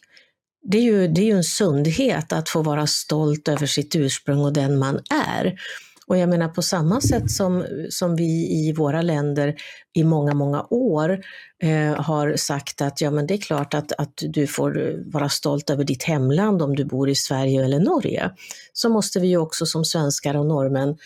det 0.70 0.78
är, 0.78 0.82
ju, 0.82 1.08
det 1.08 1.20
är 1.20 1.24
ju 1.24 1.36
en 1.36 1.44
sundhet 1.44 2.32
att 2.32 2.48
få 2.48 2.62
vara 2.62 2.86
stolt 2.86 3.48
över 3.48 3.66
sitt 3.66 3.96
ursprung 3.96 4.40
och 4.40 4.52
den 4.52 4.78
man 4.78 5.00
är. 5.10 5.58
Och 6.06 6.18
jag 6.18 6.28
menar 6.28 6.48
på 6.48 6.62
samma 6.62 7.00
sätt 7.00 7.30
som, 7.30 7.64
som 7.90 8.16
vi 8.16 8.48
i 8.50 8.72
våra 8.72 9.02
länder 9.02 9.54
i 9.92 10.04
många, 10.04 10.34
många 10.34 10.66
år 10.70 11.18
eh, 11.62 12.02
har 12.02 12.36
sagt 12.36 12.80
att 12.80 13.00
ja, 13.00 13.10
men 13.10 13.26
det 13.26 13.34
är 13.34 13.38
klart 13.38 13.74
att, 13.74 13.92
att 13.92 14.22
du 14.22 14.46
får 14.46 15.02
vara 15.12 15.28
stolt 15.28 15.70
över 15.70 15.84
ditt 15.84 16.02
hemland 16.02 16.62
om 16.62 16.76
du 16.76 16.84
bor 16.84 17.08
i 17.08 17.14
Sverige 17.14 17.64
eller 17.64 17.80
Norge. 17.80 18.30
Så 18.72 18.88
måste 18.88 19.20
vi 19.20 19.28
ju 19.28 19.36
också 19.36 19.66
som 19.66 19.84
svenskar 19.84 20.36
och 20.36 20.46
norrmän 20.46 20.96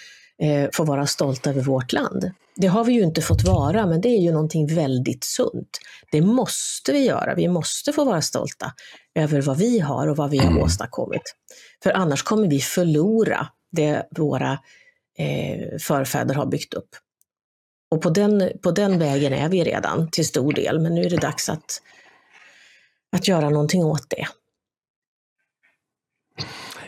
eh, 0.41 0.69
få 0.73 0.85
vara 0.85 1.07
stolta 1.07 1.51
över 1.51 1.63
vårt 1.63 1.93
land. 1.93 2.31
Det 2.57 2.67
har 2.67 2.85
vi 2.85 2.93
ju 2.93 3.03
inte 3.03 3.23
fått 3.23 3.45
vara, 3.45 3.87
men 3.87 4.01
det 4.01 4.09
är 4.09 4.21
ju 4.21 4.33
någonting 4.33 4.75
väldigt 4.75 5.25
sunt. 5.25 5.79
Det 6.11 6.21
måste 6.21 6.93
vi 6.93 7.05
göra. 7.05 7.35
Vi 7.35 7.49
måste 7.49 7.93
få 7.93 8.05
vara 8.05 8.23
stolta 8.23 8.73
över 9.15 9.43
vad 9.43 9.59
vi 9.59 9.79
har 9.79 10.07
och 10.07 10.17
vad 10.17 10.31
vi 10.31 10.39
har 10.39 10.51
mm. 10.51 10.63
åstadkommit. 10.63 11.23
För 11.83 11.91
annars 11.91 12.23
kommer 12.23 12.49
vi 12.49 12.61
förlora 12.61 13.49
det 13.73 14.07
våra 14.11 14.59
eh, 15.19 15.79
förfäder 15.79 16.35
har 16.35 16.47
byggt 16.47 16.75
upp. 16.75 16.89
Och 17.91 18.03
på 18.03 18.11
den, 18.11 18.51
på 18.63 18.71
den 18.71 18.99
vägen 18.99 19.33
är 19.33 19.49
vi 19.49 19.65
redan 19.65 20.11
till 20.11 20.27
stor 20.27 20.53
del, 20.53 20.81
men 20.81 20.95
nu 20.95 21.03
är 21.03 21.11
det 21.11 21.17
dags 21.17 21.49
att, 21.49 21.83
att 23.13 23.29
göra 23.29 23.51
någonting 23.51 23.85
åt 23.85 24.11
det. 24.11 24.27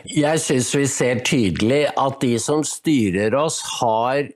Jag 0.05 0.41
syns 0.41 0.75
vi 0.75 0.87
ser 0.87 1.19
tydligt 1.19 1.89
att 1.95 2.21
de 2.21 2.39
som 2.39 2.63
styr 2.63 3.33
oss 3.33 3.61
har 3.81 4.31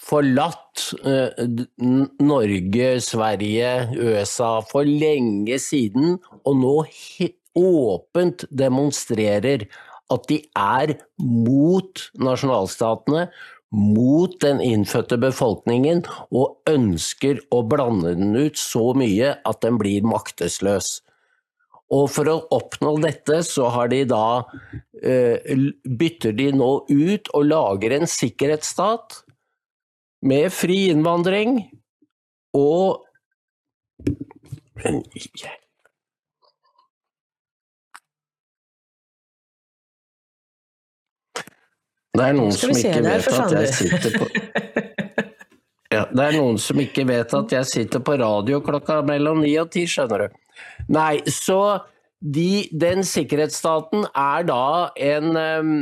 forlatt 0.00 0.92
Norge, 2.18 3.00
Sverige, 3.00 3.88
USA 3.96 4.64
for 4.72 4.84
lenge 4.84 5.58
siden, 5.58 6.18
og 6.44 6.58
nå 6.58 6.74
åpent 7.56 8.44
demonstrerer 8.50 9.68
at 10.12 10.26
de 10.30 10.40
er 10.58 10.96
mot 11.22 12.02
nasjonalstatene, 12.18 13.26
mot 13.70 14.34
den 14.42 14.60
innfødte 14.62 15.18
befolkningen, 15.18 16.04
og 16.30 16.58
ønsker 16.70 17.40
å 17.54 17.62
blande 17.66 18.14
den 18.18 18.34
ut 18.34 18.58
så 18.58 18.92
mye 18.98 19.34
at 19.46 19.62
den 19.62 19.78
blir 19.78 20.06
maktesløs. 20.06 21.00
Og 21.94 22.08
for 22.10 22.26
å 22.26 22.40
oppnå 22.56 22.96
dette, 23.02 23.42
så 23.46 23.68
har 23.70 23.90
de 23.92 24.00
da 24.10 24.42
eh, 25.02 25.54
bytter 25.86 26.34
de 26.34 26.50
nå 26.58 26.70
ut 26.90 27.30
og 27.30 27.46
lager 27.46 27.94
en 28.00 28.10
sikkerhetsstat 28.10 29.20
med 30.26 30.50
fri 30.54 30.88
innvandring 30.90 31.60
og 32.56 33.02
Det 42.16 42.24
er 42.24 42.36
noen 42.36 42.54
som 42.56 42.72
ikke 42.72 43.02
vet 43.04 43.26
at 43.28 43.52
jeg 43.52 43.72
sitter 43.76 44.14
på 44.16 44.28
ja, 45.92 46.06
Det 46.08 46.22
er 46.24 46.36
noen 46.36 46.58
som 46.60 46.80
ikke 46.80 47.04
vet 47.08 47.34
at 47.36 47.54
jeg 47.58 47.68
sitter 47.68 48.04
på 48.04 48.16
radio 48.20 48.60
klokka 48.64 49.02
mellom 49.06 49.42
ni 49.44 49.52
og 49.60 49.70
ti, 49.74 49.84
skjønner 49.90 50.26
du. 50.26 50.38
Nei, 50.92 51.20
så 51.30 51.60
de, 52.20 52.66
den 52.72 53.04
sikkerhetsstaten 53.06 54.06
er 54.16 54.46
da 54.48 54.90
en 54.96 55.36
um, 55.36 55.76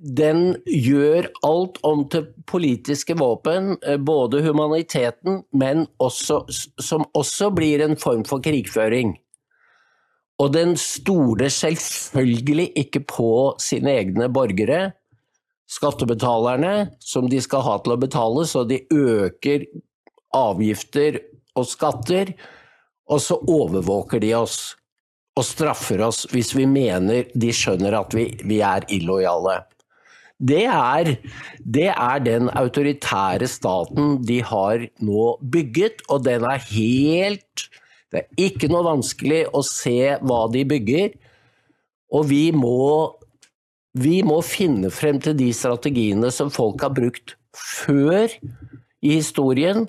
Den 0.00 0.54
gjør 0.64 1.28
alt 1.44 1.76
om 1.84 2.06
til 2.08 2.30
politiske 2.48 3.12
våpen, 3.20 3.74
eh, 3.84 3.98
både 4.00 4.40
humaniteten, 4.46 5.42
men 5.52 5.84
også, 6.00 6.38
som 6.80 7.04
også 7.12 7.50
blir 7.52 7.84
en 7.84 7.96
form 8.00 8.24
for 8.24 8.40
krigføring. 8.40 9.12
Og 10.40 10.54
den 10.56 10.72
stoler 10.80 11.52
selvfølgelig 11.52 12.70
ikke 12.80 13.04
på 13.12 13.32
sine 13.60 13.92
egne 13.92 14.30
borgere 14.32 14.94
skattebetalerne 15.70 16.74
som 17.02 17.28
de 17.30 17.40
skal 17.42 17.64
ha 17.66 17.78
til 17.82 17.94
å 17.94 18.00
betale, 18.00 18.44
så 18.48 18.64
de 18.68 18.82
øker 18.92 19.66
avgifter 20.34 21.20
og 21.54 21.68
skatter, 21.70 22.34
og 23.10 23.20
så 23.20 23.36
overvåker 23.50 24.22
de 24.22 24.32
oss 24.36 24.74
og 25.34 25.46
straffer 25.46 26.02
oss 26.06 26.24
hvis 26.30 26.52
vi 26.56 26.66
mener 26.70 27.30
de 27.34 27.50
skjønner 27.54 27.96
at 27.98 28.14
vi, 28.14 28.28
vi 28.46 28.60
er 28.64 28.86
illojale. 28.94 29.62
Det 30.38 30.64
er, 30.66 31.14
det 31.58 31.90
er 31.92 32.22
den 32.24 32.50
autoritære 32.50 33.48
staten 33.48 34.18
de 34.26 34.40
har 34.44 34.82
nå 35.04 35.26
bygget, 35.40 36.02
og 36.10 36.24
den 36.26 36.46
er 36.48 36.62
helt 36.72 37.68
Det 38.14 38.20
er 38.20 38.44
ikke 38.46 38.68
noe 38.70 38.84
vanskelig 38.86 39.40
å 39.50 39.60
se 39.66 40.14
hva 40.22 40.44
de 40.52 40.60
bygger, 40.70 41.14
og 42.14 42.28
vi 42.30 42.52
må 42.54 43.10
vi 43.94 44.20
må 44.26 44.40
finne 44.42 44.90
frem 44.90 45.20
til 45.22 45.36
de 45.38 45.48
strategiene 45.54 46.30
som 46.34 46.50
folk 46.50 46.82
har 46.82 46.94
brukt 46.94 47.36
før 47.54 48.30
i 49.02 49.16
historien 49.16 49.84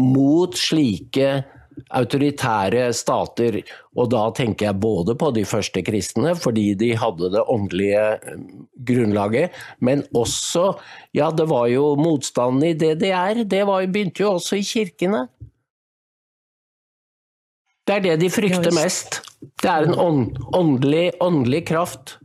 mot 0.00 0.56
slike 0.56 1.42
autoritære 1.88 2.90
stater. 2.96 3.60
Og 3.96 4.10
da 4.12 4.26
tenker 4.36 4.68
jeg 4.68 4.80
både 4.82 5.16
på 5.18 5.30
de 5.36 5.44
første 5.48 5.82
kristne, 5.86 6.34
fordi 6.38 6.74
de 6.78 6.92
hadde 6.98 7.32
det 7.34 7.44
åndelige 7.48 8.04
eh, 8.14 8.46
grunnlaget, 8.90 9.58
men 9.80 10.04
også 10.14 10.72
Ja, 11.12 11.30
det 11.34 11.48
var 11.50 11.66
jo 11.66 11.96
motstanden 11.98 12.62
i 12.68 12.74
DDR. 12.78 13.42
Det 13.44 13.64
var, 13.66 13.86
begynte 13.86 14.22
jo 14.22 14.36
også 14.36 14.60
i 14.60 14.62
kirkene. 14.62 15.26
Det 17.86 17.96
er 17.96 18.04
det 18.04 18.20
de 18.20 18.30
frykter 18.30 18.70
mest. 18.76 19.20
Det 19.40 19.70
er 19.70 19.88
en 19.88 19.96
åndelig, 20.54 21.10
åndelig 21.20 21.64
kraft. 21.66 22.18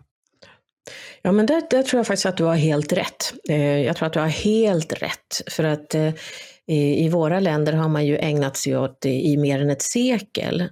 Ja, 1.26 1.32
men 1.32 1.46
där, 1.46 1.62
tror 1.62 2.00
jag 2.00 2.08
faktiskt 2.08 2.26
att 2.26 2.38
du 2.38 2.44
har 2.44 2.56
helt 2.56 2.94
rätt. 2.94 3.34
Eh, 3.50 3.82
jag 3.82 3.96
tror 3.96 4.08
att 4.08 4.14
du 4.14 4.20
har 4.20 4.28
helt 4.28 4.94
rätt. 4.94 5.42
För 5.48 5.64
att 5.64 5.96
eh, 5.96 6.14
i 6.68 7.10
våra 7.10 7.40
länder 7.40 7.74
har 7.74 7.90
man 7.90 8.06
ju 8.06 8.18
ägnat 8.18 8.58
sig 8.58 8.78
åt 8.78 9.06
i 9.06 9.38
mer 9.38 9.62
än 9.62 9.70
ett 9.70 9.82
sekel 9.82 10.70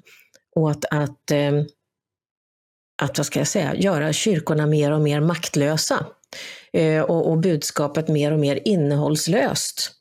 åt 0.56 0.86
att, 0.92 1.32
eh, 1.32 1.52
att 3.02 3.18
vad 3.18 3.26
ska 3.26 3.40
jag 3.40 3.48
säga, 3.48 3.76
göra 3.76 4.14
kyrkorna 4.14 4.68
mer 4.68 4.92
och 4.92 5.02
mer 5.02 5.20
maktlösa. 5.20 6.06
Eh, 6.74 7.02
och, 7.02 7.32
och 7.32 7.38
budskapet 7.38 8.08
mer 8.08 8.32
och 8.32 8.40
mer 8.40 8.60
innehållslöst. 8.66 9.92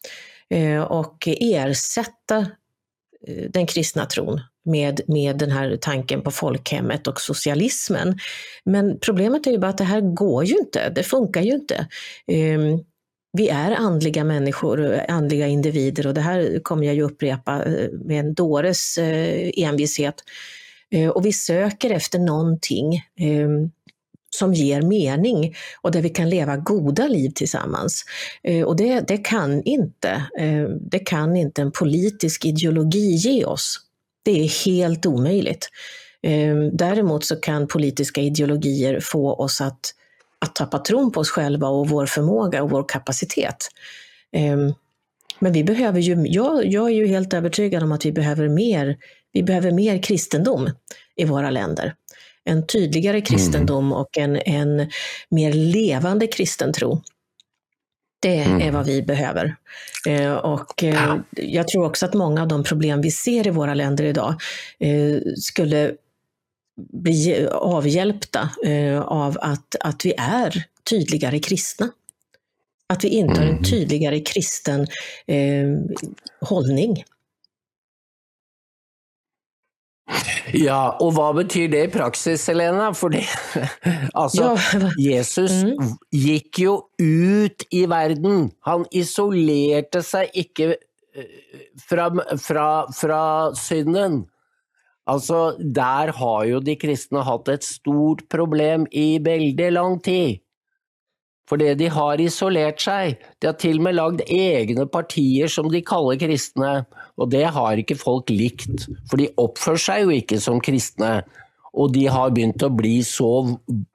Eh, 0.50 0.82
och 0.82 1.24
ersätta 1.26 2.36
eh, 3.26 3.50
den 3.50 3.66
kristna 3.66 4.06
tron 4.06 4.40
med, 4.64 5.00
med 5.06 5.38
den 5.38 5.50
här 5.50 5.78
tanken 5.80 6.22
på 6.22 6.30
folkhemmet 6.30 7.06
och 7.06 7.20
socialismen. 7.20 8.18
Men 8.64 8.98
problemet 9.00 9.46
är 9.46 9.50
ju 9.50 9.58
bara 9.58 9.70
att 9.70 9.78
det 9.78 9.84
här 9.84 10.00
går 10.00 10.44
ju 10.44 10.54
inte, 10.58 10.90
det 10.90 11.02
funkar 11.02 11.42
ju 11.42 11.52
inte. 11.52 11.86
Um, 12.32 12.84
vi 13.32 13.48
är 13.48 13.70
andliga 13.70 14.24
människor, 14.24 15.00
andliga 15.08 15.46
individer 15.46 16.06
och 16.06 16.14
det 16.14 16.20
här 16.20 16.60
kommer 16.62 16.86
jag 16.86 16.94
ju 16.94 17.02
upprepa 17.02 17.64
eh, 17.64 17.90
med 18.04 18.20
en 18.20 18.34
dåres 18.34 18.98
eh, 18.98 19.50
envishet. 19.56 20.14
Eh, 20.90 21.08
och 21.08 21.26
vi 21.26 21.32
söker 21.32 21.90
efter 21.90 22.18
någonting 22.18 23.02
ehm, 23.20 23.70
som 24.30 24.54
ger 24.54 24.82
mening 24.82 25.54
och 25.82 25.90
där 25.90 26.02
vi 26.02 26.08
kan 26.08 26.30
leva 26.30 26.56
goda 26.56 27.06
liv 27.06 27.30
tillsammans. 27.34 28.04
Och 28.66 28.76
det, 28.76 29.00
det, 29.00 29.18
kan 29.18 29.62
inte, 29.62 30.22
det 30.80 30.98
kan 30.98 31.36
inte 31.36 31.62
en 31.62 31.72
politisk 31.72 32.44
ideologi 32.44 33.14
ge 33.14 33.44
oss. 33.44 33.80
Det 34.24 34.40
är 34.40 34.66
helt 34.66 35.06
omöjligt. 35.06 35.68
Ehm, 36.22 36.76
däremot 36.76 37.24
så 37.24 37.36
kan 37.36 37.68
politiska 37.68 38.20
ideologier 38.20 39.00
få 39.00 39.34
oss 39.34 39.60
att, 39.60 39.94
att 40.42 40.54
tappa 40.54 40.78
tron 40.78 41.12
på 41.12 41.20
oss 41.20 41.30
själva 41.30 41.68
och 41.68 41.88
vår 41.88 42.06
förmåga 42.06 42.62
och 42.62 42.70
vår 42.70 42.84
kapacitet. 42.88 43.68
Ehm, 44.32 44.74
men 45.38 45.52
vi 45.52 45.64
behöver 45.64 46.00
ju, 46.00 46.26
jag, 46.26 46.66
jag 46.66 46.86
är 46.86 46.94
ju 46.94 47.06
helt 47.06 47.34
övertygad 47.34 47.82
om 47.82 47.92
att 47.92 48.06
vi 48.06 48.12
behöver 48.12 48.48
mer, 48.48 48.96
vi 49.32 49.42
behöver 49.42 49.70
mer 49.70 50.02
kristendom 50.02 50.70
i 51.16 51.24
våra 51.24 51.50
länder. 51.50 51.94
En 52.44 52.66
tydligare 52.66 53.20
kristendom 53.20 53.84
mm. 53.86 53.98
och 53.98 54.18
en, 54.18 54.36
en 54.36 54.90
mer 55.28 55.52
levande 55.52 56.26
kristen 56.26 56.72
tro. 56.72 57.02
Det 58.22 58.38
är 58.38 58.46
mm. 58.46 58.74
vad 58.74 58.86
vi 58.86 59.02
behöver. 59.02 59.56
Eh, 60.08 60.32
och 60.32 60.84
eh, 60.84 60.94
ja. 60.94 61.18
jag 61.32 61.68
tror 61.68 61.86
också 61.86 62.06
att 62.06 62.14
många 62.14 62.42
av 62.42 62.48
de 62.48 62.64
problem 62.64 63.00
vi 63.00 63.10
ser 63.10 63.46
i 63.46 63.50
våra 63.50 63.74
länder 63.74 64.04
idag 64.04 64.34
eh, 64.80 65.18
skulle 65.36 65.92
bli 66.76 67.48
avhjälpta 67.52 68.50
av 69.04 69.38
att, 69.40 69.76
att 69.80 70.04
vi 70.04 70.14
är 70.18 70.64
tydligare 70.90 71.38
kristna. 71.38 71.90
Att 72.86 73.04
vi 73.04 73.08
intar 73.08 73.42
mm. 73.42 73.56
en 73.56 73.64
tydligare 73.64 74.20
kristen 74.20 74.86
eh, 75.26 75.68
hållning. 76.40 77.04
Ja, 80.52 80.96
og 81.00 81.14
hva 81.16 81.30
betyr 81.36 81.70
det 81.72 81.84
i 81.86 81.90
praksis, 81.92 82.44
Helena? 82.50 82.90
Fordi 82.96 83.22
altså, 84.22 84.52
ja. 84.52 84.90
Jesus 85.00 85.62
mm. 85.62 85.94
gikk 86.12 86.60
jo 86.66 86.74
ut 87.00 87.64
i 87.70 87.86
verden. 87.88 88.50
Han 88.68 88.84
isolerte 88.92 90.02
seg 90.04 90.34
ikke 90.44 90.74
eh, 90.74 91.64
fra, 91.86 92.10
fra, 92.42 92.68
fra 92.92 93.22
synden. 93.56 94.24
Altså, 95.10 95.56
der 95.58 96.12
har 96.14 96.44
jo 96.46 96.60
de 96.62 96.76
kristne 96.78 97.24
hatt 97.26 97.48
et 97.50 97.66
stort 97.66 98.22
problem 98.30 98.86
i 98.92 99.18
veldig 99.22 99.70
lang 99.74 99.98
tid. 100.04 100.38
Fordi 101.50 101.72
de 101.74 101.88
har 101.90 102.20
isolert 102.22 102.80
seg. 102.80 103.18
De 103.42 103.50
har 103.50 103.56
til 103.60 103.80
og 103.80 103.86
med 103.88 103.96
lagd 103.98 104.22
egne 104.30 104.86
partier 104.88 105.50
som 105.50 105.68
de 105.72 105.82
kaller 105.84 106.20
kristne, 106.20 106.72
og 107.18 107.32
det 107.34 107.44
har 107.52 107.82
ikke 107.82 107.98
folk 107.98 108.30
likt. 108.30 108.86
For 109.10 109.20
de 109.20 109.28
oppfører 109.42 109.82
seg 109.82 110.04
jo 110.04 110.14
ikke 110.14 110.38
som 110.40 110.62
kristne. 110.62 111.18
Og 111.72 111.92
de 111.94 112.06
har 112.12 112.32
begynt 112.32 112.62
å 112.62 112.70
bli 112.72 113.00
så 113.04 113.30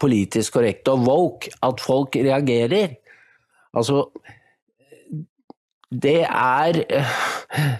politisk 0.01 0.58
korrekte 0.58 0.93
og 0.93 1.05
woke 1.08 1.53
at 1.64 1.82
folk 1.82 2.18
reagerer. 2.18 2.97
Altså 3.78 4.10
Det 5.88 6.26
er 6.28 6.84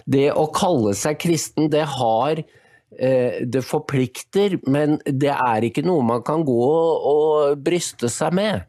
Det 0.06 0.30
å 0.32 0.46
kalle 0.54 0.94
seg 0.96 1.18
kristen, 1.20 1.68
det 1.68 1.84
har 1.98 2.38
eh, 2.40 2.57
det 2.98 3.60
forplikter, 3.62 4.56
men 4.66 4.96
det 5.06 5.30
er 5.30 5.66
ikke 5.68 5.84
noe 5.86 6.02
man 6.02 6.24
kan 6.26 6.42
gå 6.46 6.64
og 7.12 7.60
bryste 7.62 8.10
seg 8.10 8.34
med. 8.34 8.66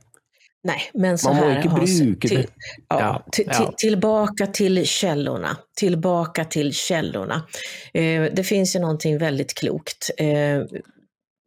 Nej, 0.63 0.91
men 0.93 1.17
så 1.17 1.30
Man 1.30 1.38
här 1.38 1.61
Hans, 1.69 1.99
till, 2.19 2.47
ja, 2.88 2.99
ja, 2.99 3.23
till, 3.32 3.49
tillbaka 3.77 4.47
till 4.47 4.86
källorna. 4.86 5.57
Tillbaka 5.77 6.45
till 6.45 6.73
källorna. 6.73 7.47
Eh, 7.93 8.23
det 8.23 8.43
finns 8.43 8.75
ju 8.75 8.80
någonting 8.80 9.17
väldigt 9.17 9.53
klokt. 9.53 10.09
Eh, 10.17 10.63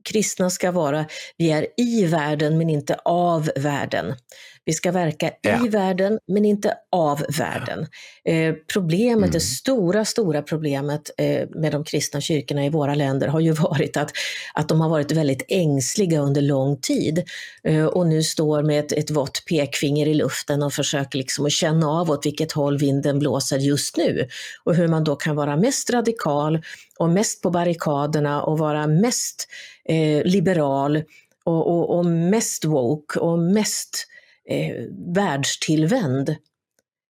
kristna 0.04 0.50
ska 0.50 0.70
vara, 0.72 1.04
vi 1.36 1.50
är 1.50 1.66
i 1.76 2.06
världen 2.06 2.58
men 2.58 2.70
inte 2.70 2.94
av 3.04 3.50
världen. 3.56 4.14
Vi 4.64 4.72
ska 4.72 4.92
verka 4.92 5.30
Ja. 5.42 5.66
i 5.66 5.68
världen, 5.68 6.18
men 6.28 6.44
inte 6.44 6.74
av 6.92 7.24
världen. 7.38 7.86
Eh, 8.24 8.54
problemet, 8.72 9.16
Mm. 9.18 9.30
det 9.30 9.40
stora, 9.40 10.04
stora 10.04 10.42
problemet 10.42 11.10
eh, 11.18 11.48
med 11.50 11.72
de 11.72 11.84
kristna 11.84 12.20
kyrkorna 12.20 12.64
i 12.66 12.70
våra 12.70 12.94
länder 12.94 13.28
har 13.28 13.40
ju 13.40 13.52
varit 13.70 13.96
att, 13.96 14.10
att 14.54 14.68
de 14.68 14.80
har 14.80 14.88
varit 14.88 15.12
väldigt 15.12 15.44
ängsliga 15.48 16.20
under 16.20 16.42
lång 16.42 16.76
tid 16.80 17.24
eh, 17.64 17.84
och 17.84 18.06
nu 18.06 18.22
står 18.22 18.62
med 18.62 18.78
ett, 18.78 18.92
ett 18.92 19.10
vått 19.10 19.44
pekfinger 19.48 20.06
i 20.08 20.14
luften 20.14 20.62
och 20.62 20.72
försöker 20.72 21.18
liksom 21.18 21.46
att 21.46 21.52
känna 21.52 21.88
av 21.90 22.10
åt 22.10 22.26
vilket 22.26 22.52
håll 22.52 22.78
vinden 22.78 23.18
blåser 23.18 23.58
just 23.58 23.96
nu. 23.96 24.28
Och 24.64 24.74
hur 24.74 24.88
man 24.88 25.04
då 25.04 25.16
kan 25.16 25.36
vara 25.36 25.56
mest 25.56 25.90
radikal 25.90 26.62
och 26.98 27.10
mest 27.10 27.42
på 27.42 27.50
barrikaderna 27.50 28.42
och 28.42 28.58
vara 28.58 28.86
mest 28.86 29.48
eh, 29.88 30.24
liberal 30.24 31.02
och, 31.44 31.66
och, 31.70 31.98
och 31.98 32.06
mest 32.06 32.64
woke 32.64 33.18
och 33.18 33.38
mest 33.38 34.06
eh, 34.50 34.76
världstillvänd. 35.14 36.36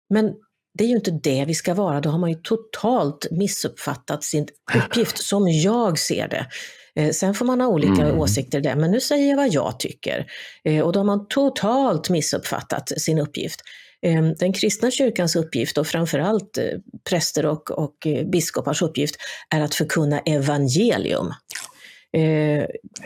Men 0.10 0.34
det 0.78 0.84
är 0.84 0.88
ju 0.88 0.96
inte 0.96 1.12
det 1.12 1.46
vi 1.48 1.54
ska 1.54 1.74
vara, 1.74 2.02
då 2.02 2.10
har 2.10 2.20
man 2.20 2.30
ju 2.30 2.36
totalt 2.36 3.28
missuppfattat 3.32 4.24
sin 4.24 4.48
uppgift 4.76 5.18
som 5.24 5.48
jag 5.48 6.00
ser 6.00 6.28
det. 6.28 6.48
Eh, 6.96 7.12
Sen 7.12 7.34
får 7.34 7.46
man 7.46 7.62
ha 7.62 7.68
olika 7.68 8.02
Mm. 8.04 8.20
åsikter 8.20 8.62
där, 8.62 8.76
men 8.76 8.92
nu 8.92 9.00
säger 9.02 9.30
jag 9.30 9.38
vad 9.38 9.50
jag 9.54 9.80
tycker. 9.80 10.26
Eh, 10.64 10.80
Och 10.82 10.94
då 10.94 11.00
har 11.00 11.06
man 11.06 11.28
totalt 11.28 12.10
missuppfattat 12.10 12.90
sin 13.02 13.20
uppgift. 13.20 13.62
Eh, 14.06 14.24
Den 14.40 14.54
kristna 14.54 14.92
kyrkans 14.92 15.36
uppgift 15.36 15.78
och 15.78 15.88
framförallt 15.88 16.58
eh, 16.58 16.66
präster 17.10 17.46
och, 17.46 17.72
och 17.72 18.08
biskopars 18.32 18.82
uppgift 18.82 19.16
är 19.56 19.62
att 19.62 19.76
förkunna 19.76 20.20
evangelium. 20.20 21.34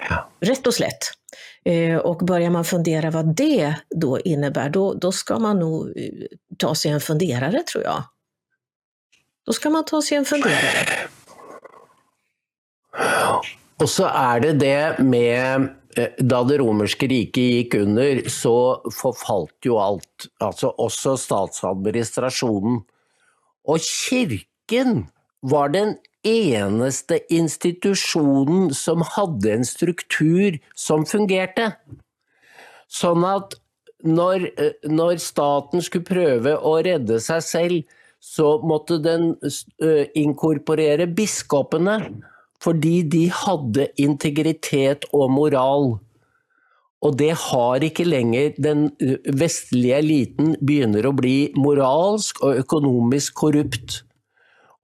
Ja. 0.10 0.30
Rätt 0.42 0.68
och 0.68 0.74
slätt. 0.74 1.12
Eh, 1.68 1.98
och 1.98 2.18
börjar 2.18 2.50
man 2.50 2.66
fundera 2.66 3.12
vad 3.12 3.36
det 3.36 3.76
då 3.90 4.20
innebär, 4.20 4.70
då, 4.70 4.94
då 4.94 5.12
ska 5.12 5.40
man 5.40 5.60
nog 5.60 5.88
eh, 5.88 6.28
ta 6.58 6.76
sig 6.76 6.92
en 6.92 7.02
funderare 7.02 7.64
tror 7.64 7.84
jag. 7.84 8.04
Då 9.46 9.54
ska 9.54 9.70
man 9.70 9.86
ta 9.86 10.02
sig 10.02 10.18
en 10.18 10.26
funderare. 10.26 10.88
Och 13.80 13.90
så 13.90 14.06
är 14.06 14.40
det 14.40 14.54
det 14.54 15.00
med 15.00 15.62
eh, 15.96 16.08
Da 16.20 16.44
det 16.44 16.58
romerske 16.58 17.08
riket 17.08 17.44
gick 17.44 17.74
under, 17.74 18.30
så 18.30 18.82
forfalt 18.94 19.66
ju 19.66 19.72
allt, 19.72 20.28
Altså 20.40 20.68
også 20.68 21.18
statsadministrasjonen. 21.18 22.82
Og 23.68 23.80
kirken 23.80 25.08
var 25.42 25.70
den 25.70 25.96
eneste 26.26 27.20
institusjonen 27.34 28.74
som 28.76 29.04
hadde 29.16 29.54
en 29.54 29.66
struktur 29.68 30.58
som 30.76 31.06
fungerte. 31.06 31.72
Sånn 32.88 33.26
at 33.28 33.58
når, 34.04 34.50
eh, 34.58 34.74
når 34.88 35.20
staten 35.22 35.82
skulle 35.82 36.08
prøve 36.08 36.56
å 36.58 36.78
redde 36.86 37.20
seg 37.24 37.44
selv, 37.44 37.84
så 38.20 38.58
måtte 38.66 38.98
den 39.02 39.36
eh, 39.44 40.08
inkorporere 40.16 41.08
biskopene. 41.08 42.00
Fordi 42.58 43.04
de 43.06 43.28
hadde 43.30 43.92
integritet 44.02 45.06
og 45.14 45.30
moral. 45.30 46.00
Og 47.06 47.14
det 47.20 47.36
har 47.38 47.84
ikke 47.86 48.08
lenger 48.08 48.56
den 48.58 48.88
eh, 49.04 49.20
vestlige 49.38 50.00
eliten 50.02 50.56
begynner 50.62 51.06
å 51.06 51.14
bli 51.18 51.52
moralsk 51.58 52.42
og 52.42 52.64
økonomisk 52.64 53.38
korrupt. 53.38 54.02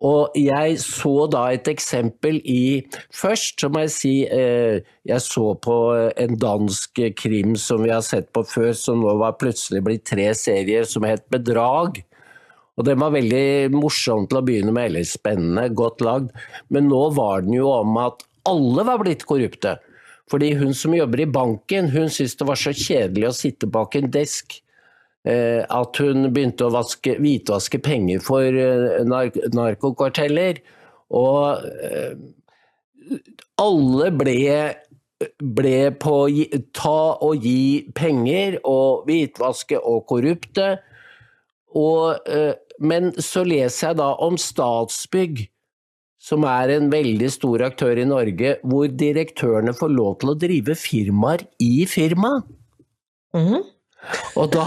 Og 0.03 0.35
jeg 0.35 0.79
så 0.83 1.13
da 1.31 1.45
et 1.55 1.67
eksempel 1.71 2.41
i 2.43 2.83
Først 3.15 3.61
så 3.63 3.69
må 3.71 3.85
jeg 3.85 3.93
si 3.93 4.13
eh, 4.27 4.81
jeg 5.07 5.23
så 5.23 5.53
på 5.63 5.77
eh, 5.95 6.09
en 6.25 6.35
dansk 6.39 6.99
krim 7.19 7.55
som 7.59 7.85
vi 7.85 7.93
har 7.93 8.03
sett 8.03 8.27
på 8.35 8.43
før, 8.47 8.73
som 8.75 8.99
nå 9.03 9.15
var 9.21 9.37
plutselig 9.39 9.83
blitt 9.85 10.03
tre 10.09 10.27
serier, 10.35 10.83
som 10.89 11.07
het 11.07 11.23
Bedrag. 11.31 12.01
Og 12.75 12.87
den 12.87 12.99
var 12.99 13.13
veldig 13.13 13.71
morsom 13.73 14.27
til 14.27 14.39
å 14.39 14.45
begynne 14.45 14.73
med, 14.75 14.89
eller 14.89 15.07
spennende, 15.07 15.69
godt 15.77 16.03
lagd. 16.03 16.31
Men 16.73 16.89
nå 16.89 17.05
var 17.15 17.45
den 17.45 17.55
jo 17.59 17.69
om 17.71 17.97
at 18.01 18.25
alle 18.49 18.85
var 18.87 18.99
blitt 19.03 19.27
korrupte. 19.29 19.77
Fordi 20.31 20.53
hun 20.57 20.73
som 20.75 20.95
jobber 20.95 21.21
i 21.21 21.29
banken, 21.29 21.91
hun 21.93 22.09
syntes 22.09 22.35
det 22.39 22.47
var 22.49 22.59
så 22.59 22.73
kjedelig 22.73 23.29
å 23.29 23.37
sitte 23.37 23.69
bak 23.69 23.95
en 23.99 24.09
desk. 24.11 24.57
Eh, 25.23 25.63
at 25.63 25.99
hun 26.03 26.27
begynte 26.35 26.65
å 26.67 26.73
vaske, 26.73 27.15
hvitvaske 27.23 27.79
penger 27.83 28.23
for 28.23 28.43
eh, 28.43 29.03
nark 29.07 29.37
narkokarteller. 29.55 30.59
Og 31.15 31.63
eh, 31.63 32.17
alle 33.61 34.09
ble, 34.19 34.47
ble 35.39 35.77
på 36.03 36.15
å 36.25 36.59
ta 36.75 36.99
og 37.23 37.47
gi 37.47 37.85
penger 37.95 38.59
og 38.67 39.07
hvitvaske 39.07 39.79
og 39.79 40.03
korrupte. 40.11 40.73
Og, 41.73 42.19
eh, 42.27 42.53
men 42.83 43.13
så 43.15 43.45
leser 43.47 43.93
jeg 43.93 44.01
da 44.01 44.11
om 44.25 44.35
Statsbygg, 44.35 45.45
som 46.23 46.43
er 46.47 46.75
en 46.75 46.89
veldig 46.91 47.29
stor 47.31 47.63
aktør 47.67 47.99
i 47.99 48.07
Norge, 48.07 48.57
hvor 48.63 48.91
direktørene 48.91 49.73
får 49.75 49.91
lov 49.91 50.17
til 50.19 50.33
å 50.33 50.39
drive 50.39 50.75
firmaer 50.79 51.47
i 51.63 51.87
firmaet. 51.89 52.51
Mhm. 53.33 53.72
Og 54.35 54.51
da 54.51 54.63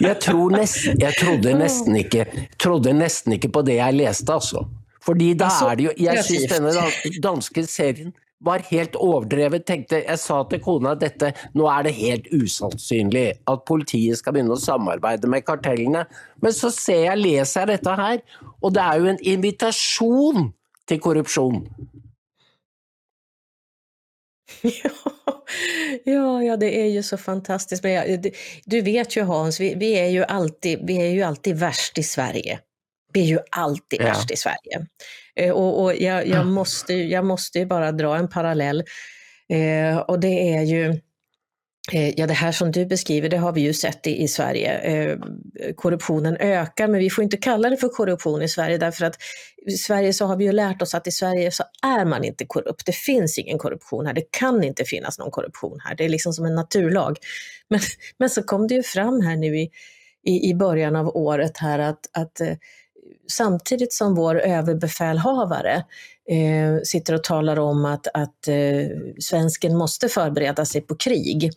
Jeg, 0.00 0.16
tror 0.20 0.50
nesten, 0.52 0.98
jeg 1.00 1.14
trodde, 1.20 1.54
nesten 1.58 1.96
ikke, 2.00 2.26
trodde 2.60 2.92
nesten 2.96 3.36
ikke 3.36 3.50
på 3.52 3.62
det 3.66 3.78
jeg 3.78 3.96
leste, 3.96 4.32
altså. 4.32 4.64
Fordi 5.04 5.32
da 5.38 5.48
er 5.70 5.78
det 5.78 5.86
jo 5.86 5.92
Jeg 5.98 6.24
syns 6.24 6.50
denne 6.52 6.72
dan- 6.76 7.22
danske 7.24 7.64
serien 7.66 8.12
var 8.44 8.62
helt 8.70 8.96
overdrevet. 8.96 9.64
Tenkte, 9.68 10.02
jeg 10.06 10.18
sa 10.18 10.42
til 10.48 10.60
kona 10.64 10.94
dette 10.94 11.32
Nå 11.54 11.66
er 11.68 11.82
det 11.88 11.94
helt 11.94 12.28
usannsynlig 12.32 13.26
at 13.48 13.64
politiet 13.68 14.18
skal 14.18 14.32
begynne 14.36 14.56
å 14.56 14.60
samarbeide 14.60 15.28
med 15.28 15.44
kartellene. 15.44 16.06
Men 16.42 16.52
så 16.56 16.70
ser 16.72 17.04
jeg, 17.10 17.18
leser 17.18 17.60
jeg 17.64 17.78
dette 17.78 17.96
her, 17.96 18.20
og 18.62 18.74
det 18.74 18.82
er 18.82 19.00
jo 19.00 19.10
en 19.12 19.22
invitasjon 19.34 20.52
til 20.88 20.98
korrupsjon. 21.00 21.64
Ja, 26.04 26.42
ja, 26.42 26.56
det 26.56 26.80
är 26.80 26.86
ju 26.86 27.02
så 27.02 27.16
fantastiskt. 27.16 27.82
Men 27.82 27.92
jag, 27.92 28.26
du 28.64 28.80
vet 28.80 29.16
ju 29.16 29.22
Hans, 29.22 29.60
vi, 29.60 29.74
vi, 29.74 29.92
är 29.98 30.06
ju 30.08 30.24
alltid, 30.24 30.78
vi 30.86 30.96
är 31.02 31.10
ju 31.10 31.22
alltid 31.22 31.56
värst 31.56 31.98
i 31.98 32.02
Sverige. 32.02 32.58
Vi 33.12 33.20
är 33.20 33.24
ju 33.26 33.38
alltid 33.50 34.00
Ja. 34.00 34.04
värst 34.04 34.30
i 34.30 34.36
Sverige. 34.36 34.86
Eh, 35.36 35.50
Och, 35.50 35.82
och 35.82 35.94
jag, 35.96 36.26
jag, 36.26 36.46
måste, 36.46 36.94
ju- 36.94 37.08
jag 37.08 37.24
måste 37.24 37.58
ju 37.58 37.66
bara 37.66 37.92
dra 37.92 38.16
en 38.16 38.28
parallell. 38.28 38.84
Eh, 39.48 39.96
och 39.98 40.20
det 40.20 40.54
är 40.54 40.62
ju, 40.62 41.00
Eh, 41.92 42.08
ja 42.16 42.26
det 42.26 42.34
här 42.34 42.52
som 42.52 42.72
du 42.72 42.86
beskriver, 42.86 43.28
det 43.28 43.36
har 43.36 43.52
vi 43.52 43.60
ju 43.60 43.74
sett 43.74 44.06
i, 44.06 44.22
i 44.22 44.28
Sverige. 44.28 44.78
Eh, 44.78 45.18
korruptionen 45.74 46.36
ökar, 46.36 46.88
men 46.88 47.00
vi 47.00 47.10
får 47.10 47.24
inte 47.24 47.36
kalla 47.36 47.70
det 47.70 47.76
för 47.76 47.88
korruption 47.88 48.42
i 48.42 48.48
Sverige 48.48 48.78
därför 48.78 49.04
att 49.04 49.16
i 49.66 49.70
Sverige 49.70 50.12
så 50.12 50.26
har 50.26 50.36
vi 50.36 50.44
ju 50.44 50.52
lärt 50.52 50.82
oss 50.82 50.94
att 50.94 51.06
i 51.06 51.10
Sverige 51.10 51.50
så 51.50 51.64
är 51.82 52.04
man 52.04 52.24
inte 52.24 52.46
korrupt. 52.46 52.86
Det 52.86 52.96
finns 52.96 53.38
ingen 53.38 53.58
korruption 53.58 54.06
här. 54.06 54.12
Det 54.12 54.30
kan 54.30 54.64
inte 54.64 54.84
finnas 54.84 55.18
någon 55.18 55.30
korruption 55.30 55.78
här. 55.84 55.94
Det 55.94 56.04
är 56.04 56.08
liksom 56.08 56.32
som 56.32 56.44
en 56.44 56.54
naturlag. 56.54 57.16
Men, 57.68 57.80
men 58.18 58.30
så 58.30 58.42
kom 58.42 58.66
det 58.66 58.74
ju 58.74 58.82
fram 58.82 59.20
här 59.20 59.36
nu 59.36 59.58
i, 59.58 59.70
i, 60.24 60.50
i 60.50 60.54
början 60.54 60.96
av 60.96 61.16
året 61.16 61.56
här 61.58 61.78
att, 61.78 62.10
att 62.12 62.40
eh, 62.40 62.56
samtidigt 63.30 63.92
som 63.92 64.14
vår 64.14 64.40
överbefälhavare 64.40 65.84
eh, 66.30 66.80
sitter 66.84 67.14
och 67.14 67.24
talar 67.24 67.58
om 67.58 67.84
att, 67.84 68.06
att 68.14 68.48
eh, 68.48 68.86
svensken 69.20 69.76
måste 69.76 70.08
förbereda 70.08 70.64
sig 70.64 70.80
på 70.80 70.96
krig, 70.96 71.50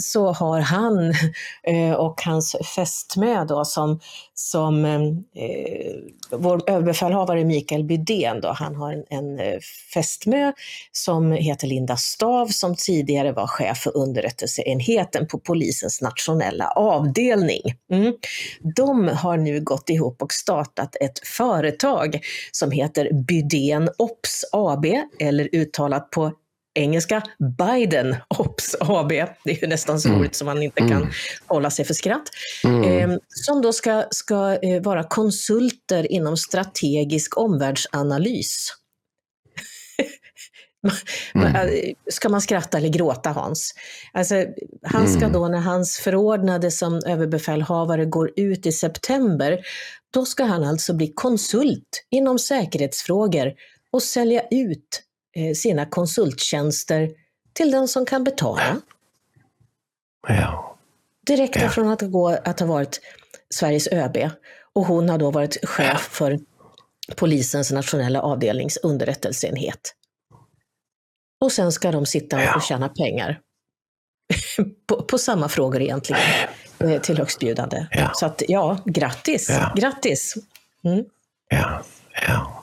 så 0.00 0.32
har 0.32 0.60
han 0.60 1.14
eh, 1.62 1.92
och 1.92 2.22
hans 2.22 2.56
fästmö 2.74 3.44
då 3.44 3.64
som, 3.64 4.00
som 4.34 4.84
eh, 4.84 5.00
eh, 5.44 5.94
vår 6.30 6.70
överbefälhavare 6.70 7.44
Mikael 7.44 7.84
Bydén, 7.84 8.40
då, 8.40 8.48
han 8.48 8.76
har 8.76 8.92
en, 8.92 9.04
en 9.08 9.38
eh, 9.38 9.58
fästmö 9.94 10.52
som 10.92 11.32
heter 11.32 11.66
Linda 11.66 11.96
Stav 11.96 12.46
som 12.46 12.74
tidigare 12.76 13.32
var 13.32 13.46
chef 13.46 13.78
för 13.78 13.96
underrättelseenheten 13.96 15.26
på 15.26 15.38
polisens 15.38 16.02
nationella 16.02 16.70
avdelning. 16.70 17.62
Mm. 17.92 18.14
De 18.76 19.08
har 19.08 19.36
nu 19.36 19.60
gått 19.60 19.90
ihop 19.90 20.22
och 20.22 20.32
startat 20.32 20.96
ett 20.96 21.28
företag 21.28 22.20
som 22.52 22.70
heter 22.70 23.12
Bydén 23.12 23.88
Ops 23.98 24.44
AB, 24.52 24.86
eller 25.20 25.48
uttalat 25.52 26.10
på 26.10 26.32
engelska 26.74 27.22
Biden 27.58 28.16
Ops 28.38 28.76
AB. 28.80 29.08
Det 29.44 29.50
är 29.50 29.60
ju 29.62 29.66
nästan 29.66 30.00
så 30.00 30.08
Mm. 30.08 30.20
roligt 30.20 30.34
som 30.34 30.46
man 30.46 30.62
inte 30.62 30.80
kan 30.80 30.92
Mm. 30.92 31.08
hålla 31.46 31.70
sig 31.70 31.84
för 31.84 31.94
skratt. 31.94 32.28
Mm. 32.64 33.10
Eh, 33.10 33.16
som 33.28 33.62
då 33.62 33.72
ska, 33.72 34.04
ska 34.10 34.58
eh, 34.62 34.82
vara 34.82 35.04
konsulter 35.04 36.12
inom 36.12 36.36
strategisk 36.36 37.38
omvärldsanalys. 37.38 38.68
Mm. 41.34 41.56
Eh, 41.56 41.92
Ska 42.10 42.28
man 42.28 42.40
skratta 42.40 42.78
eller 42.78 42.88
gråta 42.88 43.30
Hans? 43.30 43.74
Alltså, 44.12 44.34
han 44.82 45.08
ska 45.08 45.18
Mm. 45.20 45.32
då 45.32 45.48
när 45.48 45.58
hans 45.58 45.98
förordnade 45.98 46.70
som 46.70 47.00
överbefälhavare 47.06 48.04
går 48.04 48.30
ut 48.36 48.66
i 48.66 48.72
september, 48.72 49.58
då 50.14 50.24
ska 50.24 50.44
han 50.44 50.64
alltså 50.64 50.94
bli 50.94 51.12
konsult 51.14 52.06
inom 52.10 52.38
säkerhetsfrågor 52.38 53.52
och 53.92 54.02
sälja 54.02 54.42
ut 54.50 55.02
sina 55.56 55.86
konsulttjänster 55.86 57.10
till 57.52 57.70
den 57.70 57.88
som 57.88 58.06
kan 58.06 58.24
betala. 58.24 58.76
Ja. 60.28 60.76
Direkt 61.26 61.56
Ja. 61.56 61.68
från 61.68 61.88
att, 61.88 62.00
gå, 62.02 62.28
att 62.28 62.60
ha 62.60 62.66
varit 62.66 63.00
Sveriges 63.54 63.88
ÖB 63.92 64.16
och 64.72 64.86
hon 64.86 65.08
har 65.08 65.18
då 65.18 65.30
varit 65.30 65.68
chef 65.68 66.00
för 66.00 66.38
polisens 67.16 67.70
nationella 67.72 68.22
avdelnings 68.22 68.76
underrättelseenhet. 68.76 69.94
Och 71.40 71.52
sen 71.52 71.72
ska 71.72 71.92
de 71.92 72.06
sitta 72.06 72.42
Ja. 72.42 72.54
och 72.56 72.62
tjäna 72.62 72.88
pengar. 72.88 73.40
på, 74.86 75.02
på 75.02 75.18
samma 75.18 75.48
frågor 75.48 75.82
egentligen, 75.82 76.22
eh, 76.78 77.00
till 77.00 77.18
högstbjudande. 77.18 77.86
Ja. 77.90 78.10
Så 78.14 78.26
att 78.26 78.42
ja, 78.48 78.78
grattis! 78.84 79.48
Ja. 79.50 79.72
Grattis! 79.76 80.34
Mm. 80.84 81.04
Ja, 81.48 81.82
ja. 82.28 82.59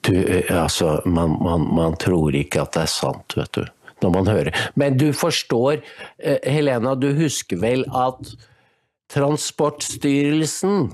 Du, 0.00 0.14
eh, 0.16 0.62
altså, 0.62 1.00
man, 1.04 1.36
man, 1.42 1.66
man 1.74 1.96
tror 2.00 2.34
ikke 2.36 2.64
at 2.64 2.74
det 2.76 2.86
er 2.86 2.92
sant, 2.92 3.36
vet 3.36 3.52
du, 3.56 3.62
når 4.04 4.14
man 4.16 4.30
hører. 4.30 4.64
Men 4.78 4.96
du 5.00 5.10
forstår, 5.16 5.82
eh, 6.18 6.40
Helena, 6.48 6.94
du 6.94 7.12
husker 7.16 7.60
vel 7.62 7.86
at 7.88 8.32
Transportstyrelsen 9.12 10.92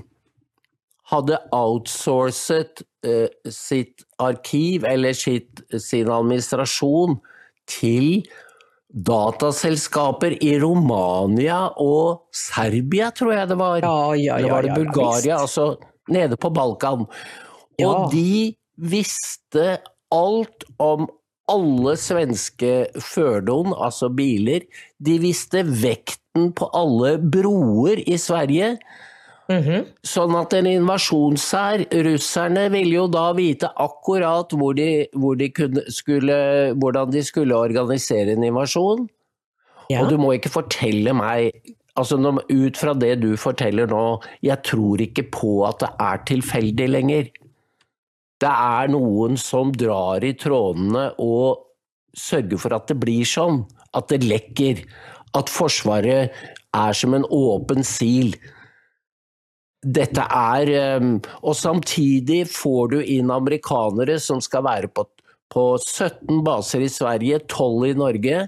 hadde 1.09 1.39
outsourcet 1.55 2.83
eh, 3.07 3.29
sitt 3.49 4.03
arkiv, 4.21 4.85
eller 4.85 5.15
sitt, 5.17 5.63
sin 5.79 6.11
administrasjon, 6.11 7.17
til 7.69 8.25
dataselskaper 8.89 10.33
i 10.41 10.55
Romania 10.61 11.67
og 11.77 12.25
Serbia, 12.33 13.11
tror 13.13 13.35
jeg 13.37 13.51
det 13.51 13.59
var. 13.59 13.77
Ja, 13.85 13.97
ja, 14.17 14.39
ja, 14.41 14.53
var 14.53 14.65
det 14.65 14.73
ja, 14.73 15.11
ja, 15.29 15.41
altså 15.43 15.75
nede 16.09 16.37
på 16.37 16.49
Balkan. 16.49 17.05
Ja. 17.79 17.89
Og 17.89 18.13
de 18.13 18.53
visste 18.79 19.79
alt 20.13 20.65
om 20.81 21.07
alle 21.49 21.95
svenske 21.97 22.73
fordon, 23.01 23.73
altså 23.73 24.11
biler. 24.13 24.65
De 25.01 25.17
visste 25.21 25.63
vekten 25.65 26.51
på 26.55 26.69
alle 26.77 27.17
broer 27.17 28.03
i 28.05 28.17
Sverige. 28.21 28.75
Mhm. 29.49 29.87
Sånn 30.05 30.35
at 30.37 30.53
en 30.53 30.67
invasjonshær, 30.69 31.87
russerne 32.05 32.67
ville 32.69 32.99
jo 32.99 33.07
da 33.09 33.31
vite 33.33 33.71
akkurat 33.81 34.53
hvor 34.53 34.77
de, 34.77 35.07
hvor 35.17 35.39
de 35.39 35.49
kunne, 35.49 35.81
skulle, 35.89 36.37
hvordan 36.77 37.09
de 37.15 37.23
skulle 37.25 37.57
organisere 37.57 38.35
en 38.35 38.45
invasjon. 38.45 39.07
Ja. 39.89 40.03
Og 40.03 40.11
du 40.11 40.19
må 40.21 40.35
ikke 40.37 40.53
fortelle 40.53 41.15
meg 41.17 41.49
altså 41.99 42.15
Ut 42.21 42.77
fra 42.77 42.93
det 42.95 43.17
du 43.19 43.33
forteller 43.35 43.89
nå, 43.89 44.21
jeg 44.45 44.61
tror 44.63 45.01
ikke 45.03 45.25
på 45.33 45.65
at 45.67 45.81
det 45.81 45.89
er 45.99 46.21
tilfeldig 46.29 46.87
lenger. 46.93 47.31
Det 48.39 48.51
er 48.51 48.91
noen 48.91 49.35
som 49.39 49.73
drar 49.75 50.23
i 50.23 50.33
trådene 50.39 51.09
og 51.19 51.65
sørger 52.15 52.61
for 52.61 52.75
at 52.77 52.87
det 52.91 52.99
blir 53.01 53.27
sånn. 53.27 53.63
At 53.95 54.11
det 54.13 54.23
lekker. 54.23 54.83
At 55.37 55.51
Forsvaret 55.51 56.33
er 56.75 56.97
som 56.97 57.15
en 57.17 57.25
åpen 57.25 57.83
sil. 57.85 58.33
Dette 59.79 60.25
er 60.25 60.71
ehm, 60.75 61.11
Og 61.41 61.55
samtidig 61.55 62.43
får 62.51 62.89
du 62.91 62.97
inn 62.99 63.31
amerikanere 63.31 64.17
som 64.19 64.41
skal 64.43 64.65
være 64.65 64.89
på, 64.91 65.05
på 65.51 65.65
17 65.77 66.41
baser 66.43 66.83
i 66.83 66.91
Sverige, 66.91 67.39
12 67.47 67.91
i 67.91 67.93
Norge 67.97 68.47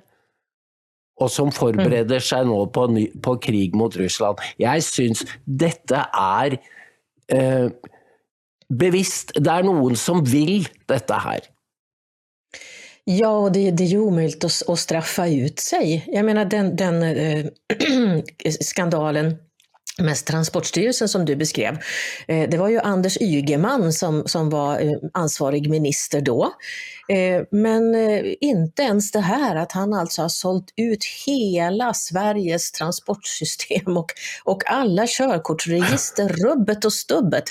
og 1.22 1.30
som 1.30 1.52
forbereder 1.54 2.24
seg 2.24 2.48
nå 2.50 2.64
på, 2.74 2.88
ny, 2.90 3.06
på 3.22 3.36
krig 3.44 3.76
mot 3.78 3.94
Russland. 4.00 4.42
Jeg 4.62 4.86
syns 4.86 5.24
dette 5.46 6.06
er 6.18 6.58
eh, 7.32 7.68
bevisst. 8.72 9.32
Det 9.36 9.50
är 9.50 9.64
någon 9.64 9.96
som 9.96 10.24
vill 10.24 10.68
detta 10.86 11.14
här. 11.14 11.40
Ja, 13.04 13.38
och 13.38 13.52
det, 13.52 13.72
det 13.72 13.84
är 13.84 13.88
ju 13.88 14.00
omöjligt 14.00 14.44
att, 14.44 14.70
att 14.70 14.80
straffa 14.80 15.28
ut 15.28 15.60
sig. 15.60 16.04
Jag 16.08 16.26
menar 16.26 16.46
den, 16.46 16.76
den 16.76 17.04
äh, 17.04 17.46
skandalen 18.62 19.36
med 20.02 20.26
Transportstyrelsen 20.26 21.10
som 21.10 21.26
du 21.26 21.36
beskrev. 21.36 21.78
Eh, 22.28 22.50
det 22.50 22.58
var 22.58 22.70
ju 22.70 22.80
Anders 22.80 23.18
Ygeman 23.22 23.94
som, 23.94 24.24
som 24.26 24.50
var 24.50 24.80
eh, 24.80 24.98
ansvarig 25.14 25.70
minister 25.70 26.22
då. 26.22 26.54
Eh, 27.10 27.42
men 27.52 27.96
inte 28.42 28.84
ens 28.84 29.12
det 29.12 29.20
här 29.20 29.56
att 29.56 29.72
han 29.72 29.94
alltså 29.94 30.22
har 30.22 30.30
sålt 30.30 30.74
ut 30.78 31.06
hela 31.26 31.94
Sveriges 31.94 32.72
transportsystem 32.72 33.98
och, 33.98 34.12
och 34.44 34.72
alla 34.72 35.08
körkortsregister, 35.08 36.30
rubbet 36.46 36.86
och 36.86 36.94
stubbet. 36.94 37.44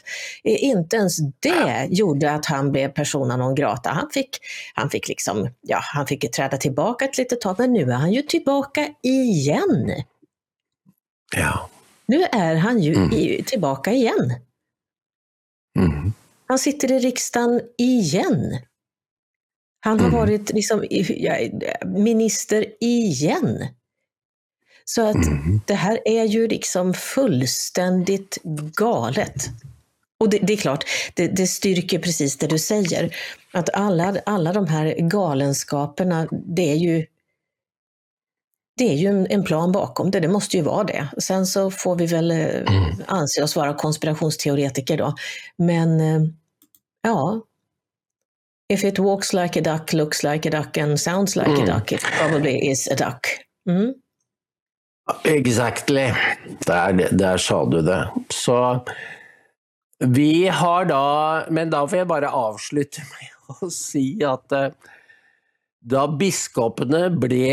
Inte 0.44 0.96
ens 0.96 1.18
det 1.40 1.86
gjorde 1.90 2.32
att 2.32 2.46
han 2.46 2.72
blev 2.72 2.88
persona 2.88 3.36
non 3.36 3.54
grata. 3.54 3.90
Han 3.90 4.10
fick, 4.14 4.38
han 4.74 4.90
fick 4.90 5.08
liksom, 5.08 5.48
ja, 5.60 5.80
han 5.82 6.06
fick 6.06 6.32
träda 6.32 6.56
tillbaka 6.56 7.04
ett 7.04 7.18
litet 7.18 7.40
tag, 7.40 7.54
men 7.58 7.72
nu 7.72 7.90
är 7.90 7.96
han 7.96 8.12
ju 8.12 8.22
tillbaka 8.22 8.88
igen. 9.02 9.92
Ja. 11.36 11.68
Nu 12.10 12.22
är 12.22 12.54
han 12.54 12.82
ju 12.82 12.92
i, 13.12 13.44
tillbaka 13.46 13.92
igen. 13.92 14.34
Mm. 15.78 16.12
Han 16.46 16.58
sitter 16.58 16.92
i 16.92 16.98
riksdagen 16.98 17.60
igen. 17.78 18.58
Han 19.80 20.00
har 20.00 20.06
Mm. 20.08 20.18
varit 20.20 20.52
liksom, 20.52 20.84
minister 21.86 22.66
igen. 22.80 23.66
Så 24.84 25.06
att 25.08 25.26
Mm. 25.26 25.60
det 25.66 25.74
här 25.74 25.98
är 26.04 26.24
ju 26.24 26.48
liksom 26.48 26.94
fullständigt 26.94 28.38
galet. 28.76 29.34
Och 30.20 30.30
det, 30.30 30.38
det 30.38 30.52
är 30.52 30.56
klart, 30.56 30.84
det, 31.14 31.28
det 31.28 31.46
styrker 31.46 31.98
precis 31.98 32.36
det 32.38 32.46
du 32.46 32.58
säger. 32.58 33.16
Att 33.52 33.70
alla, 33.74 34.20
alla 34.26 34.52
de 34.52 34.66
här 34.66 34.94
galenskaperna, 35.10 36.28
det 36.30 36.70
är 36.70 36.76
ju 36.76 37.06
det 38.80 38.88
är 38.92 38.96
ju 38.96 39.06
en, 39.06 39.26
en 39.30 39.44
plan 39.44 39.72
bakom 39.72 40.10
det, 40.10 40.20
det 40.20 40.28
måste 40.28 40.56
ju 40.56 40.62
vara 40.62 40.84
det. 40.84 41.08
Sen 41.18 41.46
så 41.46 41.70
får 41.70 41.96
vi 41.96 42.06
väl 42.06 42.30
eh, 42.30 42.62
anse 43.06 43.42
oss 43.42 43.56
vara 43.56 43.74
konspirationsteoretiker 43.74 44.96
då. 44.96 45.14
Men 45.58 46.00
eh, 46.00 46.22
ja, 47.02 47.40
if 48.72 48.84
it 48.84 48.98
walks 48.98 49.32
like 49.32 49.58
a 49.60 49.62
duck, 49.62 49.92
looks 49.92 50.22
like 50.22 50.48
a 50.48 50.50
duck 50.62 50.76
and 50.76 51.00
sounds 51.00 51.36
like 51.36 51.50
Mm. 51.50 51.62
a 51.62 51.66
duck, 51.74 51.92
it 51.92 52.00
probably 52.18 52.70
is 52.70 52.88
a 52.88 52.94
duck. 52.94 53.26
Mm. 53.68 53.92
Exactly. 55.24 56.12
Der, 56.66 56.92
der 57.12 57.36
sa 57.38 57.64
du 57.64 57.82
det. 57.82 58.10
Så 58.28 58.84
vi 59.98 60.48
har 60.48 60.84
da 60.84 61.44
Men 61.50 61.70
da 61.70 61.86
får 61.88 61.98
jeg 61.98 62.06
bare 62.08 62.28
avslutte 62.30 63.02
med 63.10 63.56
å 63.60 63.70
si 63.70 64.04
at 64.24 64.52
eh, 64.52 64.70
da 65.82 66.06
biskopene 66.08 67.08
ble 67.10 67.50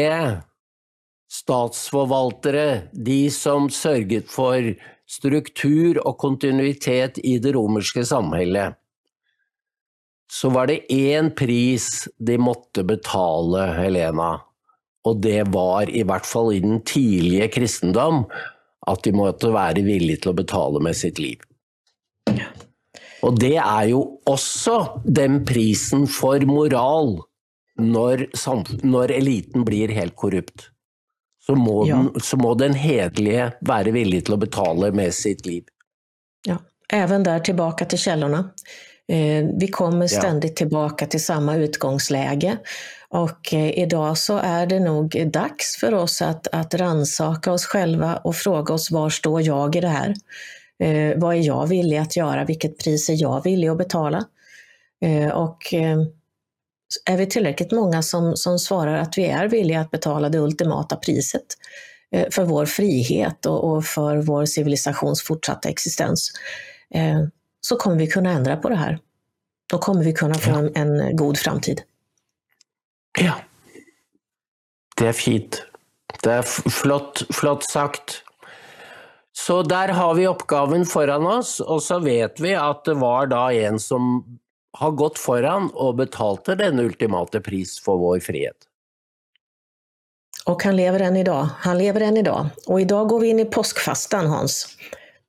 statsforvaltere, 1.32 2.90
de 2.94 3.28
som 3.34 3.70
sørget 3.74 4.30
for 4.32 4.74
struktur 5.08 6.00
og 6.04 6.18
kontinuitet 6.20 7.20
i 7.24 7.38
det 7.44 7.56
romerske 7.56 8.04
samhället, 8.06 8.76
så 10.32 10.52
var 10.52 10.68
det 10.68 10.84
én 10.92 11.32
pris 11.36 12.08
de 12.20 12.36
måtte 12.38 12.84
betale, 12.84 13.70
Helena. 13.78 14.34
Og 15.08 15.22
det 15.24 15.48
var, 15.54 15.88
i 15.88 16.04
hvert 16.04 16.28
fall 16.28 16.52
i 16.52 16.64
den 16.64 16.82
tidlige 16.84 17.48
kristendom, 17.56 18.26
at 18.88 19.04
de 19.04 19.14
måtte 19.16 19.52
være 19.56 19.86
villige 19.88 20.24
til 20.24 20.34
å 20.34 20.40
betale 20.42 20.84
med 20.84 20.98
sitt 21.00 21.20
liv. 21.20 21.40
Og 23.26 23.40
det 23.40 23.56
er 23.56 23.88
jo 23.92 24.02
også 24.30 25.02
den 25.04 25.42
prisen 25.48 26.06
for 26.12 26.44
moral 26.48 27.16
når, 27.80 28.28
når 28.84 29.16
eliten 29.16 29.66
blir 29.68 29.92
helt 29.96 30.16
korrupt. 30.20 30.70
Så 31.48 31.56
må, 31.56 31.88
Ja. 31.88 31.96
den, 31.96 32.22
så 32.22 32.38
må 32.38 32.54
den 32.60 32.74
hederlige 32.74 33.52
være 33.62 33.92
villig 33.96 34.26
til 34.28 34.34
å 34.36 34.38
betale 34.38 34.92
med 34.92 35.14
sitt 35.14 35.46
liv. 35.46 35.64
Ja. 36.48 36.58
Även 36.94 37.24
där 37.24 37.40
tillbaka 37.40 37.86
till 37.86 37.98
källorna. 38.00 38.50
Eh, 39.12 39.46
vi 39.60 39.68
kommer 39.68 40.02
Ja. 40.14 40.20
ständigt 40.20 40.56
tillbaka 40.56 41.06
till 41.06 41.24
samma 41.24 41.56
utgångsläge. 41.56 42.58
Och 43.10 43.54
eh, 43.54 43.80
idag 43.80 44.18
så 44.18 44.38
är 44.38 44.66
det 44.68 44.80
nog 44.80 45.32
dags 45.34 45.78
för 45.80 45.94
oss 45.94 46.22
att, 46.22 46.48
att 46.52 46.74
ransaka 46.74 47.52
oss 47.52 47.66
själva 47.66 48.16
och 48.18 48.36
fråga 48.36 48.74
oss 48.74 48.92
var 48.92 49.10
står 49.10 49.42
jag 49.42 49.76
i 49.76 49.80
det 49.82 49.88
här? 49.88 50.14
Eh, 50.84 51.18
vad 51.18 51.36
är 51.36 51.40
jag 51.40 51.68
villig 51.68 51.98
att 51.98 52.16
göra? 52.18 52.46
Vilket 52.46 52.78
pris 52.78 53.10
är 53.10 53.22
jag 53.22 53.44
villig 53.44 53.68
att 53.68 53.78
betala? 53.78 54.24
Eh, 55.02 55.30
och 55.30 55.74
eh, 55.74 55.98
är 57.06 57.18
vi 57.18 57.26
tillräckligt 57.26 57.72
många 57.72 58.02
som, 58.02 58.38
som 58.38 58.60
svarar 58.60 58.98
att 58.98 59.18
vi 59.18 59.26
är 59.26 59.48
villiga 59.48 59.82
att 59.82 59.92
betala 59.92 60.30
det 60.30 60.40
ultimata 60.40 60.96
priset 60.96 61.46
eh, 62.12 62.28
för 62.32 62.44
vår 62.44 62.66
frihet 62.66 63.46
och, 63.46 63.72
och 63.72 63.86
för 63.86 64.18
vår 64.18 64.46
civilisations 64.46 65.22
fortsatta 65.24 65.70
existens, 65.70 66.32
eh, 66.94 67.24
så 67.62 67.76
kommer 67.76 67.98
vi 67.98 68.08
kunna 68.08 68.32
ändra 68.32 68.58
på 68.58 68.70
det 68.70 68.76
här. 68.76 69.00
Då 69.70 69.78
kommer 69.78 70.04
vi 70.04 70.14
kunna 70.14 70.36
få 70.36 70.52
en, 70.52 70.76
en 70.76 71.16
god 71.16 71.38
framtid. 71.38 71.82
Ja. 73.20 73.34
Det 74.98 75.08
er 75.08 75.14
fint. 75.14 75.64
Det 76.24 76.34
f- 76.40 76.64
flott, 76.72 77.24
flott 77.30 77.64
sagt. 77.64 78.24
Så 79.34 79.64
der 79.64 79.88
har 79.88 80.14
vi 80.14 80.28
oppgaven 80.28 80.86
foran 80.86 81.28
oss, 81.28 81.60
og 81.60 81.84
så 81.84 82.00
vet 82.00 82.40
vi 82.40 82.56
at 82.56 82.86
det 82.86 82.94
var 82.98 83.28
da 83.28 83.52
en 83.54 83.80
som 83.80 84.24
har 84.74 84.92
gått 84.92 85.20
foran 85.20 85.70
og 85.74 85.96
betalte 85.98 86.56
den 86.56 86.80
ultimate 86.80 87.40
pris 87.42 87.80
for 87.84 87.98
vår 87.98 88.20
frihet. 88.20 88.56
Och 90.46 90.64
han 90.64 90.76
lever 90.76 91.00
än 91.00 91.16
idag. 91.18 91.48
Han 91.60 91.78
lever 91.78 92.02
än 92.02 92.18
idag. 92.18 92.46
Och 92.68 92.82
idag 92.82 93.08
går 93.08 93.20
vi 93.20 93.28
in 93.28 93.40
i 93.40 93.46
påskfastan, 93.46 94.28
Hans. 94.28 94.68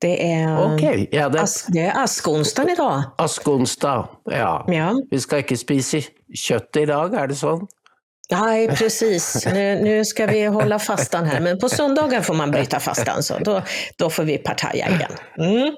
Det 0.01 0.33
är, 0.33 0.75
Ok, 0.75 1.09
ja, 1.11 1.29
det 1.29 1.41
as, 1.41 1.67
det 1.69 1.81
är 1.81 2.05
askonsdagen 2.05 2.71
idag. 2.71 3.03
askonsdag. 3.19 4.09
Ja. 4.25 4.65
Ja. 4.69 4.95
Vi 5.11 5.21
skal 5.21 5.39
ikke 5.43 5.57
spise 5.57 6.03
kjøtt 6.35 6.77
i 6.77 6.85
dag, 6.87 7.15
er 7.15 7.27
det 7.27 7.35
sånn? 7.41 7.67
Nej, 8.31 8.69
precis. 8.69 9.47
Nu, 9.47 9.81
nu 9.83 10.05
ska 10.05 10.27
vi 10.27 10.45
hålla 10.47 10.79
fastan 10.79 11.25
här. 11.27 11.41
Men 11.41 11.59
på 11.59 11.69
söndagar 11.69 12.21
får 12.23 12.35
man 12.35 12.51
bryta 12.51 12.81
fastan, 12.81 13.23
så 13.23 13.39
då, 13.39 13.63
då 13.97 14.11
får 14.11 14.25
vi 14.25 14.39
partaja 14.39 14.89
igen. 14.89 15.13
Mm. 15.39 15.75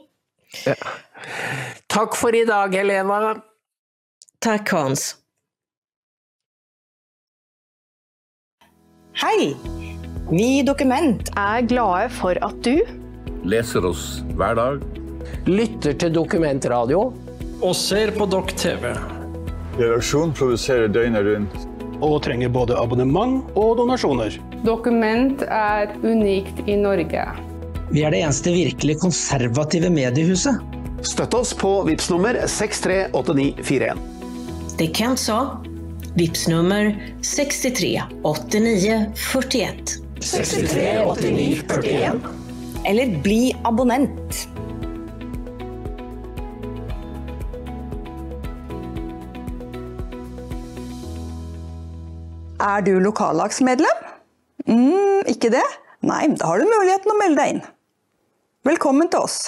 Takk 1.87 2.17
for 2.17 2.35
i 2.35 2.45
dag, 2.45 2.75
Helena. 2.75 3.37
Tack 4.41 4.69
Hans. 4.73 5.15
Hei! 9.21 9.57
Vi 10.31 10.47
i 10.59 10.63
Dokument 10.65 11.29
er 11.37 11.67
glade 11.69 12.09
for 12.15 12.39
at 12.47 12.61
du 12.65 12.79
leser 13.45 13.85
oss 13.85 14.05
hver 14.39 14.57
dag. 14.57 14.85
Lytter 15.49 15.93
til 16.01 16.15
Dokumentradio. 16.15 17.03
og 17.61 17.75
ser 17.77 18.15
på 18.17 18.25
Dokk 18.25 18.55
TV. 18.57 18.95
Redaksjon 19.77 20.33
produserer 20.33 20.89
døgnet 20.89 21.27
rundt. 21.27 21.59
Og 22.01 22.23
trenger 22.25 22.49
både 22.49 22.79
abonnement 22.81 23.45
og 23.61 23.77
donasjoner. 23.77 24.39
Dokument 24.65 25.43
er 25.43 25.93
unikt 26.01 26.63
i 26.67 26.77
Norge. 26.81 27.27
Vi 27.91 28.05
er 28.07 28.11
det 28.11 28.23
eneste 28.25 28.55
virkelig 28.55 28.97
konservative 29.03 29.91
mediehuset. 29.93 30.57
Støtt 31.05 31.35
oss 31.37 31.53
på 31.53 31.83
VIPS 31.85 32.09
nummer 32.11 32.41
638941. 32.49 34.20
Det 34.81 34.87
Kent 34.97 35.19
sa. 35.21 35.61
Vips 36.17 36.47
nummer 36.49 37.15
63 37.23 38.03
89 38.23 39.07
41. 39.15 39.75
63 40.21 41.05
89 41.05 41.63
41. 41.69 42.21
eller 42.85 43.19
bli 43.23 43.57
abonnent. 43.65 44.49
Er 52.57 52.81
du 52.81 52.97
lokallagsmedlem? 53.05 54.09
Mm, 54.65 55.29
ikke 55.29 55.53
det? 55.53 55.67
Nei, 56.01 56.25
da 56.41 56.55
har 56.55 56.65
du 56.65 56.73
muligheten 56.73 57.13
å 57.13 57.21
melde 57.21 57.43
deg 57.45 57.59
inn. 57.59 57.65
Velkommen 58.65 59.13
til 59.13 59.29
oss. 59.29 59.43